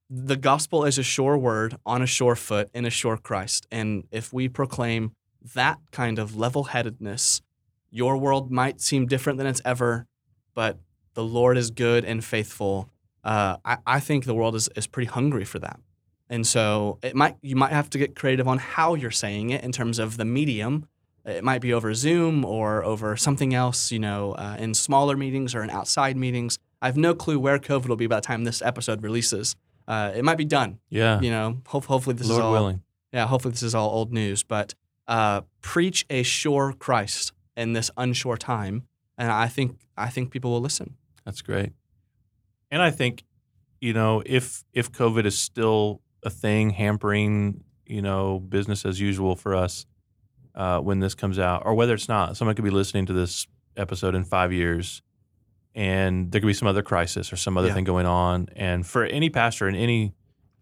the 0.08 0.36
gospel 0.36 0.86
is 0.86 0.96
a 0.96 1.02
sure 1.02 1.36
word 1.36 1.76
on 1.84 2.00
a 2.00 2.06
sure 2.06 2.34
foot 2.34 2.70
in 2.72 2.86
a 2.86 2.90
sure 2.90 3.18
Christ. 3.18 3.66
And 3.70 4.04
if 4.10 4.32
we 4.32 4.48
proclaim 4.48 5.12
that 5.54 5.78
kind 5.92 6.18
of 6.18 6.34
level 6.34 6.64
headedness, 6.64 7.42
your 7.90 8.16
world 8.16 8.50
might 8.50 8.80
seem 8.80 9.06
different 9.06 9.38
than 9.38 9.46
it's 9.46 9.60
ever, 9.64 10.06
but 10.54 10.78
the 11.14 11.24
Lord 11.24 11.56
is 11.56 11.70
good 11.70 12.04
and 12.04 12.24
faithful. 12.24 12.88
Uh, 13.24 13.56
I, 13.64 13.78
I 13.86 14.00
think 14.00 14.24
the 14.24 14.34
world 14.34 14.54
is, 14.54 14.68
is 14.76 14.86
pretty 14.86 15.08
hungry 15.10 15.44
for 15.44 15.58
that. 15.58 15.80
And 16.28 16.46
so 16.46 16.98
it 17.02 17.16
might 17.16 17.36
you 17.42 17.56
might 17.56 17.72
have 17.72 17.90
to 17.90 17.98
get 17.98 18.14
creative 18.14 18.46
on 18.46 18.58
how 18.58 18.94
you're 18.94 19.10
saying 19.10 19.50
it 19.50 19.64
in 19.64 19.72
terms 19.72 19.98
of 19.98 20.16
the 20.16 20.24
medium. 20.24 20.86
It 21.24 21.42
might 21.44 21.60
be 21.60 21.72
over 21.74 21.92
Zoom 21.92 22.44
or 22.44 22.82
over 22.84 23.16
something 23.16 23.52
else, 23.52 23.90
you 23.92 23.98
know, 23.98 24.32
uh, 24.32 24.56
in 24.58 24.72
smaller 24.72 25.16
meetings 25.16 25.54
or 25.54 25.62
in 25.62 25.70
outside 25.70 26.16
meetings. 26.16 26.58
I 26.80 26.86
have 26.86 26.96
no 26.96 27.14
clue 27.14 27.38
where 27.38 27.58
COVID 27.58 27.88
will 27.88 27.96
be 27.96 28.06
by 28.06 28.16
the 28.16 28.20
time 28.22 28.44
this 28.44 28.62
episode 28.62 29.02
releases. 29.02 29.54
Uh, 29.88 30.12
it 30.14 30.24
might 30.24 30.38
be 30.38 30.44
done, 30.44 30.78
Yeah. 30.88 31.20
you 31.20 31.30
know. 31.30 31.58
Hope, 31.66 31.84
hopefully 31.86 32.14
this 32.14 32.28
Lord 32.28 32.38
is 32.40 32.44
all 32.44 32.52
willing. 32.52 32.82
yeah, 33.12 33.26
hopefully 33.26 33.50
this 33.52 33.62
is 33.64 33.74
all 33.74 33.90
old 33.90 34.12
news, 34.12 34.42
but 34.44 34.74
uh, 35.08 35.42
preach 35.60 36.06
a 36.08 36.22
sure 36.22 36.72
Christ 36.78 37.32
in 37.56 37.72
this 37.72 37.90
unsure 37.96 38.36
time, 38.36 38.84
and 39.18 39.30
I 39.30 39.48
think 39.48 39.78
I 39.96 40.08
think 40.08 40.30
people 40.30 40.50
will 40.50 40.60
listen. 40.60 40.96
That's 41.24 41.42
great. 41.42 41.72
And 42.70 42.80
I 42.80 42.90
think, 42.90 43.24
you 43.80 43.92
know, 43.92 44.22
if 44.26 44.64
if 44.72 44.90
COVID 44.92 45.24
is 45.26 45.38
still 45.38 46.00
a 46.22 46.30
thing 46.30 46.70
hampering, 46.70 47.64
you 47.86 48.02
know, 48.02 48.38
business 48.40 48.84
as 48.84 49.00
usual 49.00 49.34
for 49.36 49.54
us, 49.54 49.86
uh, 50.54 50.78
when 50.80 51.00
this 51.00 51.14
comes 51.14 51.38
out, 51.38 51.62
or 51.64 51.74
whether 51.74 51.94
it's 51.94 52.08
not. 52.08 52.36
Someone 52.36 52.54
could 52.54 52.64
be 52.64 52.70
listening 52.70 53.06
to 53.06 53.12
this 53.12 53.46
episode 53.76 54.14
in 54.14 54.24
five 54.24 54.52
years, 54.52 55.02
and 55.74 56.30
there 56.30 56.40
could 56.40 56.46
be 56.46 56.52
some 56.54 56.68
other 56.68 56.82
crisis 56.82 57.32
or 57.32 57.36
some 57.36 57.56
other 57.56 57.68
Yeah. 57.68 57.74
thing 57.74 57.84
going 57.84 58.06
on. 58.06 58.48
And 58.56 58.86
for 58.86 59.04
any 59.04 59.30
pastor 59.30 59.68
in 59.68 59.74
any, 59.74 60.14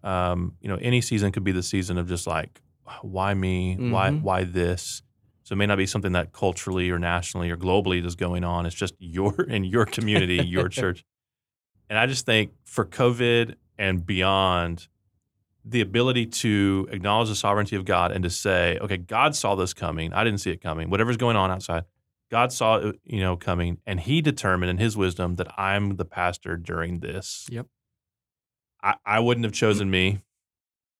um, 0.02 0.54
you 0.60 0.68
know, 0.68 0.76
any 0.76 1.00
season 1.00 1.32
could 1.32 1.44
be 1.44 1.52
the 1.52 1.62
season 1.62 1.98
of 1.98 2.08
just 2.08 2.26
like, 2.26 2.60
why 3.02 3.34
me? 3.34 3.76
Why 3.76 4.10
Mhm. 4.10 4.22
why 4.22 4.44
this? 4.44 5.02
So 5.48 5.54
it 5.54 5.56
may 5.56 5.64
not 5.64 5.78
be 5.78 5.86
something 5.86 6.12
that 6.12 6.34
culturally 6.34 6.90
or 6.90 6.98
nationally 6.98 7.50
or 7.50 7.56
globally 7.56 8.04
is 8.04 8.16
going 8.16 8.44
on. 8.44 8.66
It's 8.66 8.74
just 8.74 8.92
your 8.98 9.40
in 9.48 9.64
your 9.64 9.86
community, 9.86 10.44
your 10.46 10.68
church. 10.68 11.06
And 11.88 11.98
I 11.98 12.04
just 12.04 12.26
think 12.26 12.52
for 12.66 12.84
COVID 12.84 13.54
and 13.78 14.04
beyond, 14.04 14.88
the 15.64 15.80
ability 15.80 16.26
to 16.26 16.86
acknowledge 16.92 17.30
the 17.30 17.34
sovereignty 17.34 17.76
of 17.76 17.86
God 17.86 18.12
and 18.12 18.22
to 18.24 18.30
say, 18.30 18.76
okay, 18.82 18.98
God 18.98 19.34
saw 19.34 19.54
this 19.54 19.72
coming. 19.72 20.12
I 20.12 20.22
didn't 20.22 20.40
see 20.40 20.50
it 20.50 20.60
coming. 20.60 20.90
Whatever's 20.90 21.16
going 21.16 21.36
on 21.36 21.50
outside, 21.50 21.84
God 22.30 22.52
saw 22.52 22.76
it, 22.76 23.00
you 23.04 23.20
know, 23.20 23.34
coming, 23.38 23.78
and 23.86 24.00
He 24.00 24.20
determined 24.20 24.68
in 24.68 24.76
His 24.76 24.98
wisdom 24.98 25.36
that 25.36 25.48
I'm 25.58 25.96
the 25.96 26.04
pastor 26.04 26.58
during 26.58 27.00
this. 27.00 27.46
Yep. 27.48 27.66
I, 28.82 28.96
I 29.02 29.20
wouldn't 29.20 29.44
have 29.44 29.54
chosen 29.54 29.90
me. 29.90 30.18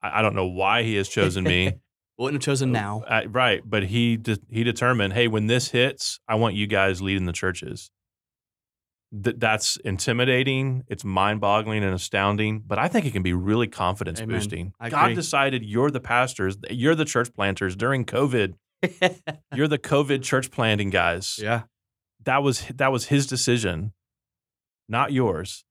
I, 0.02 0.20
I 0.20 0.22
don't 0.22 0.34
know 0.34 0.46
why 0.46 0.84
He 0.84 0.94
has 0.94 1.06
chosen 1.06 1.44
me. 1.44 1.74
Wouldn't 2.18 2.42
have 2.42 2.46
chosen 2.46 2.72
now. 2.72 3.02
Uh, 3.06 3.22
right, 3.28 3.62
but 3.64 3.84
He 3.84 4.16
de- 4.16 4.38
He 4.50 4.64
determined, 4.64 5.12
hey, 5.12 5.28
when 5.28 5.46
this 5.46 5.68
hits, 5.68 6.18
I 6.28 6.34
want 6.34 6.54
you 6.56 6.66
guys 6.66 7.00
leading 7.00 7.26
the 7.26 7.32
churches. 7.32 7.90
Th- 9.24 9.36
that's 9.38 9.76
intimidating. 9.78 10.84
It's 10.88 11.04
mind-boggling 11.04 11.82
and 11.84 11.94
astounding, 11.94 12.62
but 12.66 12.78
I 12.78 12.88
think 12.88 13.06
it 13.06 13.12
can 13.12 13.22
be 13.22 13.32
really 13.32 13.68
confidence 13.68 14.20
Amen. 14.20 14.36
boosting. 14.36 14.72
God 14.90 15.14
decided 15.14 15.64
you're 15.64 15.90
the 15.90 16.00
pastors, 16.00 16.58
you're 16.68 16.94
the 16.94 17.04
church 17.04 17.32
planters 17.32 17.74
during 17.76 18.04
COVID. 18.04 18.54
You're 19.54 19.66
the 19.66 19.76
COVID 19.78 20.22
church 20.22 20.52
planting 20.52 20.90
guys. 20.90 21.40
yeah. 21.42 21.62
That 22.24 22.44
was 22.44 22.64
that 22.76 22.92
was 22.92 23.06
his 23.06 23.26
decision, 23.26 23.92
not 24.88 25.10
yours. 25.12 25.64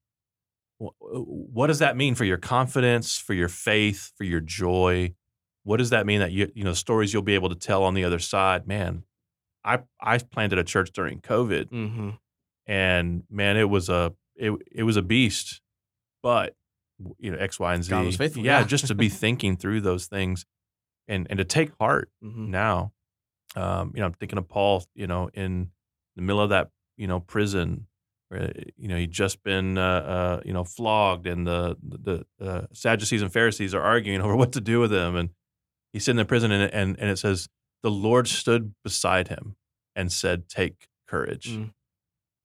What 0.78 1.68
does 1.68 1.78
that 1.78 1.96
mean 1.96 2.14
for 2.14 2.24
your 2.24 2.36
confidence, 2.36 3.16
for 3.16 3.32
your 3.32 3.48
faith, 3.48 4.12
for 4.18 4.24
your 4.24 4.40
joy? 4.40 5.14
What 5.64 5.76
does 5.78 5.90
that 5.90 6.06
mean 6.06 6.20
that 6.20 6.32
you 6.32 6.50
you 6.54 6.64
know 6.64 6.72
stories 6.72 7.12
you'll 7.12 7.22
be 7.22 7.34
able 7.34 7.48
to 7.50 7.54
tell 7.54 7.84
on 7.84 7.94
the 7.94 8.04
other 8.04 8.18
side? 8.18 8.66
Man, 8.66 9.04
I 9.64 9.80
I 10.00 10.18
planted 10.18 10.58
a 10.58 10.64
church 10.64 10.90
during 10.92 11.20
COVID 11.20 11.70
Mm-hmm. 11.70 12.10
and 12.66 13.22
man, 13.30 13.56
it 13.56 13.68
was 13.68 13.88
a 13.88 14.14
it 14.36 14.52
it 14.72 14.82
was 14.84 14.96
a 14.96 15.02
beast. 15.02 15.60
But 16.22 16.54
you 17.18 17.30
know, 17.30 17.38
X, 17.38 17.60
Y, 17.60 17.74
and 17.74 17.84
Z. 17.84 17.90
God 17.90 18.04
was 18.06 18.16
faithful, 18.16 18.44
yeah, 18.44 18.60
yeah. 18.60 18.64
just 18.66 18.86
to 18.88 18.94
be 18.94 19.08
thinking 19.24 19.56
through 19.56 19.80
those 19.82 20.06
things, 20.06 20.44
and 21.06 21.26
and 21.30 21.38
to 21.38 21.44
take 21.44 21.70
heart 21.80 22.10
Mm-hmm. 22.24 22.50
now. 22.50 22.92
Um, 23.56 23.92
you 23.94 24.00
know, 24.00 24.06
I'm 24.06 24.12
thinking 24.14 24.38
of 24.38 24.48
Paul. 24.48 24.84
You 24.94 25.06
know, 25.06 25.30
in 25.32 25.70
the 26.16 26.22
middle 26.22 26.40
of 26.42 26.50
that, 26.50 26.70
you 26.96 27.06
know, 27.06 27.20
prison, 27.20 27.86
where 28.28 28.52
you 28.76 28.88
know 28.88 28.96
he'd 28.96 29.12
just 29.12 29.42
been, 29.44 29.78
uh, 29.78 29.82
uh, 29.82 30.40
you 30.44 30.52
know, 30.52 30.64
flogged, 30.64 31.26
and 31.26 31.46
the 31.46 31.76
the 31.82 32.26
uh, 32.44 32.66
Sadducees 32.72 33.22
and 33.22 33.32
Pharisees 33.32 33.74
are 33.74 33.82
arguing 33.82 34.20
over 34.24 34.34
what 34.36 34.52
to 34.52 34.60
do 34.60 34.80
with 34.80 34.92
him, 34.92 35.14
and 35.16 35.30
he's 35.92 36.04
sitting 36.04 36.18
in 36.20 36.26
prison, 36.26 36.50
and 36.50 36.72
and 36.72 36.98
and 36.98 37.10
it 37.10 37.18
says 37.18 37.48
the 37.82 37.90
Lord 37.90 38.28
stood 38.28 38.74
beside 38.84 39.28
him 39.28 39.56
and 39.94 40.10
said, 40.12 40.48
"Take 40.48 40.88
courage." 41.06 41.50
Mm. 41.50 41.72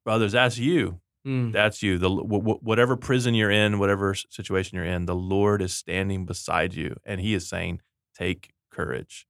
brothers, 0.06 0.32
that's 0.34 0.58
you. 0.58 1.00
Mm. 1.28 1.54
That's 1.54 1.82
you. 1.82 1.98
The 1.98 2.10
wh- 2.10 2.64
whatever 2.64 2.98
prison 2.98 3.34
you're 3.34 3.52
in, 3.52 3.80
whatever 3.80 4.14
situation 4.14 4.76
you're 4.76 4.86
in, 4.86 5.06
the 5.06 5.16
Lord 5.16 5.62
is 5.62 5.74
standing 5.74 6.26
beside 6.26 6.74
you, 6.74 6.98
and 7.06 7.22
He 7.22 7.34
is 7.34 7.48
saying, 7.48 7.82
"Take 8.18 8.52
courage." 8.72 9.26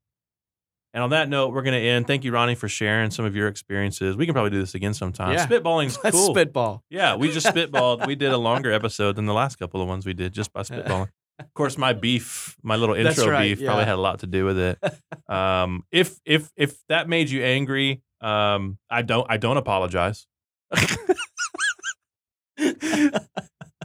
And 0.95 1.01
on 1.03 1.09
that 1.09 1.27
note, 1.27 1.53
we're 1.53 1.63
going 1.63 1.73
to 1.73 1.79
end. 1.87 2.05
Thank 2.05 2.23
you, 2.23 2.31
Ronni, 2.31 2.55
for 2.55 2.67
sharing 2.69 3.09
some 3.09 3.25
of 3.25 3.35
your 3.35 3.47
experiences. 3.47 4.15
We 4.15 4.25
can 4.27 4.33
probably 4.33 4.51
do 4.51 4.59
this 4.59 4.75
again 4.75 4.93
sometime. 4.93 5.33
Yeah. 5.33 5.47
Spitballing's 5.47 5.97
Let's 6.03 6.15
cool. 6.15 6.35
spitball. 6.35 6.83
Yeah, 6.91 7.15
we 7.15 7.31
just 7.31 7.47
spitballed. 7.55 8.05
we 8.05 8.13
did 8.13 8.31
a 8.31 8.37
longer 8.37 8.71
episode 8.71 9.15
than 9.15 9.25
the 9.25 9.33
last 9.33 9.55
couple 9.57 9.81
of 9.81 9.87
ones 9.87 10.05
we 10.05 10.13
did 10.13 10.33
just 10.33 10.53
by 10.53 10.61
spitballing. 10.63 11.09
Of 11.39 11.53
course, 11.53 11.77
my 11.77 11.93
beef, 11.93 12.55
my 12.61 12.75
little 12.75 12.95
intro 12.95 13.27
right, 13.27 13.55
beef, 13.55 13.65
probably 13.65 13.85
had 13.85 13.95
a 13.95 14.01
lot 14.01 14.19
to 14.19 14.27
do 14.27 14.45
with 14.45 14.57
it. 14.57 14.79
Um, 15.29 15.83
if 15.89 16.19
if 16.25 16.51
if 16.55 16.75
that 16.89 17.09
made 17.09 17.29
you 17.29 17.41
angry, 17.41 18.03
um, 18.21 18.77
I 18.89 19.01
don't 19.01 19.25
I 19.29 19.37
don't 19.37 19.57
apologize. 19.57 20.27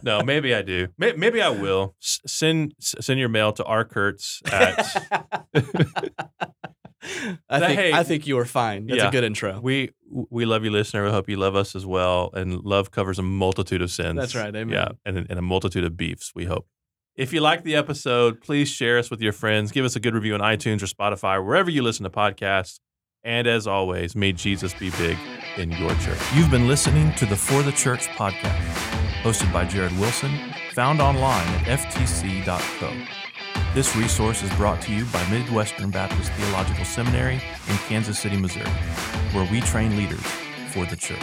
no, 0.02 0.22
maybe 0.22 0.54
I 0.54 0.60
do. 0.62 0.88
Maybe 0.98 1.40
I 1.40 1.48
will. 1.48 1.94
S- 2.02 2.20
send 2.26 2.74
send 2.80 3.18
your 3.18 3.30
mail 3.30 3.52
to 3.52 3.64
rkurtz 3.64 4.42
at 4.52 5.38
I 7.48 7.60
think 7.60 7.78
hey, 7.78 7.92
I 7.92 8.02
think 8.02 8.26
you 8.26 8.36
were 8.36 8.44
fine. 8.44 8.86
That's 8.86 8.98
yeah. 8.98 9.08
a 9.08 9.12
good 9.12 9.24
intro. 9.24 9.60
we 9.60 9.90
we 10.10 10.44
love 10.44 10.64
you, 10.64 10.70
listener. 10.70 11.04
We 11.04 11.10
hope 11.10 11.28
you 11.28 11.36
love 11.36 11.54
us 11.54 11.74
as 11.74 11.86
well. 11.86 12.30
And 12.34 12.64
love 12.64 12.90
covers 12.90 13.18
a 13.18 13.22
multitude 13.22 13.82
of 13.82 13.90
sins. 13.90 14.16
That's 14.16 14.34
right, 14.34 14.54
amen. 14.54 14.70
Yeah, 14.70 14.88
and, 15.04 15.26
and 15.30 15.38
a 15.38 15.42
multitude 15.42 15.84
of 15.84 15.96
beefs. 15.96 16.32
We 16.34 16.44
hope. 16.46 16.66
If 17.18 17.32
you 17.32 17.40
like 17.40 17.64
the 17.64 17.74
episode, 17.74 18.40
please 18.40 18.68
share 18.68 18.96
us 18.96 19.10
with 19.10 19.20
your 19.20 19.32
friends. 19.32 19.72
Give 19.72 19.84
us 19.84 19.96
a 19.96 20.00
good 20.00 20.14
review 20.14 20.34
on 20.34 20.40
iTunes 20.40 20.84
or 20.84 20.86
Spotify, 20.86 21.44
wherever 21.44 21.68
you 21.68 21.82
listen 21.82 22.04
to 22.04 22.10
podcasts. 22.10 22.78
And 23.24 23.48
as 23.48 23.66
always, 23.66 24.14
may 24.14 24.30
Jesus 24.30 24.72
be 24.72 24.90
big 24.90 25.18
in 25.56 25.72
your 25.72 25.90
church. 25.96 26.20
You've 26.36 26.52
been 26.52 26.68
listening 26.68 27.12
to 27.16 27.26
the 27.26 27.34
For 27.34 27.64
the 27.64 27.72
Church 27.72 28.06
podcast, 28.10 28.62
hosted 29.22 29.52
by 29.52 29.64
Jared 29.64 29.98
Wilson, 29.98 30.30
found 30.74 31.00
online 31.00 31.48
at 31.64 31.80
ftc.co. 31.80 32.94
This 33.74 33.96
resource 33.96 34.44
is 34.44 34.54
brought 34.54 34.80
to 34.82 34.92
you 34.92 35.04
by 35.06 35.28
Midwestern 35.28 35.90
Baptist 35.90 36.30
Theological 36.34 36.84
Seminary 36.84 37.42
in 37.68 37.76
Kansas 37.88 38.20
City, 38.20 38.36
Missouri, 38.36 38.70
where 39.32 39.50
we 39.50 39.60
train 39.62 39.96
leaders 39.96 40.24
for 40.70 40.86
the 40.86 40.94
church. 40.94 41.18